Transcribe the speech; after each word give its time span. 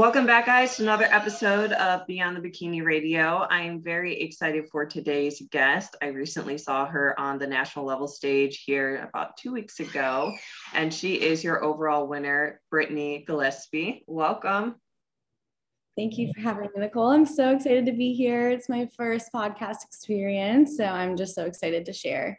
Welcome 0.00 0.24
back, 0.24 0.46
guys, 0.46 0.76
to 0.76 0.82
another 0.82 1.04
episode 1.04 1.72
of 1.72 2.06
Beyond 2.06 2.34
the 2.34 2.40
Bikini 2.40 2.82
Radio. 2.82 3.46
I 3.50 3.60
am 3.60 3.82
very 3.82 4.18
excited 4.18 4.66
for 4.72 4.86
today's 4.86 5.42
guest. 5.50 5.94
I 6.00 6.06
recently 6.06 6.56
saw 6.56 6.86
her 6.86 7.14
on 7.20 7.38
the 7.38 7.46
national 7.46 7.84
level 7.84 8.08
stage 8.08 8.62
here 8.64 9.06
about 9.06 9.36
two 9.36 9.52
weeks 9.52 9.78
ago, 9.78 10.32
and 10.72 10.92
she 10.92 11.20
is 11.20 11.44
your 11.44 11.62
overall 11.62 12.06
winner, 12.06 12.62
Brittany 12.70 13.24
Gillespie. 13.26 14.02
Welcome. 14.06 14.76
Thank 15.98 16.16
you 16.16 16.32
for 16.32 16.40
having 16.40 16.70
me, 16.74 16.80
Nicole. 16.80 17.08
I'm 17.08 17.26
so 17.26 17.54
excited 17.54 17.84
to 17.84 17.92
be 17.92 18.14
here. 18.14 18.48
It's 18.48 18.70
my 18.70 18.88
first 18.96 19.28
podcast 19.34 19.84
experience, 19.84 20.78
so 20.78 20.86
I'm 20.86 21.14
just 21.14 21.34
so 21.34 21.44
excited 21.44 21.84
to 21.84 21.92
share 21.92 22.38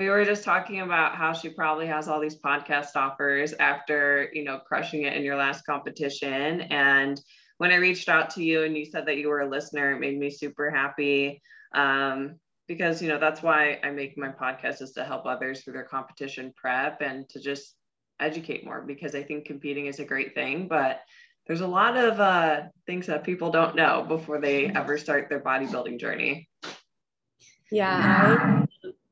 we 0.00 0.08
were 0.08 0.24
just 0.24 0.42
talking 0.42 0.80
about 0.80 1.14
how 1.14 1.32
she 1.32 1.50
probably 1.50 1.86
has 1.86 2.08
all 2.08 2.18
these 2.20 2.40
podcast 2.40 2.96
offers 2.96 3.52
after 3.52 4.30
you 4.32 4.42
know 4.42 4.58
crushing 4.58 5.02
it 5.02 5.12
in 5.12 5.22
your 5.22 5.36
last 5.36 5.64
competition. 5.64 6.62
And 6.62 7.20
when 7.60 7.72
i 7.72 7.76
reached 7.76 8.08
out 8.08 8.30
to 8.30 8.42
you 8.42 8.62
and 8.62 8.74
you 8.74 8.86
said 8.86 9.04
that 9.04 9.18
you 9.18 9.28
were 9.28 9.42
a 9.42 9.48
listener 9.48 9.92
it 9.92 10.00
made 10.00 10.18
me 10.18 10.30
super 10.30 10.70
happy 10.70 11.42
um, 11.74 12.36
because 12.66 13.02
you 13.02 13.08
know 13.08 13.18
that's 13.18 13.42
why 13.42 13.78
i 13.84 13.90
make 13.90 14.16
my 14.16 14.28
podcast 14.28 14.80
is 14.80 14.92
to 14.92 15.04
help 15.04 15.26
others 15.26 15.60
through 15.60 15.74
their 15.74 15.84
competition 15.84 16.54
prep 16.56 17.02
and 17.02 17.28
to 17.28 17.38
just 17.38 17.74
educate 18.18 18.64
more 18.64 18.80
because 18.80 19.14
i 19.14 19.22
think 19.22 19.44
competing 19.44 19.86
is 19.86 20.00
a 20.00 20.04
great 20.06 20.34
thing 20.34 20.68
but 20.68 21.02
there's 21.46 21.60
a 21.60 21.66
lot 21.66 21.98
of 21.98 22.18
uh, 22.20 22.62
things 22.86 23.06
that 23.08 23.24
people 23.24 23.50
don't 23.50 23.76
know 23.76 24.04
before 24.08 24.40
they 24.40 24.66
ever 24.66 24.96
start 24.96 25.28
their 25.28 25.40
bodybuilding 25.40 25.98
journey. 25.98 26.48
Yeah 27.72 28.66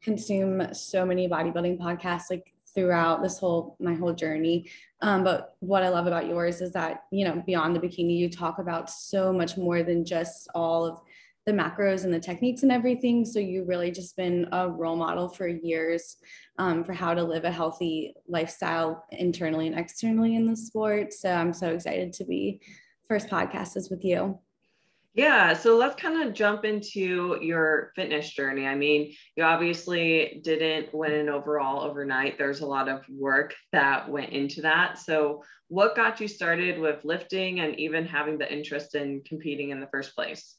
consume 0.09 0.73
so 0.73 1.05
many 1.05 1.29
bodybuilding 1.29 1.79
podcasts 1.79 2.31
like 2.31 2.55
throughout 2.75 3.23
this 3.23 3.39
whole 3.39 3.77
my 3.79 3.95
whole 3.95 4.15
journey. 4.15 4.71
Um, 5.03 5.23
but 5.23 5.57
what 5.61 5.83
i 5.83 5.89
love 5.89 6.07
about 6.07 6.27
yours 6.27 6.61
is 6.61 6.73
that 6.73 7.05
you 7.11 7.25
know 7.25 7.43
beyond 7.47 7.77
the 7.77 7.81
bikini 7.81 8.17
you 8.17 8.29
talk 8.31 8.59
about 8.59 8.91
so 8.91 9.33
much 9.33 9.57
more 9.57 9.83
than 9.83 10.05
just 10.05 10.49
all 10.55 10.85
of 10.87 11.01
the 11.47 11.53
macros 11.53 12.05
and 12.05 12.13
the 12.13 12.21
techniques 12.21 12.63
and 12.63 12.71
everything. 12.71 13.25
So 13.25 13.39
you 13.39 13.65
really 13.65 13.91
just 13.91 14.17
been 14.17 14.49
a 14.53 14.69
role 14.69 14.97
model 14.97 15.29
for 15.31 15.47
years 15.49 16.17
um, 16.59 16.85
for 16.85 16.93
how 16.93 17.15
to 17.15 17.23
live 17.23 17.45
a 17.45 17.51
healthy 17.51 18.15
lifestyle 18.29 19.07
internally 19.13 19.67
and 19.67 19.79
externally 19.79 20.37
in 20.37 20.47
the 20.47 20.57
sport. 20.57 21.13
So 21.13 21.31
i'm 21.31 21.53
so 21.53 21.69
excited 21.77 22.13
to 22.15 22.25
be 22.25 22.61
first 23.09 23.29
podcast 23.29 23.77
is 23.77 23.89
with 23.91 24.05
you 24.05 24.39
yeah, 25.19 25.53
so 25.53 25.77
let's 25.77 26.01
kind 26.01 26.23
of 26.23 26.33
jump 26.33 26.65
into 26.65 27.39
your 27.43 27.91
fitness 27.97 28.31
journey. 28.31 28.69
I 28.69 28.77
mean, 28.77 29.13
you 29.35 29.43
obviously 29.43 30.41
didn't 30.45 30.95
win 30.95 31.11
an 31.11 31.29
overall 31.29 31.83
overnight. 31.83 32.39
There's 32.39 32.61
a 32.61 32.67
lot 32.67 32.89
of 32.89 33.03
work 33.09 33.53
that 33.73 34.09
went 34.09 34.31
into 34.31 34.63
that. 34.63 34.97
So, 34.97 35.43
what 35.67 35.97
got 35.97 36.21
you 36.21 36.29
started 36.29 36.79
with 36.79 37.05
lifting 37.05 37.59
and 37.59 37.79
even 37.81 38.07
having 38.07 38.39
the 38.39 38.51
interest 38.51 38.95
in 38.95 39.23
competing 39.23 39.71
in 39.71 39.81
the 39.81 39.89
first 39.89 40.15
place? 40.15 40.55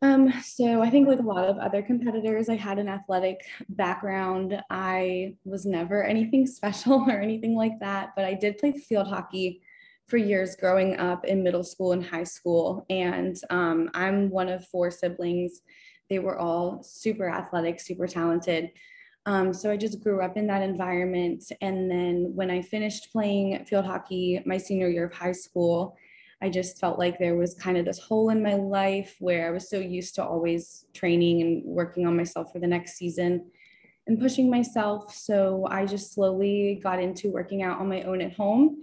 Um, 0.00 0.32
so 0.42 0.80
I 0.80 0.88
think 0.88 1.06
like 1.06 1.18
a 1.18 1.22
lot 1.22 1.44
of 1.44 1.58
other 1.58 1.82
competitors, 1.82 2.48
I 2.48 2.56
had 2.56 2.78
an 2.78 2.88
athletic 2.88 3.42
background. 3.68 4.58
I 4.70 5.34
was 5.44 5.66
never 5.66 6.02
anything 6.02 6.46
special 6.46 7.04
or 7.06 7.20
anything 7.20 7.54
like 7.54 7.80
that, 7.80 8.14
but 8.16 8.24
I 8.24 8.32
did 8.32 8.56
play 8.56 8.72
field 8.72 9.08
hockey 9.08 9.60
for 10.06 10.16
years 10.16 10.54
growing 10.56 10.98
up 10.98 11.24
in 11.24 11.42
middle 11.42 11.64
school 11.64 11.92
and 11.92 12.04
high 12.04 12.24
school. 12.24 12.86
And 12.88 13.36
um, 13.50 13.90
I'm 13.94 14.30
one 14.30 14.48
of 14.48 14.66
four 14.68 14.90
siblings. 14.90 15.62
They 16.08 16.20
were 16.20 16.38
all 16.38 16.82
super 16.82 17.28
athletic, 17.28 17.80
super 17.80 18.06
talented. 18.06 18.70
Um, 19.26 19.52
so 19.52 19.72
I 19.72 19.76
just 19.76 20.00
grew 20.00 20.22
up 20.22 20.36
in 20.36 20.46
that 20.46 20.62
environment. 20.62 21.50
And 21.60 21.90
then 21.90 22.30
when 22.34 22.50
I 22.50 22.62
finished 22.62 23.10
playing 23.10 23.64
field 23.64 23.84
hockey 23.84 24.40
my 24.46 24.56
senior 24.56 24.88
year 24.88 25.06
of 25.06 25.12
high 25.12 25.32
school, 25.32 25.96
I 26.40 26.50
just 26.50 26.78
felt 26.78 26.98
like 26.98 27.18
there 27.18 27.34
was 27.34 27.54
kind 27.54 27.76
of 27.76 27.86
this 27.86 27.98
hole 27.98 28.30
in 28.30 28.42
my 28.42 28.54
life 28.54 29.16
where 29.18 29.48
I 29.48 29.50
was 29.50 29.68
so 29.68 29.78
used 29.78 30.14
to 30.16 30.24
always 30.24 30.86
training 30.94 31.40
and 31.42 31.64
working 31.64 32.06
on 32.06 32.16
myself 32.16 32.52
for 32.52 32.60
the 32.60 32.66
next 32.66 32.96
season 32.96 33.50
and 34.06 34.20
pushing 34.20 34.48
myself. 34.48 35.12
So 35.12 35.66
I 35.68 35.86
just 35.86 36.14
slowly 36.14 36.78
got 36.80 37.02
into 37.02 37.30
working 37.30 37.62
out 37.62 37.80
on 37.80 37.88
my 37.88 38.02
own 38.02 38.20
at 38.20 38.34
home 38.34 38.82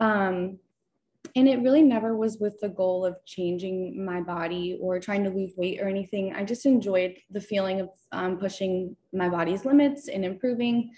um, 0.00 0.58
and 1.34 1.48
it 1.48 1.62
really 1.62 1.82
never 1.82 2.16
was 2.16 2.38
with 2.38 2.60
the 2.60 2.68
goal 2.68 3.04
of 3.04 3.16
changing 3.26 4.04
my 4.04 4.20
body 4.20 4.78
or 4.80 5.00
trying 5.00 5.24
to 5.24 5.30
lose 5.30 5.52
weight 5.56 5.80
or 5.80 5.88
anything. 5.88 6.34
I 6.34 6.44
just 6.44 6.66
enjoyed 6.66 7.16
the 7.30 7.40
feeling 7.40 7.80
of 7.80 7.90
um, 8.12 8.38
pushing 8.38 8.96
my 9.12 9.28
body's 9.28 9.64
limits 9.64 10.08
and 10.08 10.24
improving. 10.24 10.92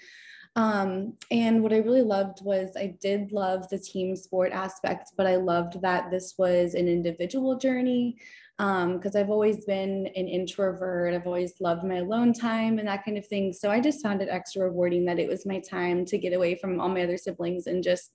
Um, 0.57 1.15
and 1.31 1.63
what 1.63 1.73
I 1.73 1.79
really 1.79 2.03
loved 2.03 2.45
was 2.45 2.71
I 2.77 2.97
did 3.01 3.33
love 3.33 3.69
the 3.69 3.79
team 3.79 4.17
sport 4.17 4.53
aspect, 4.53 5.13
but 5.17 5.27
I 5.27 5.37
loved 5.37 5.81
that 5.83 6.11
this 6.11 6.35
was 6.37 6.75
an 6.75 6.89
individual 6.89 7.57
journey 7.59 8.19
because 8.57 9.15
um, 9.15 9.21
I've 9.21 9.31
always 9.31 9.65
been 9.67 10.09
an 10.17 10.27
introvert. 10.27 11.15
I've 11.15 11.29
always 11.29 11.55
loved 11.61 11.85
my 11.85 11.99
alone 11.99 12.33
time 12.33 12.81
and 12.81 12.89
that 12.89 13.05
kind 13.05 13.17
of 13.17 13.27
thing. 13.27 13.53
So 13.53 13.71
I 13.71 13.79
just 13.79 14.03
found 14.03 14.21
it 14.21 14.29
extra 14.29 14.65
rewarding 14.65 15.05
that 15.05 15.21
it 15.21 15.29
was 15.29 15.47
my 15.47 15.61
time 15.61 16.05
to 16.07 16.19
get 16.19 16.33
away 16.33 16.57
from 16.57 16.81
all 16.81 16.89
my 16.89 17.05
other 17.05 17.17
siblings 17.17 17.69
and 17.69 17.85
just 17.85 18.13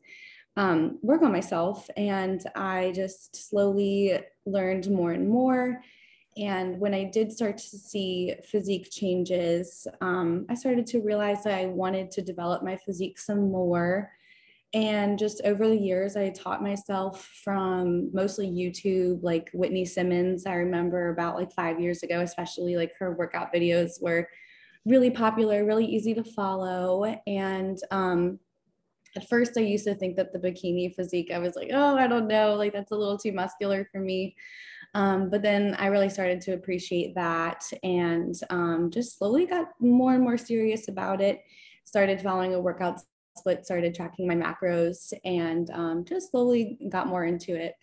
um, 0.56 1.00
work 1.02 1.22
on 1.22 1.32
myself. 1.32 1.90
And 1.98 2.44
I 2.56 2.92
just 2.96 3.50
slowly 3.50 4.20
learned 4.46 4.90
more 4.90 5.12
and 5.12 5.28
more. 5.28 5.82
And 6.38 6.80
when 6.80 6.94
I 6.94 7.04
did 7.04 7.32
start 7.32 7.58
to 7.60 7.78
see 7.78 8.34
physique 8.44 8.90
changes, 8.92 9.88
um, 10.02 10.46
I 10.50 10.56
started 10.56 10.88
to 10.88 11.02
realize 11.02 11.44
that 11.44 11.54
I 11.54 11.68
wanted 11.68 12.10
to 12.12 12.22
develop 12.22 12.64
my 12.64 12.76
physique 12.78 13.20
some 13.20 13.52
more. 13.52 14.12
And 14.74 15.20
just 15.20 15.42
over 15.46 15.68
the 15.68 15.78
years, 15.78 16.16
I 16.16 16.30
taught 16.30 16.64
myself 16.64 17.30
from 17.44 18.10
mostly 18.12 18.48
YouTube, 18.48 19.22
like 19.22 19.52
Whitney 19.54 19.86
Simmons. 19.86 20.48
I 20.48 20.56
remember 20.56 21.10
about 21.10 21.36
like 21.36 21.52
five 21.52 21.80
years 21.80 22.02
ago, 22.02 22.22
especially 22.22 22.76
like 22.76 22.94
her 22.98 23.14
workout 23.14 23.54
videos 23.54 24.02
were 24.02 24.28
really 24.86 25.12
popular, 25.12 25.64
really 25.64 25.86
easy 25.86 26.16
to 26.16 26.24
follow. 26.24 27.06
And 27.28 27.78
um, 27.92 28.40
at 29.16 29.30
first 29.30 29.58
I 29.58 29.62
used 29.62 29.86
to 29.86 29.96
think 29.96 30.16
that 30.16 30.34
the 30.34 30.40
bikini 30.40 30.94
physique, 30.96 31.32
I 31.34 31.40
was 31.40 31.56
like, 31.56 31.70
oh, 31.74 31.98
I 31.98 32.08
don't 32.08 32.28
know, 32.28 32.56
like 32.56 32.74
that's 32.74 32.92
a 32.92 32.96
little 32.96 33.18
too 33.18 33.32
muscular 33.32 33.88
for 33.92 34.00
me. 34.00 34.36
Um, 34.96 35.30
but 35.30 35.42
then 35.42 35.76
I 35.80 35.88
really 35.88 36.10
started 36.10 36.42
to 36.42 36.54
appreciate 36.54 37.16
that 37.16 37.64
and 37.82 38.36
um, 38.50 38.92
just 38.92 39.18
slowly 39.18 39.46
got 39.46 39.70
more 39.80 40.14
and 40.14 40.24
more 40.24 40.38
serious 40.38 40.88
about 40.88 41.22
it. 41.22 41.42
Started 41.86 42.22
following 42.22 42.54
a 42.54 42.60
workout 42.60 43.02
split, 43.36 43.66
started 43.66 43.96
tracking 43.96 44.28
my 44.28 44.36
macros, 44.36 45.12
and 45.26 45.70
um, 45.72 46.06
just 46.06 46.32
slowly 46.32 46.78
got 46.90 47.08
more 47.08 47.26
into 47.26 47.56
it. 47.56 47.76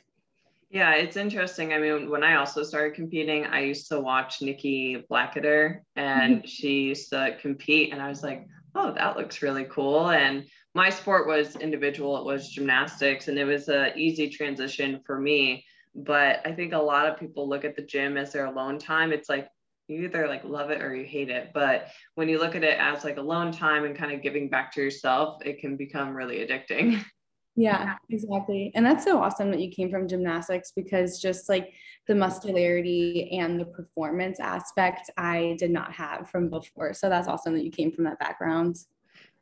Yeah, 0.71 0.95
it's 0.95 1.17
interesting. 1.17 1.73
I 1.73 1.79
mean, 1.79 2.09
when 2.09 2.23
I 2.23 2.37
also 2.37 2.63
started 2.63 2.95
competing, 2.95 3.45
I 3.47 3.63
used 3.63 3.89
to 3.89 3.99
watch 3.99 4.41
Nikki 4.41 5.05
Blackketter 5.11 5.81
and 5.97 6.49
she 6.49 6.83
used 6.83 7.11
to 7.11 7.37
compete, 7.41 7.93
and 7.93 8.01
I 8.01 8.09
was 8.09 8.23
like, 8.23 8.47
oh, 8.77 8.93
that 8.93 9.17
looks 9.17 9.43
really 9.43 9.65
cool. 9.65 10.11
And 10.11 10.47
my 10.75 10.91
sport 10.91 11.27
was 11.27 11.57
individual, 11.57 12.17
it 12.19 12.25
was 12.25 12.49
gymnastics, 12.49 13.29
and 13.29 13.39
it 13.39 13.45
was 13.45 13.69
a 13.69 13.97
easy 13.97 14.29
transition 14.29 15.01
for 15.05 15.19
me. 15.19 15.65
But 15.95 16.47
I 16.47 16.53
think 16.53 16.73
a 16.73 16.79
lot 16.79 17.07
of 17.07 17.19
people 17.19 17.49
look 17.49 17.65
at 17.65 17.75
the 17.75 17.83
gym 17.83 18.17
as 18.17 18.33
their 18.33 18.47
alone 18.47 18.79
time. 18.79 19.13
It's 19.13 19.29
like 19.29 19.49
you 19.89 20.05
either 20.05 20.29
like 20.29 20.45
love 20.45 20.71
it 20.71 20.81
or 20.81 20.95
you 20.95 21.05
hate 21.05 21.31
it. 21.31 21.51
But 21.53 21.89
when 22.15 22.29
you 22.29 22.39
look 22.39 22.55
at 22.55 22.63
it 22.63 22.79
as 22.79 23.03
like 23.03 23.17
alone 23.17 23.51
time 23.51 23.85
and 23.85 23.97
kind 23.97 24.13
of 24.13 24.23
giving 24.23 24.49
back 24.49 24.73
to 24.75 24.83
yourself, 24.83 25.45
it 25.45 25.61
can 25.61 25.77
become 25.77 26.15
really 26.15 26.47
addicting. 26.47 27.05
Yeah, 27.57 27.97
exactly. 28.09 28.71
And 28.75 28.87
that's 28.87 29.05
so 29.05 29.19
awesome 29.19 29.51
that 29.51 29.61
you 29.61 29.71
came 29.71 29.91
from 29.91 30.09
gymnastics 30.09 30.73
because 30.75 31.21
just 31.21 31.49
like 31.49 31.75
the 32.07 32.15
muscularity 32.15 33.29
and 33.39 33.61
the 33.61 33.67
performance 33.67 34.41
aspect, 34.41 35.11
I 35.19 35.57
did 35.59 35.71
not 35.71 35.93
have 35.93 36.31
from 36.31 36.49
before. 36.49 36.95
So 36.95 37.11
that's 37.11 37.29
awesome 37.29 37.55
that 37.55 37.65
you 37.65 37.71
came 37.71 37.93
from 37.93 38.05
that 38.05 38.21
background. 38.21 38.77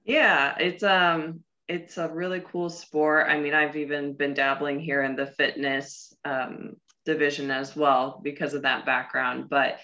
Yeah, 0.09 0.57
it's 0.59 0.83
um 0.83 1.41
it's 1.69 1.99
a 1.99 2.09
really 2.09 2.41
cool 2.51 2.71
sport. 2.71 3.27
I 3.29 3.39
mean, 3.39 3.53
I've 3.53 3.77
even 3.77 4.15
been 4.15 4.33
dabbling 4.33 4.81
here 4.81 5.03
in 5.03 5.15
the 5.15 5.27
fitness 5.27 6.15
um, 6.25 6.77
division 7.05 7.51
as 7.51 7.77
well 7.77 8.19
because 8.25 8.55
of 8.55 8.63
that 8.63 8.87
background. 8.87 9.51
But 9.51 9.79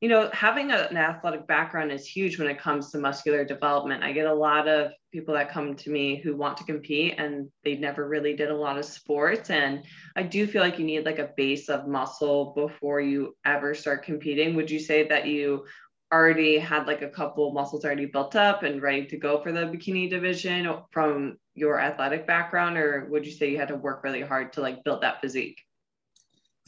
you 0.00 0.08
know, 0.08 0.30
having 0.32 0.72
a, 0.72 0.88
an 0.90 0.96
athletic 0.96 1.46
background 1.46 1.92
is 1.92 2.06
huge 2.06 2.38
when 2.38 2.48
it 2.48 2.58
comes 2.58 2.90
to 2.90 2.98
muscular 2.98 3.44
development. 3.44 4.02
I 4.02 4.12
get 4.12 4.26
a 4.26 4.34
lot 4.34 4.66
of 4.66 4.92
people 5.12 5.34
that 5.34 5.50
come 5.50 5.74
to 5.76 5.90
me 5.90 6.20
who 6.20 6.36
want 6.36 6.56
to 6.56 6.64
compete 6.64 7.14
and 7.18 7.48
they 7.64 7.76
never 7.76 8.08
really 8.08 8.34
did 8.34 8.50
a 8.50 8.56
lot 8.56 8.78
of 8.78 8.84
sports. 8.84 9.50
And 9.50 9.84
I 10.16 10.24
do 10.24 10.46
feel 10.46 10.62
like 10.62 10.78
you 10.78 10.84
need 10.84 11.04
like 11.04 11.18
a 11.20 11.30
base 11.36 11.68
of 11.68 11.88
muscle 11.88 12.52
before 12.56 13.00
you 13.00 13.36
ever 13.44 13.74
start 13.74 14.04
competing. 14.04 14.56
Would 14.56 14.70
you 14.70 14.80
say 14.80 15.06
that 15.08 15.26
you 15.26 15.64
already 16.12 16.58
had 16.58 16.86
like 16.86 17.02
a 17.02 17.08
couple 17.08 17.52
muscles 17.52 17.84
already 17.84 18.06
built 18.06 18.34
up 18.36 18.62
and 18.62 18.82
ready 18.82 19.06
to 19.06 19.16
go 19.16 19.42
for 19.42 19.52
the 19.52 19.60
bikini 19.60 20.08
division 20.08 20.72
from 20.90 21.38
your 21.54 21.80
athletic 21.80 22.26
background? 22.26 22.78
Or 22.78 23.06
would 23.10 23.26
you 23.26 23.32
say 23.32 23.50
you 23.50 23.58
had 23.58 23.68
to 23.68 23.76
work 23.76 24.02
really 24.04 24.22
hard 24.22 24.52
to 24.54 24.60
like 24.60 24.84
build 24.84 25.02
that 25.02 25.20
physique? 25.20 25.60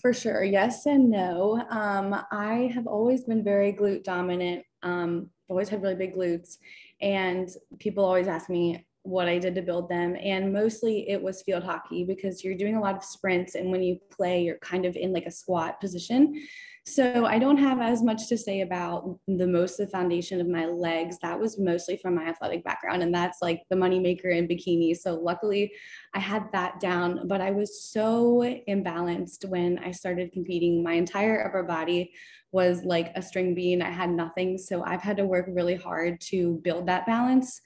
For 0.00 0.12
sure. 0.12 0.42
Yes 0.42 0.86
and 0.86 1.10
no. 1.10 1.62
Um, 1.70 2.24
I 2.30 2.70
have 2.74 2.86
always 2.86 3.24
been 3.24 3.44
very 3.44 3.72
glute 3.72 4.04
dominant. 4.04 4.64
Um, 4.82 5.30
always 5.48 5.68
had 5.68 5.82
really 5.82 5.94
big 5.94 6.14
glutes. 6.14 6.56
And 7.00 7.48
people 7.78 8.04
always 8.04 8.28
ask 8.28 8.48
me 8.48 8.86
what 9.02 9.28
I 9.28 9.38
did 9.38 9.54
to 9.54 9.62
build 9.62 9.88
them. 9.88 10.16
And 10.20 10.52
mostly 10.52 11.08
it 11.08 11.20
was 11.20 11.42
field 11.42 11.64
hockey 11.64 12.04
because 12.04 12.44
you're 12.44 12.56
doing 12.56 12.76
a 12.76 12.80
lot 12.80 12.96
of 12.96 13.04
sprints. 13.04 13.54
And 13.54 13.70
when 13.70 13.82
you 13.82 13.98
play, 14.10 14.42
you're 14.42 14.58
kind 14.58 14.84
of 14.84 14.96
in 14.96 15.12
like 15.12 15.26
a 15.26 15.30
squat 15.30 15.80
position. 15.80 16.34
So 16.86 17.26
I 17.26 17.38
don't 17.38 17.58
have 17.58 17.80
as 17.80 18.02
much 18.02 18.28
to 18.28 18.38
say 18.38 18.62
about 18.62 19.18
the 19.28 19.46
most 19.46 19.78
of 19.78 19.86
the 19.86 19.92
foundation 19.92 20.40
of 20.40 20.48
my 20.48 20.64
legs. 20.64 21.18
That 21.20 21.38
was 21.38 21.58
mostly 21.58 21.96
from 21.98 22.14
my 22.14 22.24
athletic 22.24 22.64
background, 22.64 23.02
and 23.02 23.14
that's 23.14 23.38
like 23.42 23.62
the 23.68 23.76
moneymaker 23.76 24.34
in 24.34 24.48
bikini. 24.48 24.96
So 24.96 25.14
luckily, 25.14 25.72
I 26.14 26.18
had 26.18 26.50
that 26.52 26.80
down. 26.80 27.28
But 27.28 27.42
I 27.42 27.50
was 27.50 27.84
so 27.84 28.42
imbalanced 28.66 29.46
when 29.48 29.78
I 29.78 29.90
started 29.92 30.32
competing. 30.32 30.82
My 30.82 30.94
entire 30.94 31.46
upper 31.46 31.62
body 31.62 32.12
was 32.50 32.82
like 32.82 33.12
a 33.14 33.22
string 33.22 33.54
bean. 33.54 33.82
I 33.82 33.90
had 33.90 34.10
nothing. 34.10 34.56
So 34.58 34.82
I've 34.82 35.02
had 35.02 35.18
to 35.18 35.26
work 35.26 35.46
really 35.48 35.76
hard 35.76 36.20
to 36.22 36.60
build 36.64 36.86
that 36.86 37.06
balance. 37.06 37.60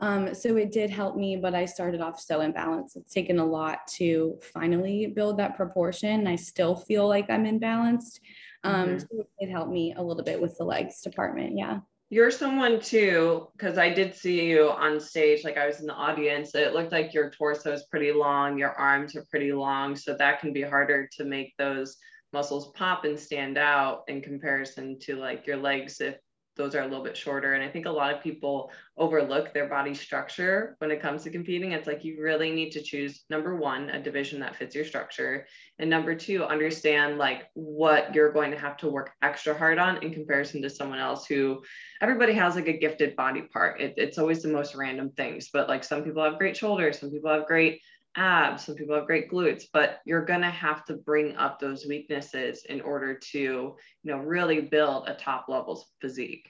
Um, 0.00 0.34
so 0.34 0.56
it 0.56 0.72
did 0.72 0.90
help 0.90 1.16
me, 1.16 1.36
but 1.36 1.54
I 1.54 1.64
started 1.64 2.00
off 2.00 2.20
so 2.20 2.40
imbalanced. 2.40 2.96
It's 2.96 3.12
taken 3.12 3.38
a 3.38 3.46
lot 3.46 3.86
to 3.94 4.38
finally 4.52 5.06
build 5.06 5.38
that 5.38 5.56
proportion. 5.56 6.26
I 6.26 6.36
still 6.36 6.76
feel 6.76 7.08
like 7.08 7.30
I'm 7.30 7.44
imbalanced. 7.44 8.20
Um, 8.62 8.88
mm-hmm. 8.88 8.98
so 8.98 9.26
it 9.38 9.50
helped 9.50 9.70
me 9.70 9.94
a 9.96 10.02
little 10.02 10.24
bit 10.24 10.40
with 10.40 10.58
the 10.58 10.64
legs 10.64 11.00
department. 11.00 11.56
Yeah. 11.56 11.78
You're 12.08 12.30
someone 12.30 12.78
too, 12.78 13.48
because 13.56 13.78
I 13.78 13.92
did 13.92 14.14
see 14.14 14.48
you 14.48 14.70
on 14.70 15.00
stage, 15.00 15.42
like 15.44 15.56
I 15.56 15.66
was 15.66 15.80
in 15.80 15.86
the 15.86 15.94
audience. 15.94 16.54
It 16.54 16.72
looked 16.72 16.92
like 16.92 17.12
your 17.12 17.30
torso 17.30 17.72
is 17.72 17.86
pretty 17.90 18.12
long, 18.12 18.58
your 18.58 18.72
arms 18.72 19.16
are 19.16 19.26
pretty 19.28 19.52
long. 19.52 19.96
So 19.96 20.14
that 20.16 20.40
can 20.40 20.52
be 20.52 20.62
harder 20.62 21.08
to 21.16 21.24
make 21.24 21.54
those 21.58 21.96
muscles 22.32 22.70
pop 22.76 23.04
and 23.04 23.18
stand 23.18 23.58
out 23.58 24.02
in 24.08 24.20
comparison 24.20 24.98
to 25.00 25.16
like 25.16 25.46
your 25.46 25.56
legs 25.56 26.00
if 26.00 26.16
those 26.56 26.74
are 26.74 26.80
a 26.80 26.86
little 26.86 27.04
bit 27.04 27.16
shorter. 27.16 27.54
And 27.54 27.62
I 27.62 27.68
think 27.68 27.86
a 27.86 27.90
lot 27.90 28.12
of 28.12 28.22
people 28.22 28.70
overlook 28.96 29.52
their 29.52 29.68
body 29.68 29.94
structure 29.94 30.74
when 30.78 30.90
it 30.90 31.02
comes 31.02 31.22
to 31.22 31.30
competing. 31.30 31.72
It's 31.72 31.86
like 31.86 32.04
you 32.04 32.20
really 32.20 32.50
need 32.50 32.70
to 32.72 32.82
choose 32.82 33.24
number 33.28 33.56
one, 33.56 33.90
a 33.90 34.02
division 34.02 34.40
that 34.40 34.56
fits 34.56 34.74
your 34.74 34.84
structure. 34.84 35.46
And 35.78 35.90
number 35.90 36.14
two, 36.14 36.44
understand 36.44 37.18
like 37.18 37.50
what 37.54 38.14
you're 38.14 38.32
going 38.32 38.50
to 38.50 38.58
have 38.58 38.76
to 38.78 38.88
work 38.88 39.12
extra 39.22 39.56
hard 39.56 39.78
on 39.78 40.02
in 40.02 40.12
comparison 40.12 40.62
to 40.62 40.70
someone 40.70 40.98
else 40.98 41.26
who 41.26 41.62
everybody 42.00 42.32
has 42.32 42.56
like 42.56 42.68
a 42.68 42.78
gifted 42.78 43.14
body 43.16 43.42
part. 43.42 43.80
It, 43.80 43.94
it's 43.96 44.18
always 44.18 44.42
the 44.42 44.48
most 44.48 44.74
random 44.74 45.10
things, 45.10 45.50
but 45.52 45.68
like 45.68 45.84
some 45.84 46.02
people 46.02 46.24
have 46.24 46.38
great 46.38 46.56
shoulders, 46.56 46.98
some 46.98 47.10
people 47.10 47.30
have 47.30 47.46
great 47.46 47.80
abs, 48.16 48.64
some 48.64 48.74
people 48.74 48.94
have 48.94 49.06
great 49.06 49.30
glutes, 49.30 49.64
but 49.72 50.00
you're 50.04 50.24
going 50.24 50.40
to 50.40 50.50
have 50.50 50.84
to 50.86 50.94
bring 50.94 51.36
up 51.36 51.58
those 51.58 51.86
weaknesses 51.86 52.64
in 52.68 52.80
order 52.80 53.14
to, 53.14 53.38
you 53.38 53.76
know, 54.04 54.18
really 54.18 54.60
build 54.60 55.08
a 55.08 55.14
top 55.14 55.46
level 55.48 55.84
physique. 56.00 56.48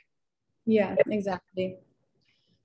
Yeah, 0.65 0.95
exactly. 1.07 1.77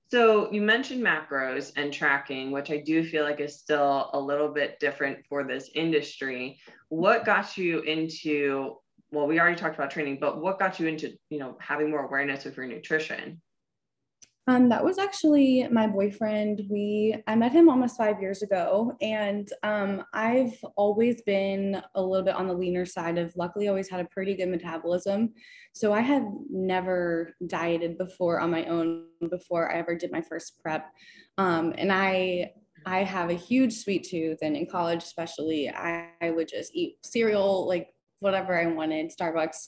So 0.10 0.52
you 0.52 0.62
mentioned 0.62 1.02
macros 1.02 1.72
and 1.78 1.94
tracking, 1.94 2.52
which 2.52 2.70
I 2.70 2.78
do 2.78 3.04
feel 3.04 3.24
like 3.24 3.40
is 3.40 3.60
still 3.60 4.10
a 4.14 4.20
little 4.20 4.50
bit 4.50 4.80
different 4.80 5.26
for 5.30 5.44
this 5.46 5.70
industry. 5.74 6.60
What 6.90 7.26
got 7.26 7.58
you 7.58 7.80
into 7.82 8.76
well, 9.12 9.28
we 9.28 9.40
already 9.40 9.58
talked 9.58 9.76
about 9.76 9.92
training, 9.92 10.18
but 10.22 10.42
what 10.42 10.58
got 10.58 10.80
you 10.80 10.88
into, 10.88 11.14
you 11.30 11.38
know, 11.38 11.58
having 11.60 11.90
more 11.90 12.06
awareness 12.06 12.46
of 12.46 12.56
your 12.56 12.66
nutrition? 12.66 13.42
Um, 14.52 14.68
that 14.68 14.84
was 14.84 14.98
actually 14.98 15.66
my 15.72 15.88
boyfriend. 15.88 16.64
We 16.70 17.16
I 17.26 17.36
met 17.36 17.54
him 17.54 17.70
almost 17.70 17.96
five 17.96 18.20
years 18.20 18.42
ago, 18.42 18.98
and 19.02 19.48
um, 19.64 20.04
I've 20.14 20.54
always 20.76 21.22
been 21.22 21.82
a 21.96 22.02
little 22.02 22.26
bit 22.26 22.36
on 22.36 22.48
the 22.48 22.54
leaner 22.54 22.86
side 22.86 23.18
of. 23.18 23.34
Luckily, 23.38 23.70
always 23.70 23.90
had 23.90 24.02
a 24.02 24.10
pretty 24.10 24.36
good 24.36 24.50
metabolism, 24.50 25.34
so 25.72 25.94
I 25.94 26.02
had 26.02 26.26
never 26.50 27.34
dieted 27.48 27.98
before 27.98 28.42
on 28.42 28.52
my 28.52 28.66
own 28.66 29.06
before 29.30 29.72
I 29.72 29.78
ever 29.78 29.96
did 29.96 30.12
my 30.12 30.22
first 30.22 30.60
prep, 30.62 30.92
um, 31.38 31.74
and 31.78 31.90
I 31.90 32.52
I 32.86 33.04
have 33.04 33.30
a 33.30 33.36
huge 33.36 33.74
sweet 33.78 34.04
tooth, 34.04 34.40
and 34.42 34.58
in 34.58 34.66
college 34.66 35.02
especially, 35.02 35.70
I, 35.70 36.10
I 36.22 36.32
would 36.32 36.50
just 36.50 36.76
eat 36.76 36.98
cereal 37.04 37.70
like 37.70 37.88
whatever 38.22 38.58
I 38.58 38.68
wanted, 38.68 39.12
Starbucks. 39.12 39.68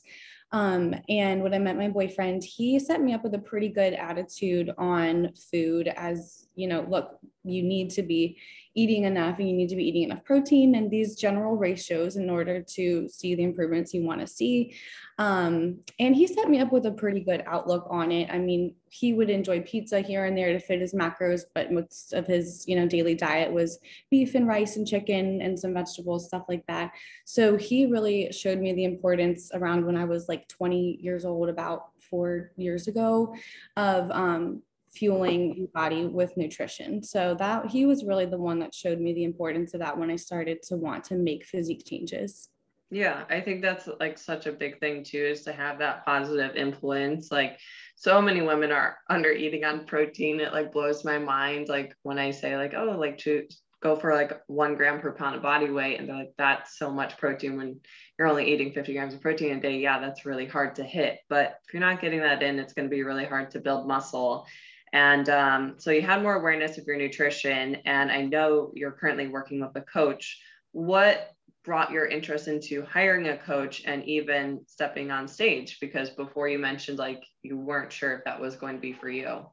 Um, 0.52 0.94
and 1.10 1.42
when 1.42 1.54
I 1.54 1.60
met 1.60 1.78
my 1.78 1.90
boyfriend, 1.90 2.44
he 2.44 2.80
set 2.80 3.02
me 3.02 3.14
up 3.14 3.24
with 3.24 3.34
a 3.34 3.40
pretty 3.40 3.70
good 3.70 3.94
attitude 3.94 4.72
on 4.78 5.34
food 5.52 5.88
as, 5.88 6.48
you 6.56 6.68
know, 6.68 6.86
look, 6.88 7.18
you 7.44 7.64
need 7.64 7.90
to 7.92 8.04
be 8.04 8.38
eating 8.75 9.04
enough 9.04 9.38
and 9.40 9.48
you 9.48 9.56
need 9.56 9.70
to 9.70 9.75
be 9.75 9.88
eating 9.88 10.04
enough 10.04 10.24
protein 10.24 10.75
and 10.75 10.90
these 10.90 11.16
general 11.16 11.56
ratios 11.56 12.16
in 12.16 12.30
order 12.30 12.62
to 12.62 13.08
see 13.08 13.36
the 13.36 13.44
improvements 13.44 13.94
you 13.94 14.04
want 14.04 14.20
to 14.20 14.28
see. 14.28 14.75
Um, 15.20 15.80
and 16.00 16.16
he 16.16 16.25
set 16.25 16.50
me 16.50 16.60
up 16.60 16.72
with 16.72 16.88
a 16.88 16.92
pretty 16.92 17.20
good 17.20 17.44
outlook 17.46 17.86
on 17.90 18.12
it. 18.12 18.30
I 18.31 18.40
mean, 18.40 18.74
he 18.90 19.14
would 19.14 19.30
enjoy 19.30 19.62
pizza 19.62 20.02
here 20.02 20.25
and 20.25 20.36
there 20.36 20.52
to 20.54 20.60
fit 20.60 20.81
his 20.81 20.94
macros, 20.94 21.42
but 21.54 21.72
most 21.72 22.14
of 22.14 22.25
his, 22.25 22.68
you 22.68 22.75
know, 22.75 22.88
daily 22.88 23.14
diet 23.14 23.52
was 23.52 23.78
beef 24.10 24.34
and 24.34 24.48
rice 24.48 24.75
and 24.75 24.88
chicken 24.88 25.42
and 25.42 25.58
some 25.58 25.74
vegetables, 25.74 26.25
stuff 26.25 26.46
like 26.50 26.66
that. 26.68 26.92
So 27.25 27.58
he 27.58 27.86
really 27.86 28.31
showed 28.31 28.60
me 28.60 28.74
the 28.74 28.86
importance 28.86 29.52
around 29.54 29.86
when 29.86 29.98
I 29.98 30.06
was 30.06 30.28
like 30.28 30.48
20 30.48 30.98
years 31.00 31.25
old, 31.25 31.50
about 31.50 31.90
four 32.10 32.52
years 32.58 32.88
ago, 32.88 33.36
of 33.78 34.10
um, 34.12 34.64
fueling 34.94 35.56
your 35.57 35.68
body 35.74 36.06
with 36.06 36.36
nutrition. 36.38 37.04
So 37.04 37.36
that 37.40 37.68
he 37.68 37.86
was 37.86 38.04
really 38.04 38.25
the 38.25 38.38
one 38.38 38.60
that 38.60 38.74
showed 38.74 39.00
me 39.00 39.13
the 39.13 39.24
importance 39.24 39.74
of 39.74 39.80
that 39.80 39.98
when 39.98 40.12
I 40.12 40.16
started 40.16 40.62
to 40.63 40.75
want 40.75 41.04
to 41.06 41.16
make 41.16 41.45
physique 41.45 41.84
changes. 41.86 42.50
Yeah, 42.92 43.24
I 43.28 43.42
think 43.42 43.63
that's 43.63 43.90
like 44.00 44.19
such 44.19 44.45
a 44.45 44.51
big 44.51 44.79
thing 44.79 45.03
too 45.03 45.18
is 45.18 45.41
to 45.44 45.51
have 45.51 45.79
that 45.79 46.06
positive 46.06 46.56
influence. 46.56 47.32
Like 47.32 47.58
so 47.96 48.22
many 48.22 48.41
women 48.41 48.72
are 48.72 48.98
under 49.10 49.32
eating 49.32 49.65
on 49.65 49.86
protein. 49.86 50.39
It 50.39 50.53
like 50.53 50.72
blows 50.72 51.03
my 51.03 51.18
mind. 51.18 51.70
Like 51.70 51.96
when 52.03 52.20
I 52.20 52.29
say 52.29 52.56
like, 52.56 52.75
oh, 52.75 52.96
like 52.98 53.18
to 53.20 53.48
go 53.82 53.96
for 53.96 54.13
like 54.13 54.39
one 54.48 54.75
gram 54.75 55.01
per 55.01 55.12
pound 55.12 55.36
of 55.36 55.41
body 55.41 55.72
weight 55.72 56.00
and 56.00 56.08
they're 56.08 56.15
like, 56.15 56.34
that's 56.38 56.77
so 56.77 56.91
much 56.91 57.18
protein 57.18 57.58
when 57.58 57.79
you're 58.18 58.27
only 58.27 58.53
eating 58.53 58.72
50 58.72 58.94
grams 58.94 59.13
of 59.15 59.22
protein 59.22 59.58
a 59.58 59.60
day. 59.60 59.79
Yeah, 59.79 60.00
that's 60.00 60.25
really 60.25 60.46
hard 60.46 60.75
to 60.75 60.84
hit. 60.84 61.18
But 61.29 61.58
if 61.68 61.74
you're 61.74 61.82
not 61.82 62.00
getting 62.00 62.22
that 62.22 62.44
in, 62.44 62.60
it's 62.60 62.74
going 62.74 62.88
to 62.88 62.96
be 62.96 63.03
really 63.03 63.25
hard 63.25 63.51
to 63.51 63.60
build 63.60 63.88
muscle. 63.88 64.46
And 64.94 65.28
um, 65.30 65.76
so 65.78 65.90
you 65.92 66.04
had 66.04 66.22
more 66.22 66.36
awareness 66.36 66.78
of 66.78 66.86
your 66.86 66.98
nutrition. 66.98 67.78
And 67.86 68.12
I 68.12 68.22
know 68.22 68.72
you're 68.76 68.92
currently 68.92 69.28
working 69.28 69.60
with 69.60 69.76
a 69.76 69.82
coach. 69.82 70.40
What 70.72 71.32
brought 71.66 71.92
your 71.92 72.06
interest 72.06 72.48
into 72.48 72.86
hiring 72.86 73.28
a 73.28 73.38
coach 73.38 73.84
and 73.86 74.04
even 74.06 74.62
stepping 74.68 75.10
on 75.12 75.28
stage? 75.28 75.80
Because 75.82 76.12
before 76.12 76.48
you 76.48 76.60
mentioned 76.60 77.00
like 77.00 77.24
you 77.42 77.58
weren't 77.58 77.92
sure 77.92 78.14
if 78.18 78.24
that 78.26 78.40
was 78.40 78.56
going 78.56 78.76
to 78.76 78.82
be 78.82 78.94
for 78.94 79.10
you. 79.10 79.46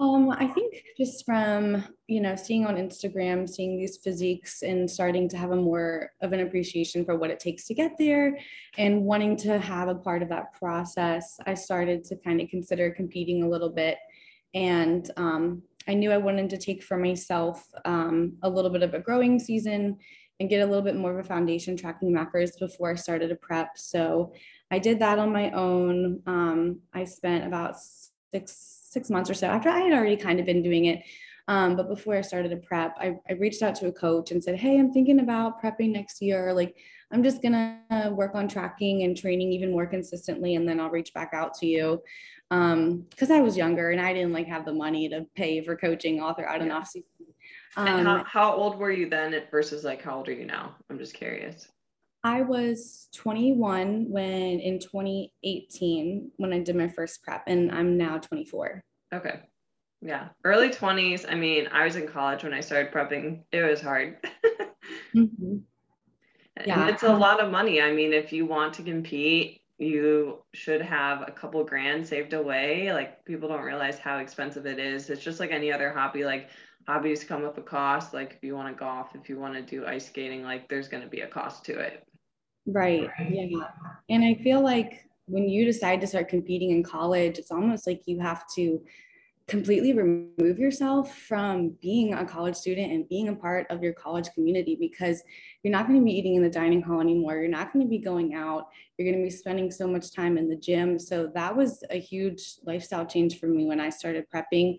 Um, 0.00 0.30
I 0.30 0.46
think 0.46 0.84
just 0.96 1.24
from 1.26 1.84
you 2.06 2.20
know 2.20 2.36
seeing 2.36 2.66
on 2.66 2.76
Instagram, 2.76 3.48
seeing 3.48 3.76
these 3.76 3.96
physiques, 3.96 4.62
and 4.62 4.88
starting 4.88 5.28
to 5.30 5.36
have 5.36 5.50
a 5.50 5.56
more 5.56 6.10
of 6.22 6.32
an 6.32 6.40
appreciation 6.40 7.04
for 7.04 7.16
what 7.16 7.30
it 7.30 7.40
takes 7.40 7.64
to 7.66 7.74
get 7.74 7.92
there, 7.98 8.38
and 8.76 9.02
wanting 9.02 9.36
to 9.38 9.58
have 9.58 9.88
a 9.88 9.96
part 9.96 10.22
of 10.22 10.28
that 10.28 10.52
process, 10.54 11.38
I 11.46 11.54
started 11.54 12.04
to 12.04 12.16
kind 12.16 12.40
of 12.40 12.48
consider 12.48 12.90
competing 12.92 13.42
a 13.42 13.48
little 13.48 13.70
bit, 13.70 13.98
and 14.54 15.10
um, 15.16 15.62
I 15.88 15.94
knew 15.94 16.12
I 16.12 16.18
wanted 16.18 16.50
to 16.50 16.58
take 16.58 16.82
for 16.82 16.96
myself 16.96 17.66
um, 17.84 18.34
a 18.42 18.48
little 18.48 18.70
bit 18.70 18.82
of 18.82 18.94
a 18.94 19.00
growing 19.00 19.40
season 19.40 19.96
and 20.38 20.48
get 20.48 20.60
a 20.60 20.66
little 20.66 20.82
bit 20.82 20.94
more 20.94 21.18
of 21.18 21.24
a 21.24 21.28
foundation 21.28 21.76
tracking 21.76 22.12
macros 22.12 22.50
before 22.60 22.92
I 22.92 22.94
started 22.94 23.32
a 23.32 23.36
prep. 23.36 23.76
So 23.76 24.32
I 24.70 24.78
did 24.78 25.00
that 25.00 25.18
on 25.18 25.32
my 25.32 25.50
own. 25.50 26.22
Um, 26.26 26.80
I 26.94 27.04
spent 27.04 27.44
about 27.44 27.74
six 28.32 28.77
six 28.88 29.10
months 29.10 29.30
or 29.30 29.34
so 29.34 29.46
after 29.46 29.68
I 29.68 29.80
had 29.80 29.92
already 29.92 30.16
kind 30.16 30.40
of 30.40 30.46
been 30.46 30.62
doing 30.62 30.86
it. 30.86 31.02
Um, 31.46 31.76
but 31.76 31.88
before 31.88 32.14
I 32.14 32.20
started 32.20 32.52
a 32.52 32.58
prep, 32.58 32.94
I, 32.98 33.16
I 33.28 33.32
reached 33.34 33.62
out 33.62 33.74
to 33.76 33.86
a 33.86 33.92
coach 33.92 34.32
and 34.32 34.42
said, 34.42 34.56
Hey, 34.56 34.78
I'm 34.78 34.92
thinking 34.92 35.20
about 35.20 35.62
prepping 35.62 35.92
next 35.92 36.20
year. 36.20 36.52
Like, 36.52 36.76
I'm 37.10 37.22
just 37.22 37.40
going 37.40 37.54
to 37.54 38.10
work 38.10 38.34
on 38.34 38.48
tracking 38.48 39.02
and 39.02 39.16
training 39.16 39.52
even 39.52 39.70
more 39.70 39.86
consistently. 39.86 40.56
And 40.56 40.68
then 40.68 40.78
I'll 40.78 40.90
reach 40.90 41.14
back 41.14 41.30
out 41.32 41.54
to 41.54 41.66
you. 41.66 42.02
Um, 42.50 43.06
cause 43.18 43.30
I 43.30 43.40
was 43.40 43.58
younger 43.58 43.90
and 43.90 44.00
I 44.00 44.14
didn't 44.14 44.32
like 44.32 44.46
have 44.46 44.64
the 44.64 44.72
money 44.72 45.08
to 45.10 45.26
pay 45.34 45.62
for 45.62 45.76
coaching 45.76 46.20
all 46.20 46.32
throughout 46.32 46.62
an 46.62 46.70
off 46.70 46.88
season. 46.88 47.26
Um, 47.76 47.86
and 47.86 48.08
how, 48.08 48.24
how 48.24 48.52
old 48.54 48.78
were 48.78 48.90
you 48.90 49.08
then 49.08 49.38
versus 49.50 49.84
like 49.84 50.02
how 50.02 50.16
old 50.16 50.28
are 50.28 50.32
you 50.32 50.46
now? 50.46 50.74
I'm 50.88 50.98
just 50.98 51.14
curious. 51.14 51.68
I 52.28 52.42
was 52.42 53.08
21 53.14 54.10
when 54.10 54.60
in 54.60 54.78
2018 54.78 56.30
when 56.36 56.52
I 56.52 56.58
did 56.58 56.76
my 56.76 56.88
first 56.88 57.22
prep, 57.22 57.44
and 57.46 57.72
I'm 57.72 57.96
now 57.96 58.18
24. 58.18 58.84
Okay. 59.14 59.40
Yeah. 60.02 60.28
Early 60.44 60.68
20s. 60.68 61.24
I 61.26 61.34
mean, 61.34 61.68
I 61.72 61.84
was 61.84 61.96
in 61.96 62.06
college 62.06 62.44
when 62.44 62.52
I 62.52 62.60
started 62.60 62.92
prepping. 62.92 63.44
It 63.50 63.62
was 63.62 63.80
hard. 63.80 64.18
mm-hmm. 65.16 65.56
Yeah. 66.66 66.82
And 66.82 66.90
it's 66.90 67.02
a 67.02 67.12
lot 67.12 67.42
of 67.42 67.50
money. 67.50 67.80
I 67.80 67.92
mean, 67.92 68.12
if 68.12 68.30
you 68.30 68.44
want 68.44 68.74
to 68.74 68.82
compete, 68.82 69.62
you 69.78 70.44
should 70.52 70.82
have 70.82 71.22
a 71.26 71.32
couple 71.32 71.64
grand 71.64 72.06
saved 72.06 72.34
away. 72.34 72.92
Like 72.92 73.24
people 73.24 73.48
don't 73.48 73.62
realize 73.62 73.98
how 73.98 74.18
expensive 74.18 74.66
it 74.66 74.78
is. 74.78 75.08
It's 75.08 75.22
just 75.22 75.40
like 75.40 75.50
any 75.50 75.72
other 75.72 75.94
hobby. 75.94 76.24
Like 76.24 76.50
hobbies 76.86 77.24
come 77.24 77.42
with 77.42 77.56
a 77.56 77.62
cost. 77.62 78.12
Like 78.12 78.34
if 78.34 78.44
you 78.44 78.54
want 78.54 78.68
to 78.68 78.78
golf, 78.78 79.14
if 79.14 79.30
you 79.30 79.38
want 79.38 79.54
to 79.54 79.62
do 79.62 79.86
ice 79.86 80.06
skating, 80.06 80.42
like 80.42 80.68
there's 80.68 80.88
going 80.88 81.02
to 81.02 81.08
be 81.08 81.20
a 81.20 81.26
cost 81.26 81.64
to 81.66 81.78
it. 81.78 82.04
Right. 82.68 83.08
Yeah. 83.30 83.68
And 84.10 84.24
I 84.24 84.34
feel 84.42 84.62
like 84.62 85.04
when 85.26 85.48
you 85.48 85.64
decide 85.64 86.00
to 86.00 86.06
start 86.06 86.28
competing 86.28 86.70
in 86.70 86.82
college, 86.82 87.38
it's 87.38 87.50
almost 87.50 87.86
like 87.86 88.02
you 88.06 88.20
have 88.20 88.44
to 88.56 88.82
completely 89.46 89.94
remove 89.94 90.58
yourself 90.58 91.16
from 91.16 91.70
being 91.80 92.12
a 92.12 92.24
college 92.24 92.54
student 92.54 92.92
and 92.92 93.08
being 93.08 93.28
a 93.28 93.34
part 93.34 93.66
of 93.70 93.82
your 93.82 93.94
college 93.94 94.28
community 94.34 94.76
because 94.78 95.22
you're 95.62 95.72
not 95.72 95.86
going 95.86 95.98
to 95.98 96.04
be 96.04 96.12
eating 96.12 96.34
in 96.34 96.42
the 96.42 96.50
dining 96.50 96.82
hall 96.82 97.00
anymore. 97.00 97.36
You're 97.36 97.48
not 97.48 97.72
going 97.72 97.84
to 97.84 97.88
be 97.88 97.98
going 97.98 98.34
out. 98.34 98.66
You're 98.96 99.10
going 99.10 99.22
to 99.22 99.26
be 99.26 99.34
spending 99.34 99.70
so 99.70 99.86
much 99.86 100.12
time 100.12 100.36
in 100.36 100.50
the 100.50 100.56
gym. 100.56 100.98
So 100.98 101.30
that 101.34 101.56
was 101.56 101.82
a 101.90 101.98
huge 101.98 102.56
lifestyle 102.64 103.06
change 103.06 103.40
for 103.40 103.46
me 103.46 103.64
when 103.64 103.80
I 103.80 103.88
started 103.88 104.26
prepping 104.32 104.78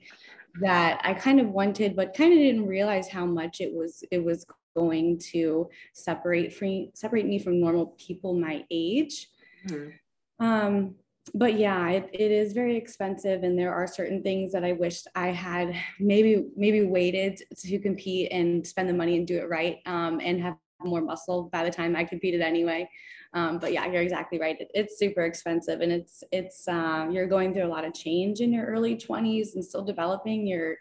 that 0.62 1.02
I 1.04 1.16
kind 1.16 1.40
of 1.40 1.50
wanted, 1.50 1.96
but 1.96 2.14
kind 2.14 2.34
of 2.34 2.40
didn't 2.40 2.68
realize 2.68 3.08
how 3.10 3.26
much 3.26 3.62
it 3.62 3.74
was 3.74 4.04
it 4.12 4.24
was 4.24 4.46
going 4.76 5.20
to 5.32 5.70
separate 5.94 6.54
free 6.54 6.92
separate 6.94 7.26
me 7.26 7.40
from 7.40 7.60
normal 7.60 7.96
people 7.98 8.34
my 8.34 8.66
age. 8.72 9.28
Mm-hmm. 9.68 10.46
Um, 10.46 10.96
but 11.34 11.60
yeah, 11.60 11.90
it, 11.90 12.10
it 12.12 12.32
is 12.32 12.54
very 12.54 12.76
expensive, 12.76 13.44
and 13.44 13.58
there 13.58 13.74
are 13.74 13.86
certain 13.86 14.24
things 14.24 14.52
that 14.52 14.64
I 14.64 14.72
wished 14.72 15.08
I 15.16 15.28
had 15.28 15.76
maybe 16.00 16.46
maybe 16.56 16.84
waited 16.84 17.42
to 17.58 17.80
compete 17.80 18.32
and 18.32 18.66
spend 18.66 18.90
the 18.90 18.94
money 18.94 19.18
and 19.18 19.28
do 19.28 19.38
it 19.38 19.50
right, 19.50 19.78
um, 19.86 20.20
and 20.24 20.42
have 20.42 20.56
more 20.82 21.02
muscle 21.02 21.50
by 21.52 21.64
the 21.64 21.72
time 21.72 21.96
I 21.96 22.04
competed 22.04 22.42
anyway. 22.42 22.90
Um, 23.34 23.60
but 23.60 23.74
yeah, 23.74 23.86
you're 23.86 24.02
exactly 24.02 24.40
right. 24.40 24.60
It, 24.60 24.72
it's 24.74 24.98
super 24.98 25.26
expensive, 25.26 25.82
and 25.82 25.92
it's 25.92 26.24
it's 26.32 26.68
uh, 26.68 27.08
you're 27.12 27.28
going 27.28 27.54
through 27.54 27.66
a 27.66 27.68
lot 27.68 27.86
of 27.86 27.94
change 27.94 28.40
in 28.40 28.52
your 28.52 28.66
early 28.66 28.96
20s 28.96 29.56
and 29.56 29.64
still 29.64 29.84
developing 29.84 30.48
your 30.48 30.78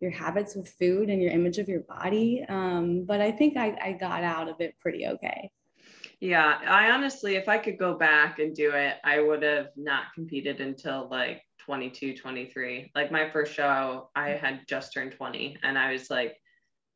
your 0.00 0.10
habits 0.10 0.54
with 0.54 0.68
food 0.68 1.10
and 1.10 1.22
your 1.22 1.30
image 1.30 1.58
of 1.58 1.68
your 1.68 1.80
body. 1.80 2.44
Um, 2.48 3.04
but 3.04 3.20
I 3.20 3.30
think 3.30 3.56
I, 3.56 3.76
I 3.82 3.92
got 3.92 4.24
out 4.24 4.48
of 4.48 4.60
it 4.60 4.74
pretty 4.80 5.06
okay. 5.06 5.50
Yeah, 6.20 6.58
I 6.66 6.90
honestly, 6.90 7.36
if 7.36 7.48
I 7.48 7.58
could 7.58 7.78
go 7.78 7.94
back 7.94 8.38
and 8.38 8.54
do 8.54 8.72
it, 8.72 8.96
I 9.04 9.20
would 9.20 9.42
have 9.42 9.68
not 9.76 10.12
competed 10.14 10.60
until 10.60 11.08
like 11.10 11.42
22, 11.60 12.16
23. 12.16 12.90
Like 12.94 13.10
my 13.10 13.30
first 13.30 13.54
show, 13.54 14.10
I 14.14 14.30
had 14.30 14.60
just 14.68 14.92
turned 14.92 15.12
20 15.12 15.58
and 15.62 15.78
I 15.78 15.92
was 15.92 16.10
like, 16.10 16.36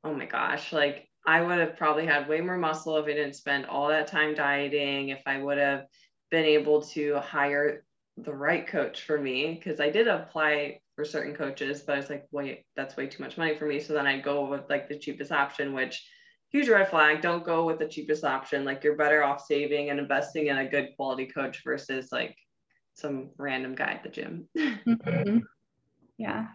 oh 0.03 0.15
my 0.15 0.27
gosh, 0.27 0.73
like 0.73 1.09
I 1.27 1.41
would 1.41 1.59
have 1.59 1.77
probably 1.77 2.07
had 2.07 2.29
way 2.29 2.41
more 2.41 2.59
muscle 2.59 2.99
if 2.99 3.05
I 3.05 3.15
didn't 3.15 3.35
spend 3.35 3.65
all 3.65 3.89
that 3.89 4.09
time 4.09 4.35
dieting, 4.35 5.09
if 5.09 5.23
I 5.27 5.39
would 5.39 5.59
have 5.59 5.85
been 6.31 6.45
able 6.45 6.83
to 6.83 7.19
hire 7.21 7.85
the 8.19 8.35
right 8.35 8.67
coach 8.67 9.03
for 9.03 9.19
me, 9.19 9.55
because 9.55 9.81
I 9.81 9.89
did 9.89 10.07
apply 10.07 10.81
for 10.95 11.05
certain 11.05 11.35
coaches, 11.35 11.83
but 11.83 11.95
I 11.95 11.99
was 11.99 12.11
like, 12.11 12.27
wait, 12.31 12.65
that's 12.77 12.97
way 12.97 13.07
too 13.07 13.23
much 13.23 13.37
money 13.37 13.57
for 13.57 13.67
me. 13.67 13.81
So 13.81 13.95
then 13.95 14.07
I 14.07 14.21
go 14.21 14.47
with 14.47 14.69
like 14.69 14.89
the 14.89 14.99
cheapest 14.99 15.33
option, 15.33 15.73
which 15.73 16.07
huge 16.51 16.69
red 16.69 16.89
flag. 16.89 17.21
Don't 17.21 17.45
go 17.45 17.65
with 17.65 17.79
the 17.79 17.89
cheapest 17.89 18.25
option. 18.25 18.65
Like 18.65 18.85
you're 18.85 18.97
better 18.97 19.25
off 19.25 19.45
saving 19.45 19.91
and 19.91 19.99
investing 19.99 20.47
in 20.47 20.59
a 20.59 20.69
good 20.69 20.91
quality 20.97 21.27
coach 21.27 21.63
versus 21.65 22.11
like 22.13 22.37
some 22.95 23.31
random 23.39 23.75
guy 23.75 23.93
at 23.93 24.03
the 24.03 24.09
gym. 24.09 24.49
Mm-hmm. 24.87 25.39
Yeah. 26.19 26.49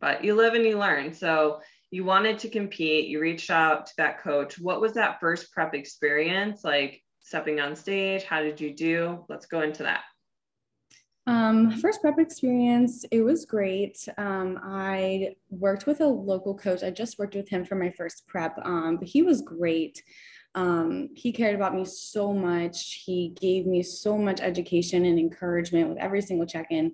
But 0.00 0.24
you 0.24 0.34
live 0.34 0.54
and 0.54 0.64
you 0.64 0.78
learn. 0.78 1.12
So 1.12 1.60
you 1.90 2.04
wanted 2.04 2.38
to 2.40 2.48
compete, 2.48 3.08
you 3.08 3.20
reached 3.20 3.50
out 3.50 3.86
to 3.86 3.92
that 3.98 4.22
coach. 4.22 4.58
What 4.58 4.80
was 4.80 4.94
that 4.94 5.20
first 5.20 5.52
prep 5.52 5.74
experience 5.74 6.64
like 6.64 7.02
stepping 7.20 7.60
on 7.60 7.76
stage? 7.76 8.24
How 8.24 8.40
did 8.40 8.60
you 8.60 8.74
do? 8.74 9.24
Let's 9.28 9.46
go 9.46 9.60
into 9.62 9.82
that. 9.82 10.02
Um, 11.26 11.72
first 11.80 12.00
prep 12.00 12.18
experience, 12.18 13.04
it 13.10 13.20
was 13.20 13.44
great. 13.44 14.08
Um, 14.16 14.60
I 14.62 15.34
worked 15.50 15.86
with 15.86 16.00
a 16.00 16.06
local 16.06 16.56
coach. 16.56 16.84
I 16.84 16.90
just 16.90 17.18
worked 17.18 17.34
with 17.34 17.48
him 17.48 17.64
for 17.64 17.74
my 17.74 17.90
first 17.90 18.28
prep, 18.28 18.56
um, 18.62 18.98
but 18.98 19.08
he 19.08 19.22
was 19.22 19.42
great. 19.42 20.02
Um, 20.54 21.08
he 21.14 21.32
cared 21.32 21.56
about 21.56 21.74
me 21.74 21.84
so 21.84 22.32
much. 22.32 23.02
He 23.04 23.34
gave 23.40 23.66
me 23.66 23.82
so 23.82 24.16
much 24.16 24.40
education 24.40 25.04
and 25.04 25.18
encouragement 25.18 25.88
with 25.88 25.98
every 25.98 26.22
single 26.22 26.46
check 26.46 26.68
in. 26.70 26.92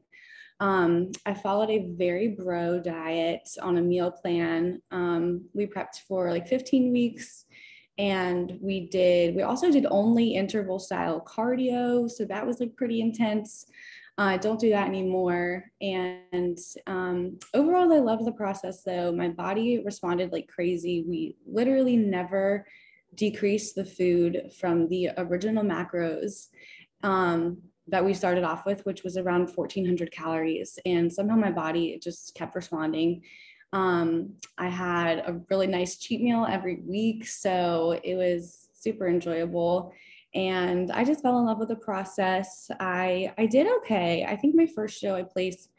Um, 0.60 1.10
I 1.26 1.34
followed 1.34 1.70
a 1.70 1.88
very 1.90 2.28
bro 2.28 2.80
diet 2.80 3.48
on 3.60 3.76
a 3.76 3.82
meal 3.82 4.10
plan. 4.10 4.80
Um, 4.90 5.44
we 5.52 5.66
prepped 5.66 6.00
for 6.08 6.30
like 6.30 6.48
15 6.48 6.92
weeks 6.92 7.44
and 7.98 8.58
we 8.62 8.88
did, 8.88 9.34
we 9.34 9.42
also 9.42 9.70
did 9.70 9.86
only 9.90 10.34
interval 10.34 10.78
style 10.78 11.20
cardio. 11.20 12.10
So 12.10 12.24
that 12.24 12.46
was 12.46 12.60
like 12.60 12.74
pretty 12.76 13.00
intense. 13.00 13.66
I 14.18 14.34
uh, 14.34 14.38
don't 14.38 14.60
do 14.60 14.70
that 14.70 14.88
anymore. 14.88 15.64
And 15.80 16.58
um, 16.86 17.38
overall, 17.54 17.92
I 17.92 17.98
love 17.98 18.24
the 18.24 18.32
process 18.32 18.82
though. 18.82 19.10
My 19.10 19.28
body 19.28 19.82
responded 19.82 20.32
like 20.32 20.48
crazy. 20.48 21.04
We 21.08 21.36
literally 21.46 21.96
never 21.96 22.66
decreased 23.14 23.74
the 23.74 23.84
food 23.84 24.50
from 24.58 24.88
the 24.88 25.10
original 25.16 25.64
macros 25.64 26.48
um, 27.02 27.58
that 27.88 28.04
we 28.04 28.12
started 28.12 28.44
off 28.44 28.66
with, 28.66 28.84
which 28.84 29.02
was 29.02 29.16
around 29.16 29.50
1400 29.54 30.12
calories. 30.12 30.78
And 30.84 31.10
somehow 31.10 31.36
my 31.36 31.50
body 31.50 31.98
just 32.02 32.34
kept 32.34 32.54
responding. 32.54 33.22
Um, 33.72 34.34
I 34.58 34.68
had 34.68 35.18
a 35.26 35.40
really 35.48 35.66
nice 35.66 35.96
cheat 35.96 36.20
meal 36.20 36.46
every 36.48 36.82
week. 36.86 37.26
So 37.26 37.98
it 38.04 38.14
was 38.14 38.68
super 38.74 39.08
enjoyable 39.08 39.94
and 40.34 40.90
I 40.90 41.04
just 41.04 41.22
fell 41.22 41.38
in 41.38 41.46
love 41.46 41.58
with 41.58 41.68
the 41.68 41.76
process. 41.76 42.70
I 42.80 43.32
I 43.38 43.46
did 43.46 43.66
okay. 43.78 44.24
I 44.28 44.36
think 44.36 44.54
my 44.54 44.66
first 44.66 44.98
show 44.98 45.14
I 45.14 45.22
placed 45.22 45.70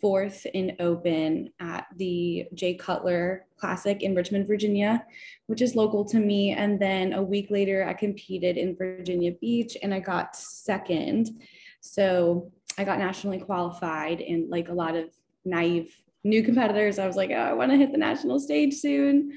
fourth 0.00 0.46
in 0.46 0.76
open 0.80 1.50
at 1.60 1.86
the 1.96 2.46
Jay 2.54 2.74
Cutler 2.74 3.46
Classic 3.56 4.02
in 4.02 4.14
Richmond, 4.14 4.48
Virginia, 4.48 5.04
which 5.46 5.62
is 5.62 5.76
local 5.76 6.04
to 6.06 6.18
me. 6.18 6.52
And 6.52 6.80
then 6.80 7.12
a 7.12 7.22
week 7.22 7.50
later, 7.50 7.86
I 7.86 7.92
competed 7.92 8.56
in 8.56 8.76
Virginia 8.76 9.32
Beach 9.32 9.76
and 9.82 9.94
I 9.94 10.00
got 10.00 10.34
second. 10.34 11.40
So 11.80 12.50
I 12.78 12.84
got 12.84 12.98
nationally 12.98 13.38
qualified 13.38 14.20
and 14.20 14.50
like 14.50 14.68
a 14.68 14.74
lot 14.74 14.96
of 14.96 15.10
naive 15.44 15.94
new 16.24 16.42
competitors. 16.42 16.98
I 16.98 17.06
was 17.06 17.16
like, 17.16 17.30
oh, 17.30 17.34
I 17.34 17.52
want 17.52 17.70
to 17.70 17.76
hit 17.76 17.92
the 17.92 17.98
national 17.98 18.40
stage 18.40 18.74
soon. 18.74 19.32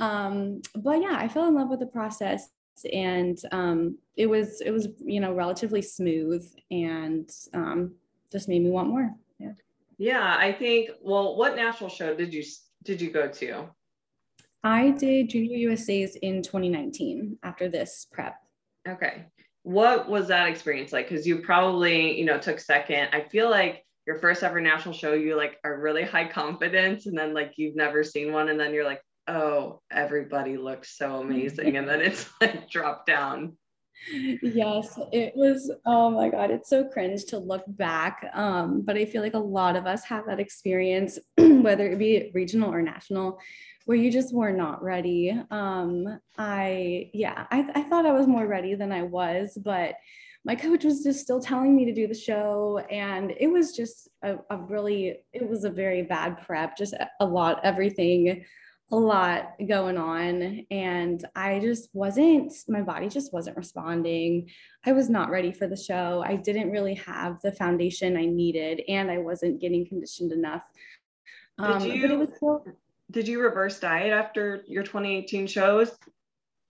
Um, 0.00 0.62
but 0.76 1.00
yeah, 1.00 1.16
I 1.16 1.28
fell 1.28 1.48
in 1.48 1.54
love 1.54 1.70
with 1.70 1.80
the 1.80 1.86
process 1.86 2.48
and 2.92 3.38
um, 3.52 3.98
it 4.16 4.26
was 4.26 4.60
it 4.60 4.70
was 4.70 4.88
you 5.04 5.20
know 5.20 5.32
relatively 5.32 5.82
smooth 5.82 6.44
and 6.70 7.30
um, 7.52 7.94
just 8.30 8.48
made 8.48 8.62
me 8.62 8.70
want 8.70 8.88
more. 8.88 9.10
Yeah. 9.38 9.52
Yeah, 9.98 10.36
I 10.38 10.52
think. 10.52 10.90
Well, 11.02 11.36
what 11.36 11.56
national 11.56 11.90
show 11.90 12.14
did 12.14 12.34
you 12.34 12.42
did 12.82 13.00
you 13.00 13.10
go 13.10 13.28
to? 13.28 13.68
I 14.62 14.90
did 14.90 15.28
Junior 15.28 15.56
USA's 15.70 16.16
in 16.16 16.42
2019 16.42 17.38
after 17.42 17.68
this 17.68 18.06
prep. 18.10 18.36
Okay. 18.88 19.26
What 19.62 20.08
was 20.08 20.28
that 20.28 20.48
experience 20.48 20.92
like? 20.92 21.08
Because 21.08 21.26
you 21.26 21.38
probably, 21.38 22.18
you 22.18 22.24
know, 22.24 22.38
took 22.38 22.58
second. 22.58 23.08
I 23.12 23.20
feel 23.20 23.50
like 23.50 23.84
your 24.06 24.18
first 24.18 24.42
ever 24.42 24.60
national 24.60 24.94
show, 24.94 25.12
you 25.12 25.36
like 25.36 25.58
are 25.64 25.80
really 25.80 26.02
high 26.02 26.28
confidence, 26.28 27.06
and 27.06 27.16
then 27.16 27.34
like 27.34 27.52
you've 27.56 27.76
never 27.76 28.02
seen 28.02 28.32
one, 28.32 28.48
and 28.48 28.58
then 28.58 28.74
you're 28.74 28.84
like, 28.84 29.00
oh, 29.28 29.80
everybody 29.90 30.56
looks 30.56 30.96
so 30.96 31.16
amazing. 31.20 31.76
and 31.76 31.88
then 31.88 32.00
it's 32.00 32.28
like 32.40 32.68
dropped 32.70 33.06
down. 33.06 33.56
Yes, 34.12 34.98
it 35.12 35.32
was. 35.34 35.70
Oh 35.86 36.10
my 36.10 36.28
God, 36.28 36.50
it's 36.50 36.68
so 36.68 36.84
cringe 36.84 37.24
to 37.26 37.38
look 37.38 37.64
back. 37.66 38.28
Um, 38.34 38.82
but 38.82 38.96
I 38.96 39.04
feel 39.04 39.22
like 39.22 39.34
a 39.34 39.38
lot 39.38 39.76
of 39.76 39.86
us 39.86 40.04
have 40.04 40.26
that 40.26 40.40
experience, 40.40 41.18
whether 41.38 41.90
it 41.90 41.98
be 41.98 42.30
regional 42.34 42.72
or 42.72 42.82
national, 42.82 43.38
where 43.86 43.96
you 43.96 44.10
just 44.10 44.34
were 44.34 44.52
not 44.52 44.82
ready. 44.82 45.38
Um, 45.50 46.18
I, 46.36 47.10
yeah, 47.14 47.46
I, 47.50 47.70
I 47.74 47.82
thought 47.84 48.04
I 48.04 48.12
was 48.12 48.26
more 48.26 48.46
ready 48.46 48.74
than 48.74 48.92
I 48.92 49.02
was, 49.02 49.56
but 49.62 49.94
my 50.44 50.54
coach 50.54 50.84
was 50.84 51.02
just 51.02 51.20
still 51.20 51.40
telling 51.40 51.74
me 51.74 51.86
to 51.86 51.94
do 51.94 52.06
the 52.06 52.14
show 52.14 52.78
and 52.90 53.32
it 53.38 53.46
was 53.46 53.74
just 53.74 54.08
a, 54.22 54.36
a 54.50 54.58
really 54.58 55.16
it 55.32 55.48
was 55.48 55.64
a 55.64 55.70
very 55.70 56.02
bad 56.02 56.42
prep 56.42 56.76
just 56.76 56.94
a 57.20 57.24
lot 57.24 57.60
everything 57.64 58.44
a 58.94 58.96
lot 58.96 59.54
going 59.66 59.98
on 59.98 60.64
and 60.70 61.24
I 61.34 61.58
just 61.58 61.88
wasn't 61.92 62.52
my 62.68 62.80
body 62.80 63.08
just 63.08 63.32
wasn't 63.32 63.56
responding. 63.56 64.48
I 64.86 64.92
was 64.92 65.10
not 65.10 65.30
ready 65.30 65.50
for 65.50 65.66
the 65.66 65.76
show. 65.76 66.22
I 66.24 66.36
didn't 66.36 66.70
really 66.70 66.94
have 66.94 67.40
the 67.42 67.50
foundation 67.50 68.16
I 68.16 68.26
needed 68.26 68.82
and 68.88 69.10
I 69.10 69.18
wasn't 69.18 69.60
getting 69.60 69.84
conditioned 69.84 70.30
enough. 70.30 70.62
Um, 71.58 71.82
did 71.82 71.94
you, 71.96 72.28
still- 72.36 72.64
did 73.10 73.26
you 73.26 73.42
reverse 73.42 73.80
diet 73.80 74.12
after 74.12 74.62
your 74.68 74.84
2018 74.84 75.48
shows? 75.48 75.90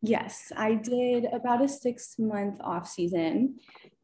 Yes, 0.00 0.50
I 0.56 0.74
did 0.74 1.26
about 1.26 1.62
a 1.62 1.68
six 1.68 2.14
month 2.18 2.58
off 2.62 2.88
season 2.88 3.58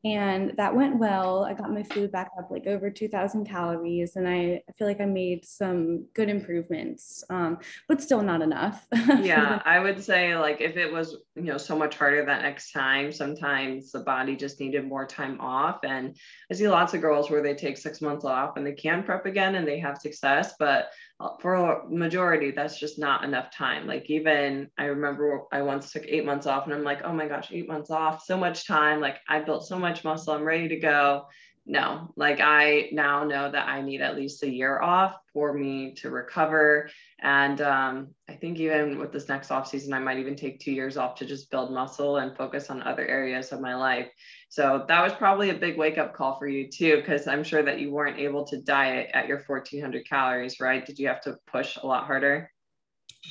and 0.05 0.57
that 0.57 0.75
went 0.75 0.99
well. 0.99 1.45
I 1.45 1.53
got 1.53 1.73
my 1.73 1.83
food 1.83 2.11
back 2.11 2.31
up 2.39 2.51
like 2.51 2.67
over 2.67 2.91
2000 2.91 3.45
calories 3.47 4.17
and 4.17 4.27
I, 4.27 4.63
I 4.67 4.73
feel 4.79 4.87
like 4.87 5.01
I 5.01 5.05
made 5.05 5.45
some 5.45 6.07
good 6.15 6.31
improvements, 6.31 7.23
um, 7.29 7.59
but 7.87 8.01
still 8.01 8.23
not 8.23 8.41
enough. 8.41 8.87
yeah, 9.21 9.61
I 9.67 9.79
would 9.79 10.03
say 10.03 10.37
like 10.37 10.63
if 10.63 10.77
it 10.77 10.91
was, 10.91 11.17
you 11.37 11.43
know, 11.43 11.59
so 11.59 11.77
much 11.77 11.99
harder 11.99 12.25
that 12.25 12.43
next 12.43 12.73
time, 12.73 13.13
sometimes 13.13 13.93
the 13.93 14.01
body 14.01 14.37
just 14.37 14.59
needed 14.59 14.89
more 14.89 15.07
time 15.07 15.39
off. 15.41 15.81
And 15.85 16.17
I 16.51 16.55
see 16.55 16.69
lots 16.69 16.95
of 16.95 17.03
girls 17.03 17.31
where 17.31 17.43
they 17.43 17.55
take 17.55 17.77
six 17.77 18.01
months 18.01 18.25
off 18.25 18.57
and 18.57 18.67
they 18.67 18.73
can 18.73 19.03
prep 19.03 19.27
again 19.27 19.57
and 19.57 19.69
they 19.69 19.81
have 19.81 19.99
success, 19.99 20.55
but 20.59 20.91
uh, 21.21 21.37
for 21.39 21.55
a 21.55 21.91
majority 21.91 22.51
that's 22.51 22.81
just 22.81 22.99
not 22.99 23.25
enough 23.25 23.51
time 23.51 23.87
like 23.87 24.09
even 24.09 24.67
i 24.79 24.85
remember 24.85 25.43
i 25.53 25.61
once 25.61 25.93
took 25.93 26.05
eight 26.07 26.25
months 26.25 26.47
off 26.47 26.65
and 26.65 26.73
i'm 26.73 26.83
like 26.83 27.03
oh 27.05 27.13
my 27.13 27.29
gosh 27.29 27.49
eight 27.53 27.69
months 27.69 27.91
off 27.91 28.25
so 28.25 28.39
much 28.39 28.67
time 28.67 29.01
like 29.01 29.17
i 29.29 29.39
built 29.39 29.67
so 29.67 29.79
much 29.79 29.90
muscle 30.05 30.35
i'm 30.35 30.45
ready 30.45 30.69
to 30.69 30.77
go 30.77 31.27
no 31.67 32.13
like 32.17 32.41
i 32.41 32.89
now 32.93 33.25
know 33.25 33.51
that 33.51 33.69
i 33.69 33.81
need 33.81 34.01
at 34.01 34.17
least 34.17 34.43
a 34.43 34.51
year 34.51 34.81
off 34.81 35.17
for 35.33 35.53
me 35.53 35.93
to 35.95 36.11
recover 36.11 36.89
and 37.21 37.61
um, 37.61 38.09
i 38.29 38.33
think 38.33 38.59
even 38.59 38.99
with 38.99 39.13
this 39.13 39.29
next 39.29 39.51
off 39.51 39.69
season 39.69 39.93
i 39.93 39.99
might 39.99 40.19
even 40.19 40.35
take 40.35 40.59
two 40.59 40.73
years 40.73 40.97
off 40.97 41.15
to 41.15 41.27
just 41.27 41.51
build 41.51 41.73
muscle 41.73 42.17
and 42.17 42.37
focus 42.37 42.71
on 42.71 42.83
other 42.83 43.07
areas 43.07 43.53
of 43.53 43.61
my 43.61 43.75
life 43.75 44.09
so 44.51 44.85
that 44.89 45.01
was 45.01 45.13
probably 45.13 45.51
a 45.51 45.55
big 45.55 45.79
wake 45.79 45.97
up 45.97 46.13
call 46.13 46.37
for 46.37 46.49
you 46.49 46.69
too, 46.69 46.97
because 46.97 47.29
I'm 47.29 47.45
sure 47.45 47.63
that 47.63 47.79
you 47.79 47.93
weren't 47.93 48.19
able 48.19 48.45
to 48.47 48.61
diet 48.61 49.09
at 49.15 49.29
your 49.29 49.45
1400 49.47 50.05
calories, 50.05 50.59
right? 50.59 50.85
Did 50.85 50.99
you 50.99 51.07
have 51.07 51.21
to 51.21 51.39
push 51.47 51.77
a 51.77 51.87
lot 51.87 52.05
harder? 52.05 52.51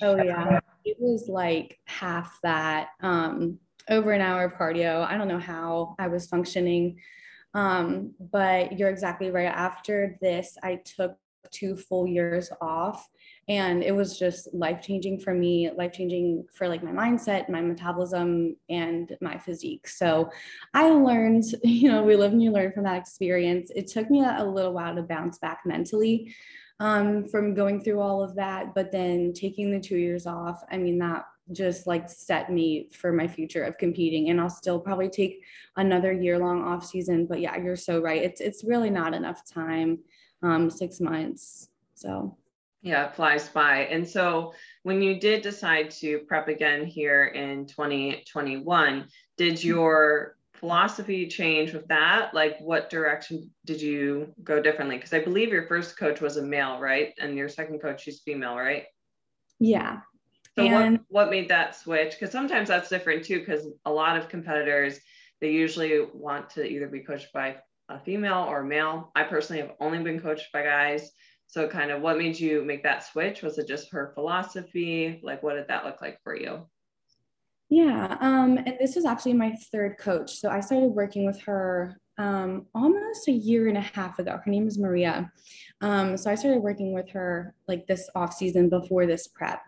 Oh, 0.02 0.16
yeah. 0.16 0.62
It 0.86 0.96
was 0.98 1.28
like 1.28 1.78
half 1.84 2.40
that, 2.44 2.92
um, 3.02 3.60
over 3.90 4.12
an 4.12 4.22
hour 4.22 4.46
of 4.46 4.54
cardio. 4.54 5.06
I 5.06 5.18
don't 5.18 5.28
know 5.28 5.40
how 5.40 5.96
I 6.00 6.08
was 6.08 6.28
functioning. 6.28 7.00
Um, 7.54 8.14
but 8.20 8.78
you're 8.78 8.90
exactly 8.90 9.32
right. 9.32 9.46
After 9.46 10.18
this, 10.22 10.58
I 10.62 10.82
took 10.86 11.18
two 11.52 11.76
full 11.76 12.08
years 12.08 12.52
off 12.62 13.08
and 13.48 13.82
it 13.82 13.96
was 13.96 14.20
just 14.20 14.54
life 14.54 14.82
changing 14.82 15.20
for 15.20 15.34
me 15.34 15.70
life 15.76 15.94
changing 15.94 16.46
for 16.54 16.68
like 16.68 16.84
my 16.84 16.92
mindset 16.92 17.50
my 17.50 17.62
metabolism 17.62 18.56
and 18.70 19.18
my 19.22 19.38
physique 19.38 19.88
so 19.88 20.30
i 20.74 20.90
learned 20.90 21.44
you 21.64 21.92
know 21.92 22.04
we 22.04 22.16
live 22.16 22.32
and 22.32 22.44
you 22.44 22.52
learn 22.52 22.72
from 22.72 22.84
that 22.84 22.98
experience 22.98 23.72
it 23.76 23.88
took 23.88 24.10
me 24.10 24.24
a 24.24 24.44
little 24.44 24.74
while 24.74 24.96
to 24.96 25.02
bounce 25.02 25.40
back 25.40 25.62
mentally 25.66 26.36
um, 26.82 27.28
from 27.28 27.54
going 27.54 27.82
through 27.82 28.00
all 28.00 28.24
of 28.24 28.36
that 28.36 28.76
but 28.76 28.92
then 28.92 29.34
taking 29.34 29.72
the 29.72 29.80
two 29.80 29.98
years 29.98 30.28
off 30.28 30.62
i 30.72 30.78
mean 30.78 31.00
that 31.00 31.26
just 31.52 31.88
like 31.88 32.10
set 32.10 32.52
me 32.52 32.90
for 32.92 33.12
my 33.12 33.28
future 33.28 33.64
of 33.64 33.78
competing 33.78 34.30
and 34.30 34.40
I'll 34.40 34.50
still 34.50 34.80
probably 34.80 35.10
take 35.10 35.44
another 35.76 36.12
year 36.12 36.38
long 36.38 36.64
off 36.64 36.86
season 36.86 37.26
but 37.26 37.40
yeah 37.40 37.58
you're 37.58 37.76
so 37.76 38.02
right 38.02 38.22
it's 38.22 38.42
it's 38.42 38.64
really 38.64 38.90
not 38.90 39.14
enough 39.14 39.42
time 39.46 40.00
um 40.44 40.70
6 40.70 41.00
months 41.02 41.70
so 41.96 42.38
yeah, 42.82 43.08
it 43.08 43.16
flies 43.16 43.50
by. 43.50 43.80
And 43.86 44.08
so 44.08 44.54
when 44.84 45.02
you 45.02 45.20
did 45.20 45.42
decide 45.42 45.92
to 45.92 46.20
prep 46.20 46.48
again 46.48 46.86
here 46.86 47.26
in 47.26 47.66
2021, 47.66 49.08
did 49.38 49.54
mm-hmm. 49.56 49.68
your 49.68 50.38
philosophy 50.54 51.28
change 51.28 51.74
with 51.74 51.88
that? 51.88 52.34
Like 52.34 52.58
what 52.60 52.90
direction 52.90 53.52
did 53.66 53.82
you 53.82 54.34
go 54.44 54.62
differently? 54.62 54.96
Because 54.96 55.14
I 55.14 55.24
believe 55.24 55.50
your 55.50 55.68
first 55.68 55.98
coach 55.98 56.22
was 56.22 56.38
a 56.38 56.42
male, 56.42 56.80
right? 56.80 57.14
And 57.20 57.38
your 57.38 57.50
second 57.50 57.82
coach, 57.82 58.04
she's 58.04 58.20
female, 58.20 58.56
right? 58.56 58.86
Yeah. 59.60 60.00
So 60.60 60.66
and- 60.68 61.00
what, 61.08 61.26
what 61.26 61.30
made 61.32 61.50
that 61.50 61.76
switch? 61.76 62.12
Because 62.12 62.32
sometimes 62.32 62.68
that's 62.70 62.90
different 62.90 63.26
too, 63.26 63.40
because 63.40 63.68
a 63.86 63.92
lot 63.92 64.18
of 64.18 64.30
competitors, 64.30 65.00
they 65.42 65.52
usually 65.52 66.06
want 66.14 66.50
to 66.52 66.66
either 66.66 66.88
be 66.88 67.00
coached 67.00 67.32
by 67.34 67.58
a 67.90 68.00
female 68.00 68.46
or 68.48 68.62
a 68.62 68.66
male. 68.66 69.12
I 69.16 69.24
personally 69.24 69.62
have 69.62 69.72
only 69.80 70.00
been 70.00 70.20
coached 70.20 70.52
by 70.54 70.64
guys. 70.64 71.12
So, 71.48 71.68
kind 71.68 71.90
of 71.90 72.02
what 72.02 72.20
made 72.20 72.40
you 72.40 72.64
make 72.64 72.84
that 72.84 73.04
switch? 73.04 73.42
Was 73.42 73.58
it 73.58 73.68
just 73.68 73.92
her 73.92 74.12
philosophy? 74.14 75.20
Like, 75.24 75.42
what 75.42 75.56
did 75.56 75.68
that 75.68 75.84
look 75.84 76.00
like 76.00 76.20
for 76.24 76.36
you? 76.36 76.68
Yeah, 77.70 78.18
um, 78.22 78.58
and 78.58 78.78
this 78.80 78.96
was 78.96 79.06
actually 79.06 79.34
my 79.34 79.56
third 79.72 79.98
coach. 79.98 80.36
So, 80.36 80.50
I 80.50 80.60
started 80.60 80.90
working 80.90 81.26
with 81.26 81.42
her 81.42 82.00
um, 82.20 82.68
almost 82.76 83.28
a 83.28 83.32
year 83.32 83.68
and 83.68 83.78
a 83.78 83.82
half 83.82 84.20
ago. 84.20 84.40
Her 84.44 84.52
name 84.52 84.68
is 84.68 84.78
Maria. 84.78 85.32
Um, 85.82 86.18
so, 86.18 86.30
I 86.30 86.36
started 86.36 86.62
working 86.62 86.94
with 86.94 87.10
her 87.10 87.56
like 87.68 87.88
this 87.88 88.08
off 88.14 88.36
season 88.36 88.70
before 88.70 89.08
this 89.08 89.26
prep. 89.28 89.64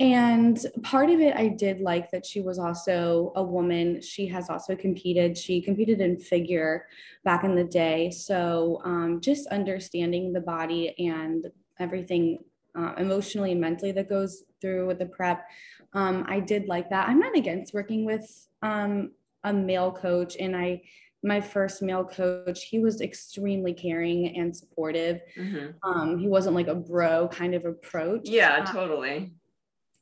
And 0.00 0.58
part 0.82 1.08
of 1.08 1.20
it, 1.20 1.36
I 1.36 1.48
did 1.48 1.80
like 1.80 2.10
that 2.10 2.26
she 2.26 2.40
was 2.40 2.58
also 2.58 3.32
a 3.36 3.42
woman. 3.42 4.00
She 4.02 4.26
has 4.26 4.50
also 4.50 4.74
competed. 4.74 5.38
She 5.38 5.60
competed 5.60 6.00
in 6.00 6.18
figure 6.18 6.86
back 7.24 7.44
in 7.44 7.54
the 7.54 7.64
day. 7.64 8.10
So 8.10 8.80
um, 8.84 9.20
just 9.20 9.46
understanding 9.48 10.32
the 10.32 10.40
body 10.40 10.94
and 10.98 11.46
everything 11.78 12.40
uh, 12.76 12.94
emotionally 12.98 13.52
and 13.52 13.60
mentally 13.60 13.92
that 13.92 14.08
goes 14.08 14.42
through 14.60 14.88
with 14.88 14.98
the 14.98 15.06
prep, 15.06 15.46
um, 15.92 16.24
I 16.26 16.40
did 16.40 16.66
like 16.66 16.90
that. 16.90 17.08
I'm 17.08 17.20
not 17.20 17.36
against 17.36 17.72
working 17.72 18.04
with 18.04 18.48
um, 18.62 19.12
a 19.44 19.52
male 19.52 19.92
coach, 19.92 20.36
and 20.38 20.56
I 20.56 20.82
my 21.22 21.40
first 21.40 21.82
male 21.82 22.04
coach, 22.04 22.64
he 22.64 22.80
was 22.80 23.00
extremely 23.00 23.72
caring 23.72 24.36
and 24.36 24.54
supportive. 24.54 25.20
Mm-hmm. 25.38 25.88
Um, 25.88 26.18
he 26.18 26.28
wasn't 26.28 26.54
like 26.54 26.66
a 26.66 26.74
bro 26.74 27.28
kind 27.28 27.54
of 27.54 27.64
approach. 27.64 28.28
Yeah, 28.28 28.56
um, 28.56 28.66
totally. 28.66 29.32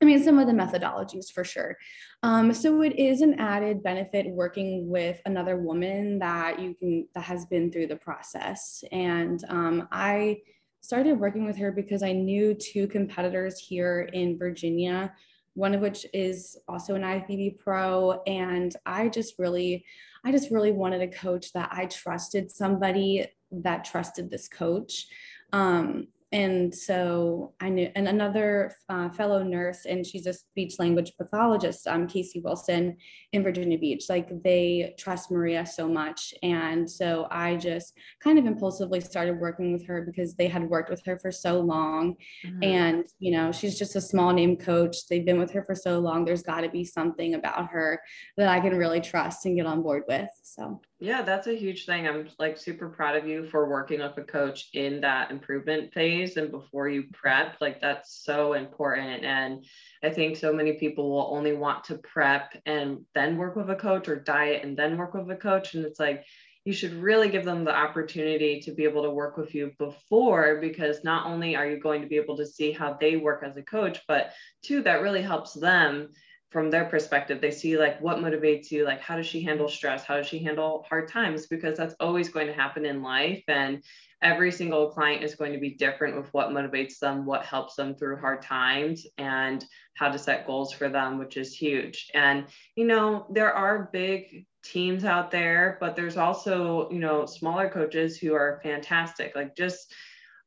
I 0.03 0.05
mean, 0.05 0.23
some 0.23 0.41
of 0.41 0.49
the 0.49 0.53
methodologies 0.53 1.33
for 1.33 1.45
sure. 1.45 1.79
Um, 2.25 2.53
so 2.53 2.83
it 2.83 2.99
is 2.99 3.21
an 3.21 3.39
added 3.39 3.85
benefit 3.85 4.27
working 4.29 4.89
with 4.89 5.21
another 5.27 5.57
woman 5.57 6.19
that 6.19 6.59
you 6.59 6.75
can 6.75 7.07
that 7.15 7.23
has 7.23 7.47
been 7.47 7.71
through 7.71 7.87
the 7.87 7.97
process. 7.97 8.83
And 8.91 9.45
um, 9.49 9.89
I 9.93 10.41
started 10.81 11.21
working 11.21 11.45
with 11.45 11.57
her 11.59 11.71
because 11.71 12.03
I 12.03 12.11
knew 12.11 12.53
two 12.53 12.89
competitors 12.89 13.61
here 13.61 14.11
in 14.13 14.37
Virginia, 14.37 15.15
one 15.55 15.73
of 15.73 15.81
which 15.81 16.05
is 16.13 16.59
also 16.67 16.97
an 16.97 17.03
IFBB 17.03 17.61
pro, 17.61 18.21
and 18.27 18.75
I 18.85 19.09
just 19.09 19.39
really, 19.39 19.85
I 20.25 20.33
just 20.33 20.51
really 20.51 20.73
wanted 20.73 21.03
a 21.03 21.17
coach 21.17 21.53
that 21.53 21.69
I 21.71 21.87
trusted 21.87 22.51
somebody 22.51 23.27
that 23.53 23.85
trusted 23.85 24.31
this 24.31 24.49
coach. 24.49 25.07
Um, 25.53 26.09
and 26.33 26.75
so 26.75 27.53
I 27.61 27.69
knew, 27.69 27.91
and 27.95 28.09
another 28.09 28.75
uh, 28.89 29.11
fellow 29.11 29.43
nurse, 29.43 29.85
and 29.85 30.07
she's 30.07 30.27
a 30.27 30.33
speech 30.33 30.79
language 30.79 31.13
pathologist, 31.19 31.87
um, 31.87 32.07
Casey 32.07 32.41
Wilson 32.41 32.97
in 33.33 33.43
Virginia 33.43 33.79
Beach. 33.79 34.07
Like 34.09 34.43
they 34.43 34.95
trust 34.99 35.31
Maria 35.31 35.67
so 35.67 35.87
much. 35.87 36.33
And 36.43 36.91
so 36.91 37.27
I 37.31 37.57
just 37.57 37.99
kind 38.21 38.39
of 38.39 38.47
impulsively 38.47 39.01
started 39.01 39.41
working 39.41 39.73
with 39.73 39.87
her 39.87 40.03
because 40.03 40.35
they 40.35 40.49
had 40.49 40.69
worked 40.69 40.89
with 40.89 41.05
her 41.05 41.19
for 41.19 41.31
so 41.31 41.61
long. 41.61 42.17
Mm-hmm. 42.47 42.63
And, 42.63 43.05
you 43.19 43.33
know, 43.33 43.53
she's 43.53 43.79
just 43.79 43.97
a 43.97 44.01
small 44.01 44.33
name 44.33 44.57
coach. 44.57 45.07
They've 45.09 45.27
been 45.27 45.39
with 45.39 45.53
her 45.53 45.63
for 45.63 45.75
so 45.75 45.99
long. 45.99 46.25
There's 46.25 46.43
got 46.43 46.63
to 46.63 46.71
be 46.71 46.85
something 46.85 47.35
about 47.35 47.69
her 47.69 48.01
that 48.39 48.49
I 48.49 48.61
can 48.61 48.77
really 48.77 49.01
trust 49.01 49.45
and 49.45 49.57
get 49.57 49.67
on 49.67 49.83
board 49.83 50.05
with. 50.09 50.31
So 50.43 50.81
yeah, 51.03 51.23
that's 51.23 51.49
a 51.49 51.59
huge 51.59 51.85
thing. 51.85 52.07
I'm 52.07 52.29
like 52.39 52.57
super 52.57 52.89
proud 52.89 53.17
of 53.17 53.27
you 53.27 53.45
for 53.45 53.69
working 53.69 53.99
with 53.99 54.17
a 54.19 54.23
coach 54.23 54.69
in 54.73 55.01
that 55.01 55.33
improvement 55.33 55.93
phase 55.93 56.37
and 56.37 56.49
before 56.49 56.89
you 56.89 57.07
prep. 57.13 57.57
Like 57.61 57.81
that's 57.81 58.23
so 58.23 58.53
important. 58.53 59.25
And 59.25 59.65
I 60.05 60.11
think 60.11 60.37
so 60.37 60.53
many 60.53 60.75
people 60.75 61.11
will 61.11 61.37
only 61.37 61.55
want 61.55 61.83
to 61.85 61.99
prep 61.99 62.57
and 62.67 63.05
then 63.17 63.37
work 63.37 63.57
with 63.57 63.69
a 63.69 63.75
coach 63.75 64.07
or 64.07 64.15
diet 64.15 64.63
and 64.65 64.77
then 64.77 64.97
work 64.97 65.13
with 65.13 65.29
a 65.29 65.35
coach. 65.35 65.75
And 65.75 65.85
it's 65.85 65.99
like 65.99 66.25
you 66.65 66.73
should 66.73 66.95
really 66.95 67.29
give 67.29 67.45
them 67.45 67.65
the 67.65 67.75
opportunity 67.75 68.61
to 68.61 68.71
be 68.71 68.85
able 68.85 69.03
to 69.03 69.11
work 69.11 69.37
with 69.37 69.57
you 69.57 69.73
before 69.79 70.61
because 70.61 71.03
not 71.03 71.27
only 71.27 71.57
are 71.57 71.69
you 71.69 71.81
going 71.81 72.03
to 72.03 72.09
be 72.09 72.17
able 72.17 72.37
to 72.37 72.47
see 72.47 72.71
how 72.71 72.97
they 73.01 73.17
work 73.17 73.43
as 73.45 73.57
a 73.57 73.63
coach, 73.63 74.01
but 74.07 74.31
two, 74.63 74.85
that 74.85 75.03
really 75.03 75.23
helps 75.23 75.53
them 75.53 76.11
from 76.53 76.71
their 76.71 76.85
perspective 76.85 77.41
they 77.41 77.51
see 77.51 77.79
like 77.79 78.01
what 78.01 78.19
motivates 78.19 78.71
you 78.71 78.85
like 78.85 79.01
how 79.01 79.17
does 79.17 79.27
she 79.27 79.43
handle 79.43 79.69
stress? 79.69 80.05
How 80.05 80.17
does 80.17 80.27
she 80.27 80.39
handle 80.39 80.85
hard 80.89 81.09
times? 81.09 81.47
Because 81.47 81.79
that's 81.79 81.97
always 81.99 82.29
going 82.29 82.47
to 82.47 82.53
happen 82.53 82.85
in 82.85 83.03
life 83.03 83.43
and 83.49 83.83
every 84.21 84.53
single 84.53 84.91
client 84.91 85.25
is 85.25 85.35
going 85.35 85.53
to 85.53 85.59
be 85.59 85.75
different 85.75 86.17
with 86.17 86.33
what 86.33 86.51
motivates 86.51 86.99
them 86.99 87.25
what 87.25 87.45
helps 87.45 87.75
them 87.75 87.95
through 87.95 88.19
hard 88.19 88.43
times 88.43 89.07
and 89.19 89.65
how 89.95 90.11
to 90.11 90.19
set 90.19 90.47
goals 90.47 90.73
for 90.73 90.89
them 90.89 91.19
which 91.19 91.37
is 91.37 91.57
huge. 91.57 92.11
And 92.15 92.45
you 92.77 92.87
know 92.87 93.27
there 93.31 93.53
are 93.53 93.89
big 93.93 94.47
teams 94.63 95.05
out 95.05 95.33
there 95.33 95.77
but 95.81 95.97
there's 95.97 96.17
also 96.17 96.89
you 96.91 97.01
know 97.01 97.27
smaller 97.27 97.71
coaches 97.71 98.19
who 98.19 98.35
are 98.35 98.61
fantastic. 98.63 99.35
Like 99.35 99.57
just 99.57 99.93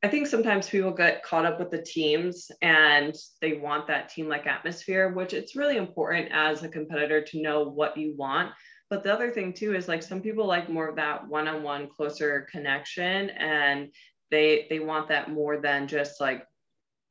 I 0.06 0.08
think 0.08 0.28
sometimes 0.28 0.70
people 0.70 0.92
get 0.92 1.24
caught 1.24 1.44
up 1.44 1.58
with 1.58 1.72
the 1.72 1.82
teams 1.82 2.48
and 2.62 3.12
they 3.40 3.54
want 3.54 3.88
that 3.88 4.08
team 4.08 4.28
like 4.28 4.46
atmosphere, 4.46 5.12
which 5.12 5.32
it's 5.32 5.56
really 5.56 5.78
important 5.78 6.28
as 6.30 6.62
a 6.62 6.68
competitor 6.68 7.20
to 7.22 7.42
know 7.42 7.64
what 7.64 7.96
you 7.96 8.14
want. 8.16 8.52
But 8.88 9.02
the 9.02 9.12
other 9.12 9.32
thing 9.32 9.52
too 9.52 9.74
is 9.74 9.88
like 9.88 10.04
some 10.04 10.20
people 10.20 10.46
like 10.46 10.68
more 10.68 10.86
of 10.86 10.94
that 10.94 11.26
one-on-one 11.26 11.88
closer 11.88 12.46
connection 12.52 13.30
and 13.30 13.88
they 14.30 14.68
they 14.70 14.78
want 14.78 15.08
that 15.08 15.32
more 15.32 15.60
than 15.60 15.88
just 15.88 16.20
like 16.20 16.44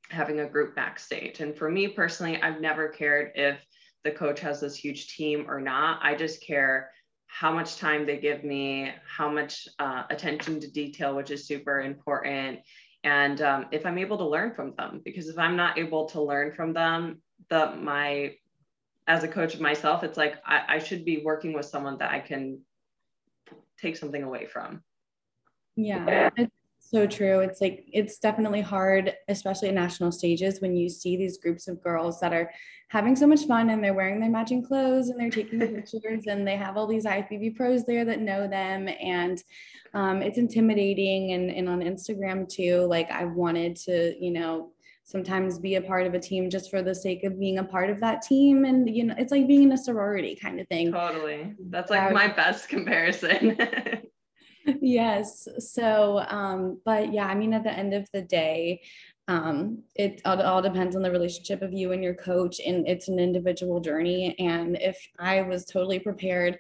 having 0.10 0.40
a 0.40 0.48
group 0.48 0.74
backstage. 0.74 1.42
And 1.42 1.54
for 1.54 1.70
me 1.70 1.90
personally, 1.90 2.42
I've 2.42 2.62
never 2.62 2.88
cared 2.88 3.34
if 3.36 3.60
the 4.06 4.12
coach 4.12 4.40
has 4.40 4.62
this 4.62 4.78
huge 4.78 5.10
team 5.18 5.48
or 5.50 5.60
not. 5.60 6.00
I 6.02 6.16
just 6.16 6.42
care 6.42 6.92
how 7.28 7.52
much 7.52 7.76
time 7.76 8.06
they 8.06 8.16
give 8.16 8.46
me, 8.46 8.90
how 9.06 9.30
much 9.30 9.68
uh, 9.80 10.04
attention 10.10 10.58
to 10.62 10.72
detail, 10.72 11.14
which 11.14 11.32
is 11.32 11.46
super 11.46 11.82
important. 11.82 12.60
And 13.06 13.40
um, 13.44 13.68
if 13.72 13.86
I'm 13.86 14.00
able 14.00 14.18
to 14.18 14.26
learn 14.26 14.56
from 14.56 14.74
them, 14.76 15.00
because 15.06 15.30
if 15.30 15.38
I'm 15.38 15.56
not 15.56 15.78
able 15.78 16.08
to 16.08 16.22
learn 16.22 16.52
from 16.54 16.74
them, 16.74 17.22
the 17.50 17.76
my 17.76 18.34
as 19.08 19.24
a 19.24 19.28
coach 19.28 19.54
of 19.54 19.62
myself, 19.62 20.04
it's 20.04 20.18
like 20.18 20.38
I, 20.44 20.64
I 20.68 20.80
should 20.80 21.06
be 21.06 21.22
working 21.24 21.54
with 21.54 21.68
someone 21.68 22.00
that 22.00 22.12
I 22.12 22.20
can 22.20 22.62
take 23.80 23.96
something 23.96 24.24
away 24.24 24.48
from. 24.48 24.82
Yeah, 25.76 26.32
it's 26.36 26.55
so 26.90 27.08
true. 27.08 27.40
It's 27.40 27.62
like 27.62 27.86
it's 27.92 28.20
definitely 28.20 28.62
hard, 28.62 29.14
especially 29.28 29.70
at 29.70 29.74
national 29.74 30.12
stages, 30.12 30.62
when 30.62 30.76
you 30.76 30.90
see 30.90 31.18
these 31.18 31.38
groups 31.38 31.68
of 31.68 31.82
girls 31.84 32.20
that 32.20 32.34
are 32.34 32.52
having 32.90 33.16
so 33.16 33.26
much 33.26 33.46
fun 33.46 33.70
and 33.72 33.84
they're 33.84 33.94
wearing 33.94 34.20
their 34.20 34.30
matching 34.30 34.64
clothes 34.64 35.10
and 35.10 35.20
they're 35.20 35.30
taking 35.30 35.60
pictures 35.60 36.26
and 36.28 36.48
they 36.48 36.56
have 36.56 36.78
all 36.78 36.88
these 36.88 37.06
IFBB 37.06 37.56
pros 37.56 37.84
there 37.86 38.06
that 38.06 38.22
know 38.22 38.48
them 38.48 38.88
and 39.02 39.44
um, 39.94 40.22
it's 40.22 40.38
intimidating 40.38 41.32
and, 41.32 41.50
and 41.50 41.68
on 41.68 41.80
Instagram 41.80 42.48
too. 42.48 42.86
Like 42.86 43.10
I 43.10 43.26
wanted 43.26 43.76
to, 43.78 44.16
you 44.24 44.32
know, 44.32 44.72
sometimes 45.04 45.60
be 45.60 45.76
a 45.76 45.82
part 45.82 46.08
of 46.08 46.14
a 46.14 46.20
team 46.20 46.50
just 46.50 46.70
for 46.70 46.82
the 46.82 46.94
sake 46.94 47.24
of 47.24 47.40
being 47.40 47.60
a 47.60 47.64
part 47.64 47.90
of 47.90 48.00
that 48.00 48.24
team 48.24 48.66
and 48.66 48.90
you 48.90 49.04
know 49.04 49.14
it's 49.20 49.32
like 49.32 49.48
being 49.48 49.62
in 49.62 49.72
a 49.72 49.78
sorority 49.78 50.36
kind 50.36 50.60
of 50.60 50.68
thing 50.68 50.92
totally 50.92 51.54
that's 51.70 51.92
like 51.92 52.12
my 52.12 52.28
best 52.28 52.68
comparison 52.70 53.56
yes 54.82 55.48
so 55.60 56.20
um 56.30 56.80
but 56.86 57.14
yeah 57.14 57.26
i 57.26 57.36
mean 57.36 57.54
at 57.54 57.64
the 57.64 57.72
end 57.72 57.94
of 57.94 58.08
the 58.14 58.22
day 58.22 58.82
um 59.28 59.80
it 59.96 60.22
all, 60.26 60.42
all 60.42 60.62
depends 60.62 60.96
on 60.96 61.02
the 61.02 61.12
relationship 61.12 61.62
of 61.62 61.74
you 61.74 61.92
and 61.92 62.04
your 62.04 62.14
coach 62.14 62.60
and 62.66 62.88
it's 62.88 63.08
an 63.08 63.20
individual 63.20 63.80
journey 63.80 64.36
and 64.40 64.78
if 64.82 64.98
i 65.20 65.42
was 65.42 65.66
totally 65.66 66.00
prepared 66.00 66.58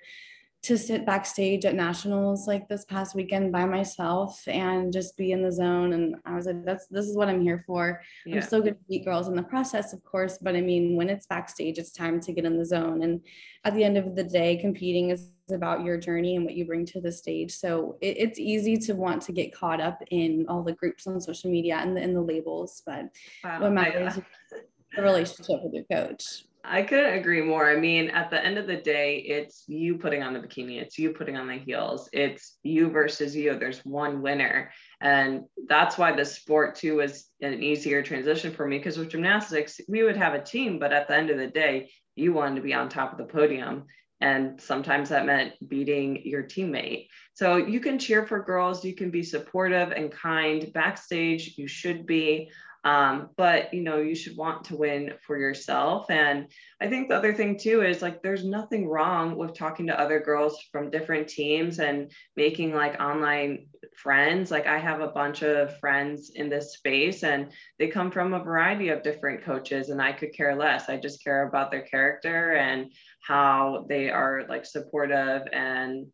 to 0.65 0.79
sit 0.79 1.05
backstage 1.05 1.63
at 1.63 1.75
nationals 1.75 2.47
like 2.47 2.67
this 2.67 2.85
past 2.85 3.13
weekend 3.13 3.51
by 3.51 3.65
myself 3.65 4.41
and 4.47 4.91
just 4.91 5.15
be 5.15 5.31
in 5.31 5.43
the 5.43 5.51
zone. 5.51 5.93
And 5.93 6.15
i 6.25 6.33
was 6.33 6.47
like 6.47 6.65
that's 6.65 6.87
this 6.87 7.05
is 7.05 7.15
what 7.15 7.29
i'm 7.29 7.41
here 7.41 7.63
for. 7.67 8.01
Yeah. 8.25 8.37
i'm 8.37 8.41
still 8.41 8.61
going 8.61 8.73
to 8.73 8.79
beat 8.89 9.05
girls 9.05 9.27
in 9.27 9.35
the 9.35 9.43
process 9.43 9.93
of 9.93 10.03
course 10.03 10.39
but 10.41 10.55
i 10.55 10.61
mean 10.61 10.95
when 10.95 11.07
it's 11.07 11.27
backstage 11.27 11.77
it's 11.77 11.91
time 11.91 12.19
to 12.21 12.33
get 12.33 12.45
in 12.45 12.57
the 12.57 12.65
zone. 12.65 13.03
And 13.03 13.21
at 13.63 13.75
the 13.75 13.83
end 13.83 13.97
of 13.97 14.15
the 14.15 14.23
day 14.23 14.57
competing 14.57 15.11
is 15.11 15.31
about 15.51 15.83
your 15.83 15.97
journey 15.97 16.35
and 16.35 16.43
what 16.43 16.55
you 16.55 16.65
bring 16.65 16.87
to 16.87 16.99
the 16.99 17.11
stage. 17.11 17.51
So 17.51 17.97
it, 18.01 18.17
it's 18.17 18.39
easy 18.39 18.75
to 18.77 18.93
want 18.93 19.21
to 19.23 19.31
get 19.31 19.53
caught 19.53 19.79
up 19.79 20.01
in 20.09 20.47
all 20.49 20.63
the 20.63 20.73
groups 20.73 21.05
on 21.05 21.21
social 21.21 21.51
media 21.51 21.77
and 21.77 21.95
the, 21.95 22.01
in 22.01 22.15
the 22.15 22.21
labels 22.21 22.81
but 22.85 23.05
wow. 23.43 23.61
what 23.61 23.71
matters 23.71 24.13
is 24.13 24.23
uh, 24.23 24.57
the 24.95 25.01
relationship 25.01 25.59
with 25.63 25.73
your 25.73 25.83
coach 25.91 26.45
I 26.67 26.81
couldn't 26.83 27.13
agree 27.13 27.41
more. 27.41 27.69
I 27.69 27.75
mean, 27.75 28.09
at 28.09 28.29
the 28.29 28.43
end 28.43 28.57
of 28.57 28.67
the 28.67 28.77
day, 28.77 29.17
it's 29.17 29.63
you 29.67 29.97
putting 29.97 30.23
on 30.23 30.33
the 30.33 30.39
bikini, 30.39 30.81
it's 30.81 30.97
you 30.97 31.11
putting 31.11 31.37
on 31.37 31.47
the 31.47 31.57
heels, 31.57 32.09
it's 32.13 32.57
you 32.63 32.89
versus 32.89 33.35
you. 33.35 33.57
There's 33.57 33.79
one 33.85 34.21
winner. 34.21 34.71
And 35.01 35.43
that's 35.67 35.97
why 35.97 36.15
the 36.15 36.25
sport 36.25 36.75
too 36.75 36.97
was 36.97 37.29
an 37.41 37.61
easier 37.61 38.01
transition 38.03 38.53
for 38.53 38.67
me 38.67 38.77
because 38.77 38.97
with 38.97 39.09
gymnastics, 39.09 39.79
we 39.87 40.03
would 40.03 40.17
have 40.17 40.33
a 40.33 40.43
team, 40.43 40.79
but 40.79 40.93
at 40.93 41.07
the 41.07 41.15
end 41.15 41.29
of 41.29 41.37
the 41.37 41.47
day, 41.47 41.91
you 42.15 42.33
wanted 42.33 42.55
to 42.55 42.61
be 42.61 42.73
on 42.73 42.89
top 42.89 43.11
of 43.11 43.17
the 43.17 43.31
podium. 43.31 43.85
And 44.21 44.61
sometimes 44.61 45.09
that 45.09 45.25
meant 45.25 45.53
beating 45.67 46.21
your 46.25 46.43
teammate. 46.43 47.07
So 47.33 47.57
you 47.57 47.81
can 47.81 47.99
cheer 47.99 48.25
for 48.25 48.41
girls, 48.41 48.85
you 48.85 48.95
can 48.95 49.11
be 49.11 49.23
supportive 49.23 49.91
and 49.91 50.11
kind 50.11 50.71
backstage, 50.73 51.55
you 51.57 51.67
should 51.67 52.05
be. 52.05 52.49
Um, 52.85 53.31
but 53.35 53.73
you 53.73 53.81
know, 53.81 53.97
you 53.97 54.13
should 54.13 54.37
want 54.37 54.65
to 54.65 54.77
win 54.77 55.13
for 55.25 55.37
yourself. 55.37 56.05
And 56.11 56.47
I 56.79 56.87
think 56.87 57.09
the 57.09 57.17
other 57.17 57.33
thing 57.33 57.57
too 57.57 57.81
is 57.81 58.03
like 58.03 58.21
there's 58.21 58.45
nothing 58.45 58.87
wrong 58.87 59.35
with 59.35 59.57
talking 59.57 59.87
to 59.87 59.99
other 59.99 60.19
girls 60.19 60.59
from 60.71 60.91
different 60.91 61.27
teams 61.27 61.79
and 61.79 62.11
making 62.37 62.75
like 62.75 63.01
online 63.01 63.65
friends. 63.97 64.51
Like 64.51 64.67
I 64.67 64.77
have 64.77 65.01
a 65.01 65.07
bunch 65.07 65.41
of 65.41 65.77
friends 65.79 66.31
in 66.35 66.47
this 66.47 66.73
space 66.73 67.23
and 67.23 67.51
they 67.79 67.87
come 67.87 68.11
from 68.11 68.35
a 68.35 68.43
variety 68.43 68.89
of 68.89 69.01
different 69.01 69.43
coaches, 69.43 69.89
and 69.89 69.99
I 69.99 70.11
could 70.11 70.33
care 70.33 70.55
less. 70.55 70.87
I 70.87 70.97
just 70.97 71.23
care 71.23 71.47
about 71.47 71.71
their 71.71 71.83
character 71.83 72.53
and 72.53 72.91
how 73.27 73.85
they 73.89 74.11
are 74.11 74.45
like 74.47 74.65
supportive 74.65 75.41
and 75.51 76.05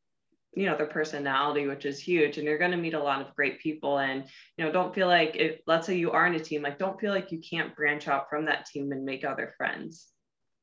you 0.53 0.65
know 0.65 0.75
their 0.75 0.87
personality 0.87 1.67
which 1.67 1.85
is 1.85 1.99
huge 1.99 2.37
and 2.37 2.45
you're 2.45 2.57
going 2.57 2.71
to 2.71 2.77
meet 2.77 2.93
a 2.93 3.01
lot 3.01 3.21
of 3.21 3.33
great 3.35 3.59
people 3.59 3.99
and 3.99 4.25
you 4.57 4.65
know 4.65 4.71
don't 4.71 4.93
feel 4.93 5.07
like 5.07 5.35
if 5.35 5.61
let's 5.65 5.87
say 5.87 5.97
you 5.97 6.11
are 6.11 6.27
in 6.27 6.35
a 6.35 6.39
team 6.39 6.61
like 6.61 6.77
don't 6.77 6.99
feel 6.99 7.13
like 7.13 7.31
you 7.31 7.39
can't 7.39 7.75
branch 7.75 8.07
out 8.07 8.29
from 8.29 8.45
that 8.45 8.65
team 8.65 8.91
and 8.91 9.05
make 9.05 9.23
other 9.23 9.53
friends. 9.57 10.07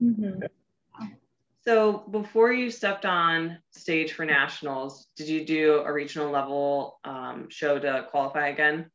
Mm-hmm. 0.03 0.45
so 1.65 2.05
before 2.11 2.53
you 2.53 2.71
stepped 2.71 3.05
on 3.05 3.59
stage 3.73 4.13
for 4.13 4.25
nationals 4.25 5.09
did 5.17 5.29
you 5.29 5.45
do 5.45 5.83
a 5.85 5.93
regional 5.93 6.31
level 6.31 7.01
um, 7.05 7.49
show 7.49 7.81
to 7.81 8.07
qualify 8.11 8.49
again? 8.49 8.91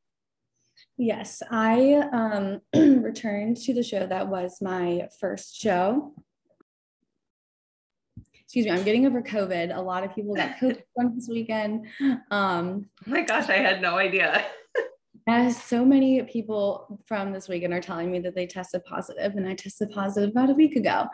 Yes 0.97 1.41
i 1.51 1.95
um, 2.13 2.61
returned 3.03 3.57
to 3.57 3.73
the 3.73 3.83
show 3.83 4.05
that 4.05 4.27
was 4.27 4.59
my 4.61 5.09
first 5.19 5.59
show 5.59 6.13
excuse 8.53 8.71
me, 8.71 8.71
I'm 8.71 8.85
getting 8.85 9.07
over 9.07 9.19
COVID. 9.19 9.75
A 9.75 9.81
lot 9.81 10.03
of 10.03 10.13
people 10.13 10.35
got 10.35 10.57
COVID 10.57 10.83
from 10.95 11.15
this 11.15 11.27
weekend. 11.27 11.87
Um, 12.29 12.87
oh 13.07 13.09
my 13.09 13.23
gosh, 13.23 13.49
I 13.49 13.57
had 13.57 13.81
no 13.81 13.97
idea. 13.97 14.45
as 15.27 15.59
so 15.59 15.83
many 15.83 16.21
people 16.21 17.01
from 17.07 17.33
this 17.33 17.49
weekend 17.49 17.73
are 17.73 17.81
telling 17.81 18.11
me 18.11 18.19
that 18.19 18.35
they 18.35 18.45
tested 18.45 18.85
positive, 18.85 19.33
and 19.33 19.47
I 19.47 19.55
tested 19.55 19.89
positive 19.89 20.29
about 20.29 20.51
a 20.51 20.53
week 20.53 20.75
ago. 20.75 21.07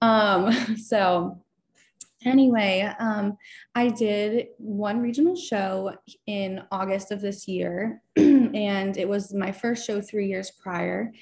Um, 0.00 0.50
so 0.78 1.42
anyway, 2.24 2.90
um, 2.98 3.36
I 3.74 3.88
did 3.88 4.46
one 4.56 5.02
regional 5.02 5.36
show 5.36 5.92
in 6.26 6.62
August 6.72 7.12
of 7.12 7.20
this 7.20 7.46
year, 7.46 8.00
and 8.16 8.96
it 8.96 9.06
was 9.06 9.34
my 9.34 9.52
first 9.52 9.86
show 9.86 10.00
three 10.00 10.28
years 10.28 10.52
prior 10.52 11.12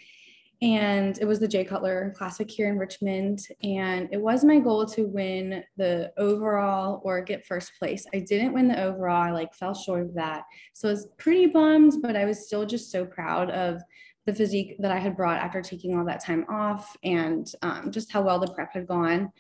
and 0.63 1.19
it 1.19 1.27
was 1.27 1.39
the 1.39 1.49
Jay 1.49 1.65
Cutler 1.65 2.15
Classic 2.17 2.51
here 2.51 2.69
in 2.69 2.79
Richmond. 2.79 3.47
And 3.63 4.09
it 4.11 4.21
was 4.21 4.45
my 4.45 4.59
goal 4.59 4.87
to 4.87 5.05
win 5.07 5.63
the 5.77 6.13
overall 6.17 7.01
or 7.05 7.21
get 7.21 7.47
first 7.47 7.73
place. 7.79 8.07
I 8.15 8.21
didn't 8.21 8.55
win 8.55 8.69
the 8.69 8.83
overall, 8.83 9.23
I 9.23 9.31
like 9.31 9.55
fell 9.55 9.75
short 9.75 10.03
of 10.03 10.15
that. 10.15 10.45
So 10.73 10.89
I 10.89 10.93
was 10.93 11.09
pretty 11.19 11.47
bummed, 11.47 12.01
but 12.01 12.17
I 12.17 12.25
was 12.25 12.47
still 12.47 12.65
just 12.65 12.91
so 12.91 13.05
proud 13.05 13.51
of 13.51 13.83
the 14.25 14.35
physique 14.35 14.77
that 14.81 14.91
I 14.91 14.99
had 14.99 15.17
brought 15.17 15.41
after 15.41 15.63
taking 15.63 15.97
all 15.97 16.05
that 16.07 16.25
time 16.25 16.45
off 16.49 16.97
and 17.05 17.47
um, 17.63 17.93
just 17.93 18.11
how 18.11 18.23
well 18.23 18.41
the 18.41 18.49
prep 18.49 18.73
had 18.73 18.87
gone. 18.87 19.31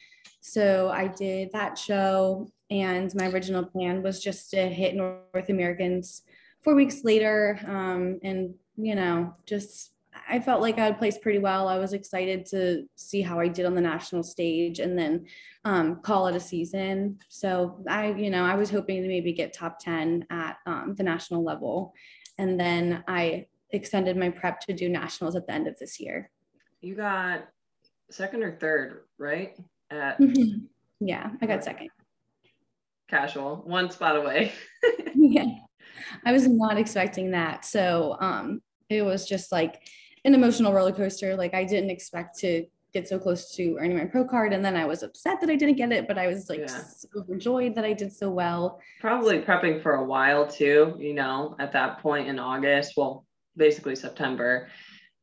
So 0.40 0.90
I 0.90 1.09
did 1.09 1.50
that 1.52 1.76
show, 1.76 2.48
and 2.70 3.12
my 3.16 3.29
original 3.29 3.64
plan 3.64 4.00
was 4.02 4.22
just 4.22 4.50
to 4.50 4.68
hit 4.68 4.94
North 4.94 5.48
Americans 5.48 6.22
four 6.62 6.76
weeks 6.76 7.02
later 7.02 7.59
um, 7.66 8.20
and, 8.22 8.55
you 8.76 8.94
know, 8.94 9.35
just 9.44 9.90
I 10.28 10.40
felt 10.40 10.60
like 10.60 10.78
I 10.78 10.84
had 10.84 10.98
placed 10.98 11.22
pretty 11.22 11.38
well. 11.38 11.68
I 11.68 11.78
was 11.78 11.92
excited 11.92 12.46
to 12.46 12.84
see 12.96 13.22
how 13.22 13.38
I 13.38 13.48
did 13.48 13.64
on 13.66 13.74
the 13.74 13.80
national 13.80 14.22
stage 14.22 14.80
and 14.80 14.98
then 14.98 15.26
um, 15.64 16.00
call 16.02 16.26
it 16.26 16.36
a 16.36 16.40
season. 16.40 17.18
So 17.28 17.84
I, 17.88 18.12
you 18.12 18.30
know, 18.30 18.44
I 18.44 18.56
was 18.56 18.70
hoping 18.70 19.02
to 19.02 19.08
maybe 19.08 19.32
get 19.32 19.52
top 19.52 19.78
10 19.78 20.26
at 20.30 20.56
um, 20.66 20.94
the 20.96 21.04
national 21.04 21.44
level. 21.44 21.94
And 22.38 22.58
then 22.58 23.04
I 23.06 23.46
extended 23.70 24.16
my 24.16 24.30
prep 24.30 24.60
to 24.60 24.72
do 24.72 24.88
nationals 24.88 25.36
at 25.36 25.46
the 25.46 25.52
end 25.52 25.68
of 25.68 25.78
this 25.78 26.00
year. 26.00 26.30
You 26.80 26.94
got 26.94 27.48
second 28.10 28.42
or 28.42 28.56
third, 28.56 29.04
right? 29.18 29.56
At- 29.90 30.20
mm-hmm. 30.20 30.66
Yeah, 31.00 31.30
I 31.40 31.46
got 31.46 31.62
second. 31.62 31.90
Casual, 33.08 33.62
one 33.64 33.90
spot 33.90 34.16
away. 34.16 34.52
yeah. 35.14 35.44
I 36.24 36.32
was 36.32 36.48
not 36.48 36.78
expecting 36.78 37.30
that. 37.32 37.64
So 37.64 38.16
um, 38.20 38.60
it 38.88 39.02
was 39.02 39.28
just 39.28 39.52
like, 39.52 39.80
an 40.26 40.34
emotional 40.34 40.74
roller 40.74 40.92
coaster. 40.92 41.36
Like 41.36 41.54
I 41.54 41.64
didn't 41.64 41.90
expect 41.90 42.38
to 42.40 42.66
get 42.92 43.08
so 43.08 43.18
close 43.18 43.54
to 43.54 43.76
earning 43.78 43.96
my 43.96 44.04
pro 44.04 44.24
card 44.24 44.52
and 44.52 44.64
then 44.64 44.76
I 44.76 44.86
was 44.86 45.02
upset 45.02 45.40
that 45.40 45.50
I 45.50 45.56
didn't 45.56 45.76
get 45.76 45.92
it 45.92 46.08
but 46.08 46.16
I 46.16 46.28
was 46.28 46.48
like 46.48 46.60
yeah. 46.60 46.66
so 46.66 47.08
overjoyed 47.18 47.74
that 47.74 47.84
I 47.84 47.92
did 47.92 48.12
so 48.12 48.30
well. 48.30 48.80
Probably 49.00 49.40
prepping 49.40 49.82
for 49.82 49.96
a 49.96 50.04
while 50.04 50.46
too, 50.46 50.96
you 50.98 51.12
know, 51.12 51.56
at 51.58 51.72
that 51.72 51.98
point 51.98 52.28
in 52.28 52.38
August, 52.38 52.94
well 52.96 53.26
basically 53.56 53.96
September 53.96 54.68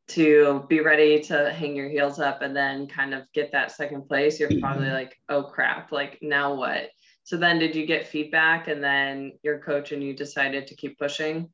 to 0.09 0.65
be 0.69 0.81
ready 0.81 1.19
to 1.21 1.51
hang 1.51 1.75
your 1.75 1.89
heels 1.89 2.19
up 2.19 2.41
and 2.41 2.55
then 2.55 2.87
kind 2.87 3.13
of 3.13 3.23
get 3.33 3.51
that 3.53 3.71
second 3.71 4.07
place 4.07 4.39
you're 4.39 4.59
probably 4.59 4.85
mm-hmm. 4.85 4.95
like 4.95 5.17
oh 5.29 5.43
crap 5.43 5.93
like 5.93 6.19
now 6.21 6.53
what 6.53 6.89
so 7.23 7.37
then 7.37 7.57
did 7.57 7.73
you 7.73 7.85
get 7.85 8.05
feedback 8.05 8.67
and 8.67 8.83
then 8.83 9.31
your 9.43 9.59
coach 9.59 9.93
and 9.93 10.03
you 10.03 10.13
decided 10.13 10.67
to 10.67 10.75
keep 10.75 10.99
pushing 10.99 11.49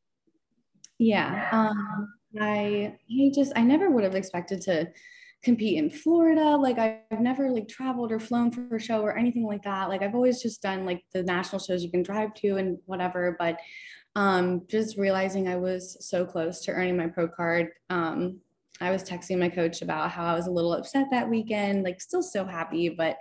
yeah 0.97 1.47
um 1.51 2.07
I 2.39 2.95
I 3.09 3.31
just 3.33 3.53
I 3.55 3.61
never 3.61 3.89
would 3.89 4.03
have 4.03 4.15
expected 4.15 4.61
to 4.63 4.91
compete 5.43 5.77
in 5.77 5.89
Florida. 5.89 6.57
Like 6.57 6.77
I've 6.77 7.21
never 7.21 7.49
like 7.49 7.67
traveled 7.67 8.11
or 8.11 8.19
flown 8.19 8.51
for 8.51 8.75
a 8.75 8.79
show 8.79 9.01
or 9.01 9.17
anything 9.17 9.45
like 9.45 9.63
that. 9.63 9.89
Like 9.89 10.01
I've 10.01 10.15
always 10.15 10.41
just 10.41 10.61
done 10.61 10.85
like 10.85 11.03
the 11.13 11.23
national 11.23 11.59
shows 11.59 11.83
you 11.83 11.91
can 11.91 12.03
drive 12.03 12.33
to 12.35 12.57
and 12.57 12.77
whatever. 12.85 13.35
But 13.39 13.59
um, 14.15 14.63
just 14.67 14.97
realizing 14.97 15.47
I 15.47 15.55
was 15.55 15.97
so 16.05 16.25
close 16.25 16.61
to 16.61 16.71
earning 16.71 16.97
my 16.97 17.07
pro 17.07 17.27
card. 17.27 17.69
Um, 17.89 18.39
I 18.81 18.91
was 18.91 19.03
texting 19.03 19.39
my 19.39 19.49
coach 19.49 19.81
about 19.81 20.11
how 20.11 20.25
I 20.25 20.33
was 20.33 20.47
a 20.47 20.51
little 20.51 20.73
upset 20.73 21.07
that 21.11 21.29
weekend, 21.29 21.83
like 21.83 22.01
still 22.01 22.23
so 22.23 22.45
happy, 22.45 22.89
but 22.89 23.17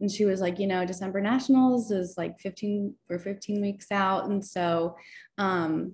and 0.00 0.10
she 0.10 0.24
was 0.24 0.40
like, 0.40 0.58
you 0.58 0.66
know, 0.66 0.86
December 0.86 1.20
Nationals 1.20 1.90
is 1.90 2.14
like 2.16 2.40
15 2.40 2.94
or 3.10 3.18
15 3.18 3.60
weeks 3.60 3.92
out. 3.92 4.30
And 4.30 4.42
so 4.42 4.96
um, 5.36 5.92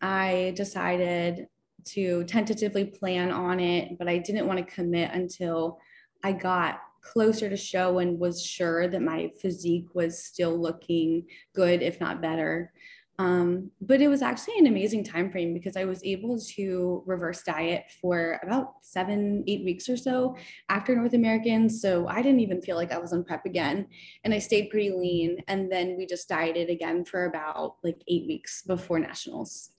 I 0.00 0.52
decided 0.54 1.48
to 1.92 2.24
tentatively 2.24 2.84
plan 2.84 3.30
on 3.30 3.60
it, 3.60 3.98
but 3.98 4.08
I 4.08 4.18
didn't 4.18 4.46
want 4.46 4.58
to 4.58 4.74
commit 4.74 5.10
until 5.12 5.78
I 6.22 6.32
got 6.32 6.80
closer 7.00 7.48
to 7.48 7.56
show 7.56 7.98
and 7.98 8.18
was 8.18 8.44
sure 8.44 8.88
that 8.88 9.02
my 9.02 9.30
physique 9.40 9.94
was 9.94 10.22
still 10.22 10.58
looking 10.58 11.26
good, 11.54 11.82
if 11.82 12.00
not 12.00 12.20
better. 12.20 12.72
Um, 13.20 13.72
but 13.80 14.00
it 14.00 14.06
was 14.06 14.22
actually 14.22 14.58
an 14.58 14.68
amazing 14.68 15.02
time 15.02 15.28
frame 15.30 15.52
because 15.52 15.76
I 15.76 15.84
was 15.84 16.04
able 16.04 16.38
to 16.38 17.02
reverse 17.04 17.42
diet 17.42 17.86
for 18.00 18.38
about 18.44 18.74
seven, 18.82 19.42
eight 19.48 19.64
weeks 19.64 19.88
or 19.88 19.96
so 19.96 20.36
after 20.68 20.94
North 20.94 21.14
Americans. 21.14 21.82
So 21.82 22.06
I 22.06 22.22
didn't 22.22 22.40
even 22.40 22.62
feel 22.62 22.76
like 22.76 22.92
I 22.92 22.98
was 22.98 23.12
on 23.12 23.24
prep 23.24 23.44
again. 23.44 23.88
And 24.22 24.32
I 24.32 24.38
stayed 24.38 24.70
pretty 24.70 24.90
lean. 24.90 25.38
And 25.48 25.70
then 25.70 25.96
we 25.96 26.06
just 26.06 26.28
dieted 26.28 26.70
again 26.70 27.04
for 27.04 27.24
about 27.24 27.76
like 27.82 28.00
eight 28.06 28.28
weeks 28.28 28.62
before 28.62 29.00
nationals. 29.00 29.70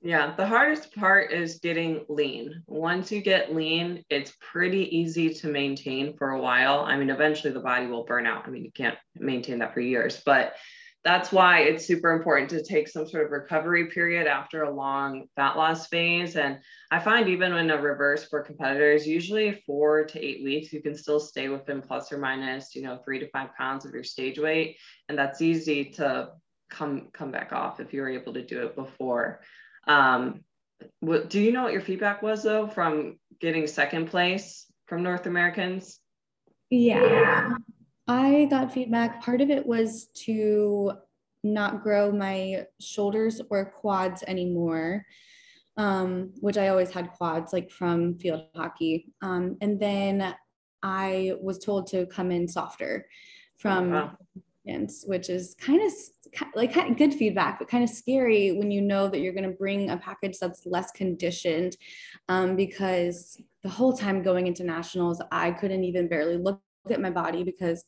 Yeah, 0.00 0.34
the 0.36 0.46
hardest 0.46 0.94
part 0.94 1.32
is 1.32 1.58
getting 1.58 2.04
lean. 2.08 2.62
Once 2.68 3.10
you 3.10 3.20
get 3.20 3.54
lean, 3.54 4.04
it's 4.08 4.36
pretty 4.40 4.96
easy 4.96 5.34
to 5.34 5.48
maintain 5.48 6.16
for 6.16 6.30
a 6.30 6.40
while. 6.40 6.84
I 6.86 6.96
mean, 6.96 7.10
eventually 7.10 7.52
the 7.52 7.60
body 7.60 7.86
will 7.86 8.04
burn 8.04 8.24
out. 8.24 8.46
I 8.46 8.50
mean, 8.50 8.64
you 8.64 8.70
can't 8.70 8.96
maintain 9.16 9.58
that 9.58 9.74
for 9.74 9.80
years, 9.80 10.22
but 10.24 10.54
that's 11.02 11.32
why 11.32 11.60
it's 11.60 11.86
super 11.86 12.12
important 12.12 12.50
to 12.50 12.62
take 12.62 12.86
some 12.86 13.08
sort 13.08 13.24
of 13.24 13.32
recovery 13.32 13.86
period 13.86 14.26
after 14.28 14.62
a 14.62 14.70
long 14.74 15.26
fat 15.34 15.56
loss 15.56 15.88
phase. 15.88 16.36
And 16.36 16.58
I 16.92 17.00
find 17.00 17.28
even 17.28 17.52
in 17.54 17.70
a 17.70 17.80
reverse 17.80 18.24
for 18.24 18.42
competitors, 18.42 19.06
usually 19.06 19.62
four 19.66 20.04
to 20.04 20.24
eight 20.24 20.44
weeks, 20.44 20.72
you 20.72 20.80
can 20.80 20.94
still 20.94 21.18
stay 21.18 21.48
within 21.48 21.82
plus 21.82 22.12
or 22.12 22.18
minus, 22.18 22.74
you 22.74 22.82
know, 22.82 22.98
three 23.04 23.18
to 23.18 23.30
five 23.30 23.54
pounds 23.56 23.84
of 23.84 23.92
your 23.94 24.04
stage 24.04 24.38
weight. 24.38 24.76
And 25.08 25.18
that's 25.18 25.40
easy 25.40 25.86
to 25.92 26.30
come 26.68 27.08
come 27.12 27.30
back 27.30 27.52
off 27.52 27.80
if 27.80 27.92
you 27.92 28.02
were 28.02 28.10
able 28.10 28.34
to 28.34 28.44
do 28.44 28.66
it 28.66 28.76
before. 28.76 29.40
Um, 29.88 30.44
what, 31.00 31.30
do 31.30 31.40
you 31.40 31.50
know 31.50 31.62
what 31.62 31.72
your 31.72 31.80
feedback 31.80 32.22
was 32.22 32.42
though 32.42 32.68
from 32.68 33.18
getting 33.40 33.66
second 33.66 34.06
place 34.06 34.66
from 34.86 35.02
North 35.02 35.26
Americans? 35.26 36.00
Yeah. 36.70 37.54
I 38.06 38.46
got 38.50 38.72
feedback. 38.72 39.22
Part 39.22 39.40
of 39.40 39.50
it 39.50 39.66
was 39.66 40.08
to 40.24 40.92
not 41.44 41.82
grow 41.82 42.10
my 42.12 42.66
shoulders 42.80 43.40
or 43.50 43.66
quads 43.66 44.22
anymore, 44.26 45.04
um, 45.76 46.32
which 46.40 46.58
I 46.58 46.68
always 46.68 46.90
had 46.90 47.12
quads 47.12 47.52
like 47.52 47.70
from 47.70 48.18
field 48.18 48.44
hockey. 48.54 49.12
Um, 49.22 49.56
and 49.60 49.78
then 49.80 50.34
I 50.82 51.34
was 51.40 51.58
told 51.58 51.88
to 51.88 52.06
come 52.06 52.30
in 52.30 52.48
softer 52.48 53.06
from 53.58 53.90
wow. 53.90 54.16
Which 55.06 55.30
is 55.30 55.54
kind 55.60 55.82
of 55.82 55.92
like 56.54 56.72
kind 56.72 56.90
of 56.90 56.98
good 56.98 57.14
feedback, 57.14 57.58
but 57.58 57.68
kind 57.68 57.82
of 57.82 57.90
scary 57.90 58.52
when 58.52 58.70
you 58.70 58.80
know 58.80 59.08
that 59.08 59.20
you're 59.20 59.32
going 59.32 59.50
to 59.50 59.56
bring 59.56 59.90
a 59.90 59.96
package 59.96 60.38
that's 60.38 60.66
less 60.66 60.90
conditioned. 60.92 61.76
Um, 62.28 62.56
because 62.56 63.40
the 63.62 63.68
whole 63.68 63.92
time 63.92 64.22
going 64.22 64.46
into 64.46 64.64
nationals, 64.64 65.22
I 65.32 65.50
couldn't 65.52 65.84
even 65.84 66.08
barely 66.08 66.36
look 66.36 66.60
at 66.90 67.00
my 67.00 67.10
body 67.10 67.44
because 67.44 67.84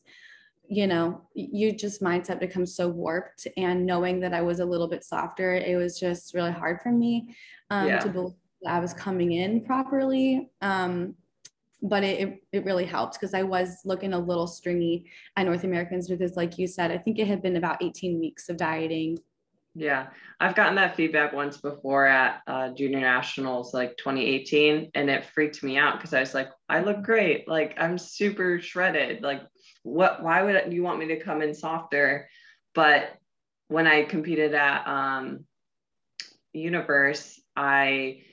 you 0.67 0.87
know 0.87 1.21
you 1.33 1.73
just 1.73 2.01
mindset 2.01 2.39
becomes 2.39 2.75
so 2.75 2.87
warped 2.87 3.45
and 3.57 3.85
knowing 3.85 4.21
that 4.21 4.33
i 4.33 4.41
was 4.41 4.59
a 4.59 4.65
little 4.65 4.87
bit 4.87 5.03
softer 5.03 5.55
it 5.55 5.75
was 5.75 5.99
just 5.99 6.33
really 6.33 6.51
hard 6.51 6.79
for 6.81 6.91
me 6.91 7.35
um, 7.71 7.87
yeah. 7.87 7.99
to 7.99 8.09
believe 8.09 8.35
i 8.65 8.79
was 8.79 8.93
coming 8.93 9.33
in 9.33 9.65
properly 9.65 10.49
um, 10.61 11.13
but 11.81 12.03
it, 12.03 12.43
it, 12.51 12.63
really 12.63 12.85
helped 12.85 13.13
because 13.13 13.33
i 13.33 13.43
was 13.43 13.79
looking 13.85 14.13
a 14.13 14.19
little 14.19 14.47
stringy 14.47 15.05
at 15.35 15.45
north 15.45 15.63
americans 15.63 16.07
because 16.07 16.35
like 16.35 16.57
you 16.57 16.67
said 16.67 16.91
i 16.91 16.97
think 16.97 17.19
it 17.19 17.27
had 17.27 17.41
been 17.41 17.57
about 17.57 17.81
18 17.81 18.19
weeks 18.19 18.49
of 18.49 18.57
dieting 18.57 19.17
yeah, 19.73 20.07
I've 20.39 20.55
gotten 20.55 20.75
that 20.75 20.97
feedback 20.97 21.31
once 21.31 21.57
before 21.57 22.05
at 22.05 22.41
uh, 22.45 22.73
Junior 22.73 22.99
Nationals, 22.99 23.73
like 23.73 23.95
2018, 23.97 24.91
and 24.95 25.09
it 25.09 25.25
freaked 25.25 25.63
me 25.63 25.77
out 25.77 25.97
because 25.97 26.13
I 26.13 26.19
was 26.19 26.33
like, 26.33 26.49
I 26.67 26.81
look 26.81 27.03
great, 27.03 27.47
like 27.47 27.75
I'm 27.77 27.97
super 27.97 28.59
shredded. 28.59 29.23
Like, 29.23 29.43
what? 29.83 30.21
Why 30.21 30.43
would 30.43 30.73
you 30.73 30.83
want 30.83 30.99
me 30.99 31.07
to 31.07 31.21
come 31.21 31.41
in 31.41 31.53
softer? 31.53 32.27
But 32.75 33.15
when 33.69 33.87
I 33.87 34.03
competed 34.03 34.53
at 34.53 34.85
um, 34.87 35.45
Universe, 36.51 37.39
I 37.55 38.23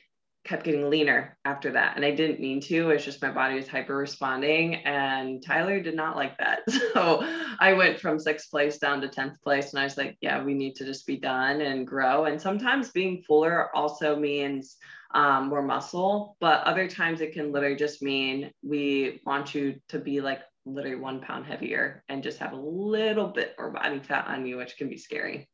kept 0.48 0.64
getting 0.64 0.88
leaner 0.88 1.36
after 1.44 1.70
that. 1.72 1.94
And 1.96 2.04
I 2.04 2.10
didn't 2.10 2.40
mean 2.40 2.58
to, 2.62 2.90
it's 2.90 3.04
just 3.04 3.20
my 3.20 3.30
body 3.30 3.56
was 3.56 3.68
hyper 3.68 3.94
responding. 3.94 4.76
And 4.76 5.44
Tyler 5.44 5.78
did 5.80 5.94
not 5.94 6.16
like 6.16 6.36
that. 6.38 6.60
So 6.94 7.22
I 7.60 7.74
went 7.74 8.00
from 8.00 8.18
sixth 8.18 8.50
place 8.50 8.78
down 8.78 9.00
to 9.02 9.08
10th 9.08 9.40
place. 9.42 9.70
And 9.70 9.78
I 9.78 9.84
was 9.84 9.96
like, 9.96 10.16
yeah, 10.20 10.42
we 10.42 10.54
need 10.54 10.74
to 10.76 10.84
just 10.84 11.06
be 11.06 11.16
done 11.16 11.60
and 11.60 11.86
grow. 11.86 12.24
And 12.24 12.40
sometimes 12.40 12.90
being 12.90 13.22
fuller 13.26 13.74
also 13.76 14.16
means 14.16 14.76
um, 15.14 15.48
more 15.48 15.62
muscle, 15.62 16.36
but 16.40 16.64
other 16.64 16.88
times 16.88 17.20
it 17.20 17.32
can 17.32 17.52
literally 17.52 17.76
just 17.76 18.02
mean 18.02 18.50
we 18.62 19.20
want 19.24 19.54
you 19.54 19.76
to 19.90 19.98
be 19.98 20.20
like 20.20 20.40
literally 20.64 20.96
one 20.96 21.20
pound 21.20 21.46
heavier 21.46 22.02
and 22.08 22.22
just 22.22 22.38
have 22.38 22.52
a 22.52 22.56
little 22.56 23.28
bit 23.28 23.54
more 23.58 23.70
body 23.70 24.00
fat 24.00 24.26
on 24.28 24.46
you, 24.46 24.56
which 24.56 24.76
can 24.76 24.88
be 24.88 24.98
scary. 24.98 25.48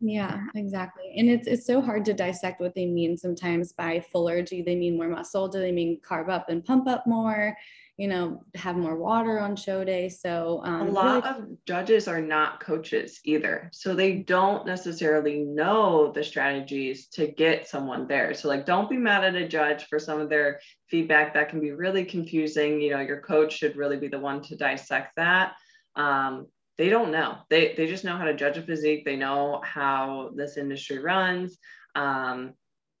Yeah, 0.00 0.40
exactly. 0.54 1.14
And 1.16 1.28
it's 1.28 1.46
it's 1.46 1.66
so 1.66 1.80
hard 1.80 2.04
to 2.04 2.12
dissect 2.12 2.60
what 2.60 2.74
they 2.74 2.86
mean 2.86 3.16
sometimes 3.16 3.72
by 3.72 4.00
fuller. 4.12 4.42
Do 4.42 4.62
they 4.62 4.76
mean 4.76 4.96
more 4.96 5.08
muscle? 5.08 5.48
Do 5.48 5.58
they 5.58 5.72
mean 5.72 6.00
carb 6.06 6.28
up 6.28 6.50
and 6.50 6.64
pump 6.64 6.86
up 6.86 7.06
more? 7.06 7.56
You 7.96 8.08
know, 8.08 8.44
have 8.54 8.76
more 8.76 8.98
water 8.98 9.38
on 9.38 9.56
show 9.56 9.82
day. 9.82 10.10
So 10.10 10.60
um, 10.64 10.88
a 10.88 10.90
lot 10.90 11.24
really- 11.24 11.38
of 11.38 11.64
judges 11.64 12.08
are 12.08 12.20
not 12.20 12.60
coaches 12.60 13.20
either, 13.24 13.70
so 13.72 13.94
they 13.94 14.16
don't 14.16 14.66
necessarily 14.66 15.38
know 15.38 16.12
the 16.12 16.22
strategies 16.22 17.06
to 17.12 17.28
get 17.28 17.66
someone 17.66 18.06
there. 18.06 18.34
So 18.34 18.48
like, 18.48 18.66
don't 18.66 18.90
be 18.90 18.98
mad 18.98 19.24
at 19.24 19.34
a 19.34 19.48
judge 19.48 19.86
for 19.86 19.98
some 19.98 20.20
of 20.20 20.28
their 20.28 20.60
feedback 20.90 21.32
that 21.32 21.48
can 21.48 21.58
be 21.58 21.70
really 21.70 22.04
confusing. 22.04 22.82
You 22.82 22.90
know, 22.90 23.00
your 23.00 23.22
coach 23.22 23.56
should 23.56 23.76
really 23.76 23.96
be 23.96 24.08
the 24.08 24.20
one 24.20 24.42
to 24.42 24.56
dissect 24.56 25.16
that. 25.16 25.54
Um, 25.94 26.48
they 26.78 26.88
don't 26.88 27.10
know. 27.10 27.38
They 27.48 27.74
they 27.74 27.86
just 27.86 28.04
know 28.04 28.16
how 28.16 28.24
to 28.24 28.34
judge 28.34 28.58
a 28.58 28.62
physique. 28.62 29.04
They 29.04 29.16
know 29.16 29.60
how 29.64 30.30
this 30.34 30.56
industry 30.56 30.98
runs. 30.98 31.58
Um, 31.94 32.54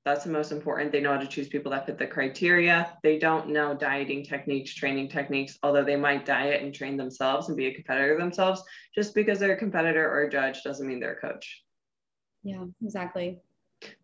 that's 0.04 0.24
the 0.24 0.30
most 0.30 0.52
important. 0.52 0.92
They 0.92 1.00
know 1.00 1.14
how 1.14 1.20
to 1.20 1.26
choose 1.26 1.48
people 1.48 1.72
that 1.72 1.84
fit 1.84 1.98
the 1.98 2.06
criteria. 2.06 2.96
They 3.02 3.18
don't 3.18 3.48
know 3.48 3.74
dieting 3.74 4.24
techniques, 4.24 4.72
training 4.72 5.08
techniques, 5.08 5.58
although 5.64 5.82
they 5.84 5.96
might 5.96 6.24
diet 6.24 6.62
and 6.62 6.72
train 6.72 6.96
themselves 6.96 7.48
and 7.48 7.56
be 7.56 7.66
a 7.66 7.74
competitor 7.74 8.16
themselves. 8.16 8.62
Just 8.94 9.16
because 9.16 9.40
they're 9.40 9.54
a 9.54 9.58
competitor 9.58 10.08
or 10.08 10.22
a 10.22 10.30
judge 10.30 10.62
doesn't 10.62 10.86
mean 10.86 11.00
they're 11.00 11.14
a 11.14 11.20
coach. 11.20 11.62
Yeah, 12.44 12.64
exactly. 12.82 13.40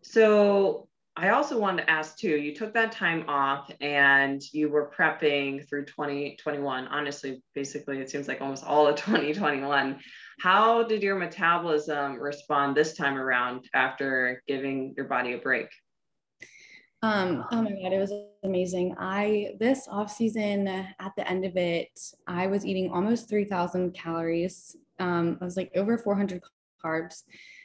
So 0.01 0.89
I 1.15 1.29
also 1.29 1.59
wanted 1.59 1.83
to 1.83 1.91
ask 1.91 2.17
too, 2.17 2.37
you 2.37 2.55
took 2.55 2.73
that 2.73 2.91
time 2.91 3.25
off 3.27 3.69
and 3.81 4.41
you 4.51 4.69
were 4.69 4.91
prepping 4.97 5.67
through 5.69 5.85
2021. 5.85 6.87
Honestly, 6.87 7.43
basically, 7.53 7.99
it 7.99 8.09
seems 8.09 8.27
like 8.27 8.41
almost 8.41 8.63
all 8.63 8.87
of 8.87 8.95
2021. 8.97 9.99
How 10.39 10.83
did 10.83 11.03
your 11.03 11.15
metabolism 11.15 12.15
respond 12.19 12.75
this 12.75 12.97
time 12.97 13.17
around 13.17 13.69
after 13.75 14.41
giving 14.47 14.95
your 14.97 15.05
body 15.05 15.33
a 15.33 15.37
break? 15.37 15.67
Um, 17.03 17.45
oh 17.51 17.61
my 17.61 17.71
God, 17.71 17.93
it 17.93 17.99
was 17.99 18.13
amazing. 18.43 18.95
I, 18.97 19.51
this 19.59 19.87
off 19.91 20.09
season, 20.09 20.67
at 20.67 21.11
the 21.15 21.29
end 21.29 21.45
of 21.45 21.57
it, 21.57 21.99
I 22.27 22.47
was 22.47 22.65
eating 22.65 22.91
almost 22.91 23.29
3,000 23.29 23.93
calories. 23.93 24.75
Um, 24.99 25.37
I 25.41 25.45
was 25.45 25.57
like 25.57 25.69
over 25.75 25.97
400 25.97 26.41
carbs. 26.83 27.23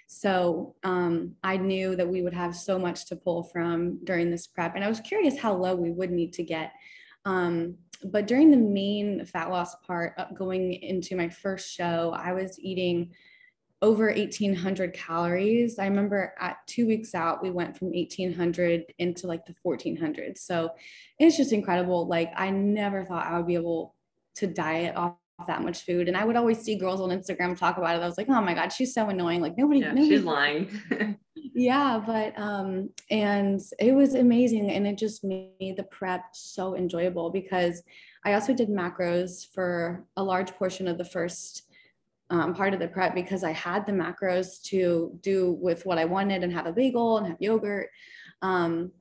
So 0.09 0.75
um, 0.83 1.37
I 1.44 1.59
knew 1.59 1.94
that 1.94 2.09
we 2.09 2.23
would 2.23 2.33
have 2.33 2.57
so 2.57 2.79
much 2.79 3.07
to 3.07 3.16
pull 3.16 3.42
from 3.44 4.03
during 4.05 4.31
this 4.31 4.47
prep. 4.47 4.75
And 4.75 4.83
I 4.83 4.88
was 4.88 5.01
curious 5.01 5.38
how 5.38 5.55
low 5.55 5.77
we 5.77 5.90
would 5.90 6.11
need 6.11 6.33
to 6.33 6.42
get. 6.42 6.73
Um, 7.27 7.77
but 8.03 8.27
during 8.27 8.51
the 8.51 8.57
main 8.57 9.27
fat 9.27 9.51
loss 9.51 9.75
part, 9.87 10.14
uh, 10.16 10.33
going 10.35 10.73
into 10.73 11.14
my 11.14 11.29
first 11.29 11.71
show, 11.71 12.14
I 12.16 12.33
was 12.33 12.59
eating 12.59 13.12
over 13.83 14.07
1800 14.07 14.94
calories. 14.94 15.79
I 15.79 15.85
remember 15.85 16.33
at 16.40 16.66
two 16.66 16.87
weeks 16.87 17.14
out, 17.14 17.42
we 17.42 17.51
went 17.51 17.77
from 17.77 17.88
1800 17.88 18.94
into 18.99 19.27
like 19.27 19.44
the 19.44 19.55
1400. 19.62 20.38
So 20.38 20.71
it's 21.18 21.37
just 21.37 21.53
incredible. 21.53 22.09
Like 22.09 22.33
I 22.35 22.49
never 22.49 23.05
thought 23.05 23.27
I 23.27 23.37
would 23.37 23.47
be 23.47 23.55
able 23.57 23.94
to 24.37 24.47
diet 24.47 24.97
off 24.97 25.16
that 25.46 25.62
much 25.62 25.85
food. 25.85 26.09
And 26.09 26.16
I 26.16 26.24
would 26.24 26.37
always 26.37 26.59
see 26.59 26.77
girls 26.77 27.01
on 27.01 27.11
Instagram 27.11 27.57
talk 27.57 27.79
about 27.79 27.96
it. 27.96 28.03
I 28.03 28.07
was 28.07 28.18
like, 28.18 28.29
oh 28.29 28.40
my 28.40 28.55
God, 28.55 28.72
she's 28.72 28.92
so 28.92 29.09
annoying. 29.09 29.40
Like 29.40 29.57
nobody, 29.57 29.81
yeah, 29.81 29.92
nobody 29.92 30.09
she's 30.09 30.24
lying. 30.24 30.81
yeah, 31.35 32.03
but 32.05 32.38
um, 32.38 32.90
and 33.11 33.61
it 33.79 33.92
was 33.94 34.14
amazing. 34.14 34.70
And 34.70 34.87
it 34.87 34.98
just 34.98 35.22
made 35.22 35.74
the 35.77 35.87
prep 35.90 36.24
so 36.33 36.77
enjoyable 36.77 37.31
because 37.31 37.83
I 38.24 38.35
also 38.35 38.53
did 38.53 38.68
macros 38.68 39.46
for 39.53 40.05
a 40.16 40.22
large 40.22 40.53
portion 40.53 40.88
of 40.88 40.98
the 40.98 41.05
first 41.05 41.62
um, 42.31 42.53
part 42.53 42.74
of 42.74 42.81
the 42.81 42.88
prep 42.88 43.14
because 43.14 43.44
I 43.44 43.53
had 43.53 43.87
the 43.87 43.92
macros 43.92 44.61
to 44.64 45.18
do 45.22 45.53
with 45.53 45.87
what 45.87 45.98
I 45.98 46.05
wanted 46.05 46.42
and 46.42 46.53
have 46.53 46.66
a 46.66 46.72
bagel 46.72 47.18
and 47.18 47.29
have 47.29 47.40
yogurt. 47.40 47.90
Um, 48.42 48.92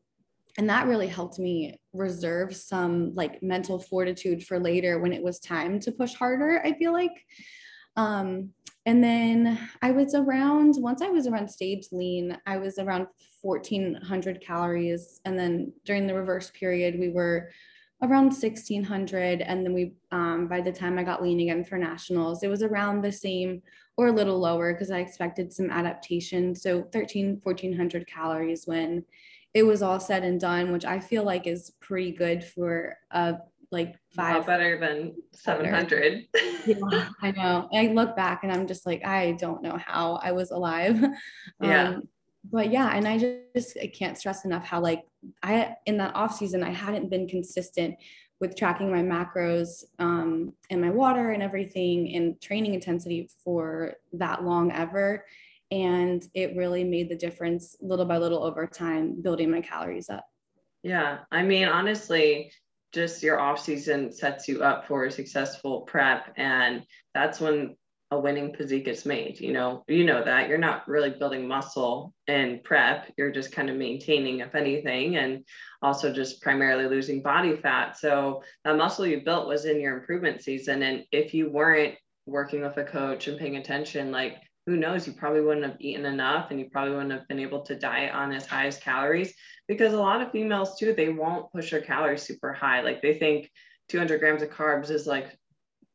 and 0.58 0.70
that 0.70 0.88
really 0.88 1.08
helped 1.08 1.40
me 1.40 1.80
reserve 1.94 2.56
some 2.56 3.14
like 3.16 3.42
mental 3.44 3.80
fortitude 3.80 4.44
for 4.44 4.60
later 4.60 5.00
when 5.00 5.14
it 5.14 5.24
was 5.24 5.40
time 5.40 5.80
to 5.80 5.92
push 5.92 6.14
harder 6.14 6.62
i 6.66 6.74
feel 6.74 6.94
like. 6.94 7.26
Um, 7.96 8.52
and 8.86 9.04
then 9.04 9.60
i 9.82 9.92
was 9.92 10.14
around 10.16 10.76
once 10.78 11.02
i 11.02 11.10
was 11.10 11.28
around 11.28 11.50
stage 11.50 11.88
lean 11.92 12.38
i 12.46 12.58
was 12.58 12.78
around 12.80 13.08
1400 13.42 14.42
calories. 14.42 15.22
And 15.26 15.38
then 15.38 15.74
during 15.86 16.08
the 16.08 16.16
reverse 16.16 16.52
period 16.52 17.00
we 17.00 17.10
were 17.10 17.52
around 18.04 18.26
1600 18.26 19.42
and 19.42 19.66
then 19.66 19.74
we 19.74 19.94
um, 20.12 20.48
by 20.48 20.62
the 20.62 20.72
time 20.72 21.00
i 21.00 21.04
got 21.04 21.24
lean 21.24 21.40
again 21.40 21.64
for 21.64 21.78
nationals 21.78 22.44
it 22.44 22.48
was 22.48 22.62
around 22.62 23.02
the 23.02 23.12
same 23.12 23.62
or 23.98 24.08
a 24.08 24.12
little 24.12 24.40
lower 24.40 24.74
because 24.74 24.92
i 24.92 25.00
expected 25.00 25.52
some 25.52 25.70
adaptation. 25.70 26.56
So 26.56 26.84
13 26.94 27.42
1400 27.44 28.08
calories 28.08 28.66
when 28.66 29.04
it 29.54 29.64
was 29.64 29.82
all 29.82 30.00
said 30.00 30.24
and 30.24 30.40
done 30.40 30.72
which 30.72 30.86
i 30.86 31.00
feel 31.00 31.24
like 31.24 31.48
is 31.48 31.72
pretty 31.80 32.12
good 32.12 32.44
for 32.44 32.98
a 33.12 33.36
like 33.72 33.96
five 34.16 34.46
better 34.46 34.80
than 34.80 35.14
700 35.32 36.26
yeah, 36.66 37.10
i 37.22 37.32
know. 37.32 37.68
I 37.74 37.88
look 37.88 38.16
back 38.16 38.44
and 38.44 38.52
i'm 38.52 38.66
just 38.68 38.86
like 38.86 39.06
i 39.06 39.34
don't 39.34 39.62
know 39.62 39.78
how 39.78 40.20
i 40.24 40.32
was 40.32 40.52
alive. 40.52 41.04
Yeah. 41.62 41.90
Um, 41.90 42.08
but 42.50 42.72
yeah 42.72 42.96
and 42.96 43.08
i 43.08 43.18
just 43.18 43.78
i 43.82 43.88
can't 43.88 44.18
stress 44.18 44.46
enough 44.46 44.64
how 44.64 44.80
like 44.80 45.04
i 45.44 45.76
in 45.86 45.98
that 45.98 46.16
off 46.16 46.38
season 46.38 46.64
i 46.64 46.70
hadn't 46.70 47.10
been 47.10 47.28
consistent 47.28 47.96
with 48.40 48.56
tracking 48.56 48.92
my 48.92 49.02
macros 49.02 49.84
um, 50.00 50.54
and 50.70 50.80
my 50.80 50.92
water 50.92 51.32
and 51.32 51.42
everything 51.42 52.16
and 52.16 52.40
training 52.40 52.76
intensity 52.76 53.30
for 53.44 53.96
that 54.14 54.44
long 54.44 54.72
ever 54.72 55.26
and 55.72 56.24
it 56.34 56.56
really 56.56 56.84
made 56.84 57.10
the 57.10 57.16
difference 57.16 57.76
little 57.82 58.06
by 58.06 58.18
little 58.18 58.44
over 58.44 58.66
time 58.68 59.22
building 59.22 59.52
my 59.52 59.62
calories 59.62 60.10
up. 60.10 60.26
Yeah 60.84 61.20
i 61.32 61.44
mean 61.44 61.68
honestly 61.68 62.52
just 62.94 63.22
your 63.22 63.40
off 63.40 63.60
season 63.60 64.12
sets 64.12 64.48
you 64.48 64.64
up 64.64 64.88
for 64.88 65.06
a 65.06 65.12
successful 65.12 65.82
prep 65.82 66.34
and 66.38 66.84
that's 67.14 67.42
when 67.42 67.76
a 68.12 68.18
winning 68.20 68.56
physique 68.56 68.88
is 68.88 69.06
made 69.06 69.38
you 69.42 69.52
know? 69.52 69.84
You 69.90 70.06
know 70.06 70.24
that. 70.24 70.48
You're 70.48 70.58
not 70.58 70.88
really 70.88 71.10
building 71.10 71.46
muscle 71.46 72.14
in 72.28 72.62
prep. 72.64 73.12
You're 73.18 73.34
just 73.34 73.52
kind 73.52 73.70
of 73.70 73.76
maintaining 73.76 74.40
if 74.40 74.56
anything 74.56 75.18
and 75.18 75.44
also 75.82 76.14
just 76.14 76.42
primarily 76.42 76.88
losing 76.88 77.22
body 77.22 77.58
fat. 77.58 77.98
So 77.98 78.44
that 78.64 78.78
muscle 78.78 79.06
you 79.06 79.26
built 79.26 79.48
was 79.48 79.66
in 79.66 79.82
your 79.82 79.98
improvement 79.98 80.42
season 80.42 80.84
and 80.84 81.04
if 81.12 81.34
you 81.34 81.50
weren't 81.50 81.96
working 82.26 82.62
with 82.62 82.78
a 82.78 82.84
coach 82.86 83.28
and 83.28 83.38
paying 83.38 83.58
attention 83.58 84.12
like 84.12 84.38
who 84.68 84.76
knows, 84.76 85.08
you 85.08 85.14
probably 85.14 85.40
wouldn't 85.40 85.66
have 85.66 85.78
eaten 85.80 86.06
enough 86.06 86.52
and 86.52 86.60
you 86.60 86.70
probably 86.70 86.94
wouldn't 86.94 87.14
have 87.14 87.28
been 87.30 87.40
able 87.40 87.62
to 87.62 87.74
diet 87.74 88.14
on 88.14 88.34
as 88.34 88.46
high 88.46 88.68
as 88.68 88.78
calories 88.78 89.34
because 89.66 89.94
a 89.94 90.00
lot 90.00 90.22
of 90.22 90.32
females 90.32 90.78
too, 90.78 90.94
they 90.94 91.08
won't 91.08 91.50
push 91.54 91.72
their 91.72 91.82
calories 91.82 92.22
super 92.22 92.52
high. 92.52 92.82
Like 92.82 93.02
they 93.02 93.14
think 93.14 93.50
200 93.88 94.20
grams 94.20 94.42
of 94.42 94.50
carbs 94.50 94.92
is 94.92 95.08
like 95.08 95.38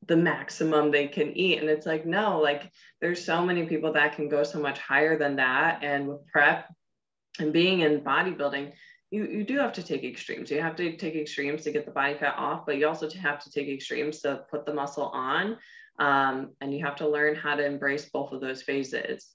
the 0.09 0.17
maximum 0.17 0.91
they 0.91 1.07
can 1.07 1.37
eat. 1.37 1.59
And 1.59 1.69
it's 1.69 1.85
like, 1.85 2.07
no, 2.07 2.41
like 2.41 2.73
there's 3.03 3.23
so 3.23 3.45
many 3.45 3.67
people 3.67 3.93
that 3.93 4.17
can 4.17 4.31
go 4.31 4.43
so 4.43 4.59
much 4.59 4.79
higher 4.79 5.19
than 5.19 5.37
that. 5.37 5.85
And 5.85 6.09
with 6.09 6.27
prep 6.27 6.73
and 7.39 7.53
being 7.53 7.81
in 7.81 8.01
bodybuilding, 8.01 8.73
you, 9.11 9.27
you 9.27 9.45
do 9.45 9.59
have 9.59 9.75
to 9.75 9.83
take 9.83 10.03
extremes. 10.03 10.51
You 10.51 10.63
have 10.63 10.77
to 10.77 10.97
take 10.97 11.15
extremes 11.15 11.65
to 11.65 11.73
get 11.73 11.85
the 11.85 11.93
body 11.93 12.15
fat 12.15 12.37
off, 12.39 12.65
but 12.65 12.79
you 12.79 12.89
also 12.89 13.11
have 13.11 13.45
to 13.45 13.51
take 13.51 13.69
extremes 13.69 14.21
to 14.21 14.47
put 14.51 14.65
the 14.65 14.73
muscle 14.73 15.11
on. 15.13 15.59
Um, 15.99 16.51
and 16.61 16.75
you 16.75 16.85
have 16.85 16.97
to 16.97 17.09
learn 17.09 17.35
how 17.35 17.55
to 17.55 17.65
embrace 17.65 18.09
both 18.11 18.33
of 18.33 18.41
those 18.41 18.63
phases. 18.63 19.29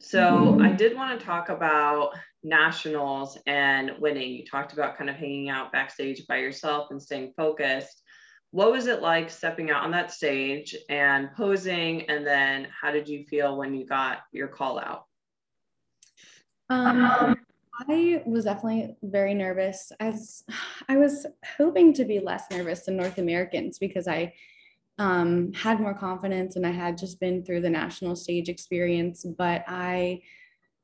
So 0.00 0.20
mm-hmm. 0.20 0.62
I 0.62 0.72
did 0.72 0.96
want 0.96 1.18
to 1.18 1.26
talk 1.26 1.48
about 1.48 2.10
nationals 2.42 3.36
and 3.46 3.92
winning. 3.98 4.32
You 4.32 4.44
talked 4.44 4.72
about 4.72 4.96
kind 4.96 5.10
of 5.10 5.16
hanging 5.16 5.48
out 5.48 5.72
backstage 5.72 6.26
by 6.26 6.38
yourself 6.38 6.88
and 6.90 7.02
staying 7.02 7.32
focused. 7.36 8.02
What 8.50 8.72
was 8.72 8.86
it 8.86 9.02
like 9.02 9.28
stepping 9.28 9.70
out 9.70 9.84
on 9.84 9.90
that 9.90 10.12
stage 10.12 10.74
and 10.88 11.32
posing? 11.34 12.08
And 12.08 12.26
then 12.26 12.68
how 12.80 12.92
did 12.92 13.08
you 13.08 13.24
feel 13.24 13.56
when 13.56 13.74
you 13.74 13.86
got 13.86 14.20
your 14.32 14.48
call 14.48 14.78
out? 14.78 15.04
Um, 16.70 17.36
I 17.88 18.22
was 18.26 18.44
definitely 18.44 18.96
very 19.02 19.34
nervous. 19.34 19.92
As 20.00 20.44
I 20.88 20.96
was 20.96 21.26
hoping 21.56 21.92
to 21.94 22.04
be 22.04 22.20
less 22.20 22.44
nervous 22.50 22.84
than 22.84 22.96
North 22.96 23.18
Americans 23.18 23.78
because 23.78 24.06
I 24.08 24.32
um, 24.98 25.52
had 25.52 25.80
more 25.80 25.94
confidence 25.94 26.56
and 26.56 26.66
I 26.66 26.72
had 26.72 26.98
just 26.98 27.20
been 27.20 27.44
through 27.44 27.60
the 27.60 27.70
national 27.70 28.16
stage 28.16 28.48
experience, 28.48 29.24
but 29.24 29.64
I 29.66 30.22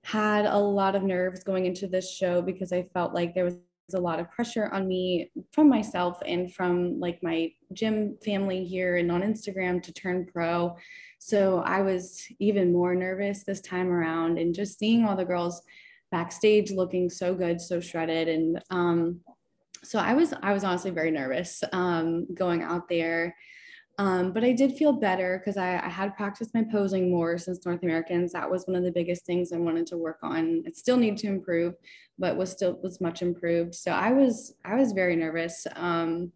had 0.04 0.44
a 0.46 0.58
lot 0.58 0.94
of 0.94 1.02
nerves 1.02 1.42
going 1.42 1.66
into 1.66 1.86
this 1.86 2.14
show 2.14 2.42
because 2.42 2.72
I 2.72 2.82
felt 2.82 3.14
like 3.14 3.34
there 3.34 3.44
was 3.44 3.56
a 3.94 4.00
lot 4.00 4.20
of 4.20 4.30
pressure 4.30 4.70
on 4.72 4.86
me 4.86 5.30
from 5.52 5.68
myself 5.68 6.18
and 6.26 6.54
from 6.54 7.00
like 7.00 7.22
my 7.22 7.50
gym 7.72 8.16
family 8.24 8.64
here 8.64 8.96
and 8.96 9.10
on 9.10 9.22
Instagram 9.22 9.82
to 9.82 9.92
turn 9.92 10.26
pro. 10.26 10.76
So 11.18 11.60
I 11.60 11.82
was 11.82 12.22
even 12.38 12.72
more 12.72 12.94
nervous 12.94 13.44
this 13.44 13.60
time 13.60 13.90
around 13.90 14.38
and 14.38 14.54
just 14.54 14.78
seeing 14.78 15.04
all 15.04 15.16
the 15.16 15.24
girls 15.24 15.62
backstage 16.10 16.70
looking 16.70 17.10
so 17.10 17.34
good, 17.34 17.60
so 17.60 17.80
shredded. 17.80 18.28
And 18.28 18.62
um, 18.70 19.20
so 19.82 19.98
I 19.98 20.14
was, 20.14 20.32
I 20.42 20.52
was 20.52 20.64
honestly 20.64 20.90
very 20.90 21.10
nervous 21.10 21.64
um, 21.72 22.26
going 22.34 22.62
out 22.62 22.88
there. 22.88 23.34
Um, 23.98 24.32
but 24.32 24.42
I 24.42 24.52
did 24.52 24.74
feel 24.74 24.92
better 24.92 25.38
because 25.38 25.56
I, 25.56 25.78
I, 25.78 25.88
had 25.88 26.16
practiced 26.16 26.52
my 26.52 26.64
posing 26.64 27.12
more 27.12 27.38
since 27.38 27.64
North 27.64 27.84
Americans. 27.84 28.32
That 28.32 28.50
was 28.50 28.66
one 28.66 28.74
of 28.74 28.82
the 28.82 28.90
biggest 28.90 29.24
things 29.24 29.52
I 29.52 29.56
wanted 29.56 29.86
to 29.88 29.96
work 29.96 30.18
on. 30.22 30.64
It 30.66 30.76
still 30.76 30.96
need 30.96 31.16
to 31.18 31.28
improve, 31.28 31.74
but 32.18 32.36
was 32.36 32.50
still 32.50 32.76
was 32.82 33.00
much 33.00 33.22
improved. 33.22 33.72
So 33.72 33.92
I 33.92 34.10
was 34.10 34.54
I 34.64 34.74
was 34.74 34.90
very 34.92 35.14
nervous. 35.14 35.64
Um, 35.76 36.32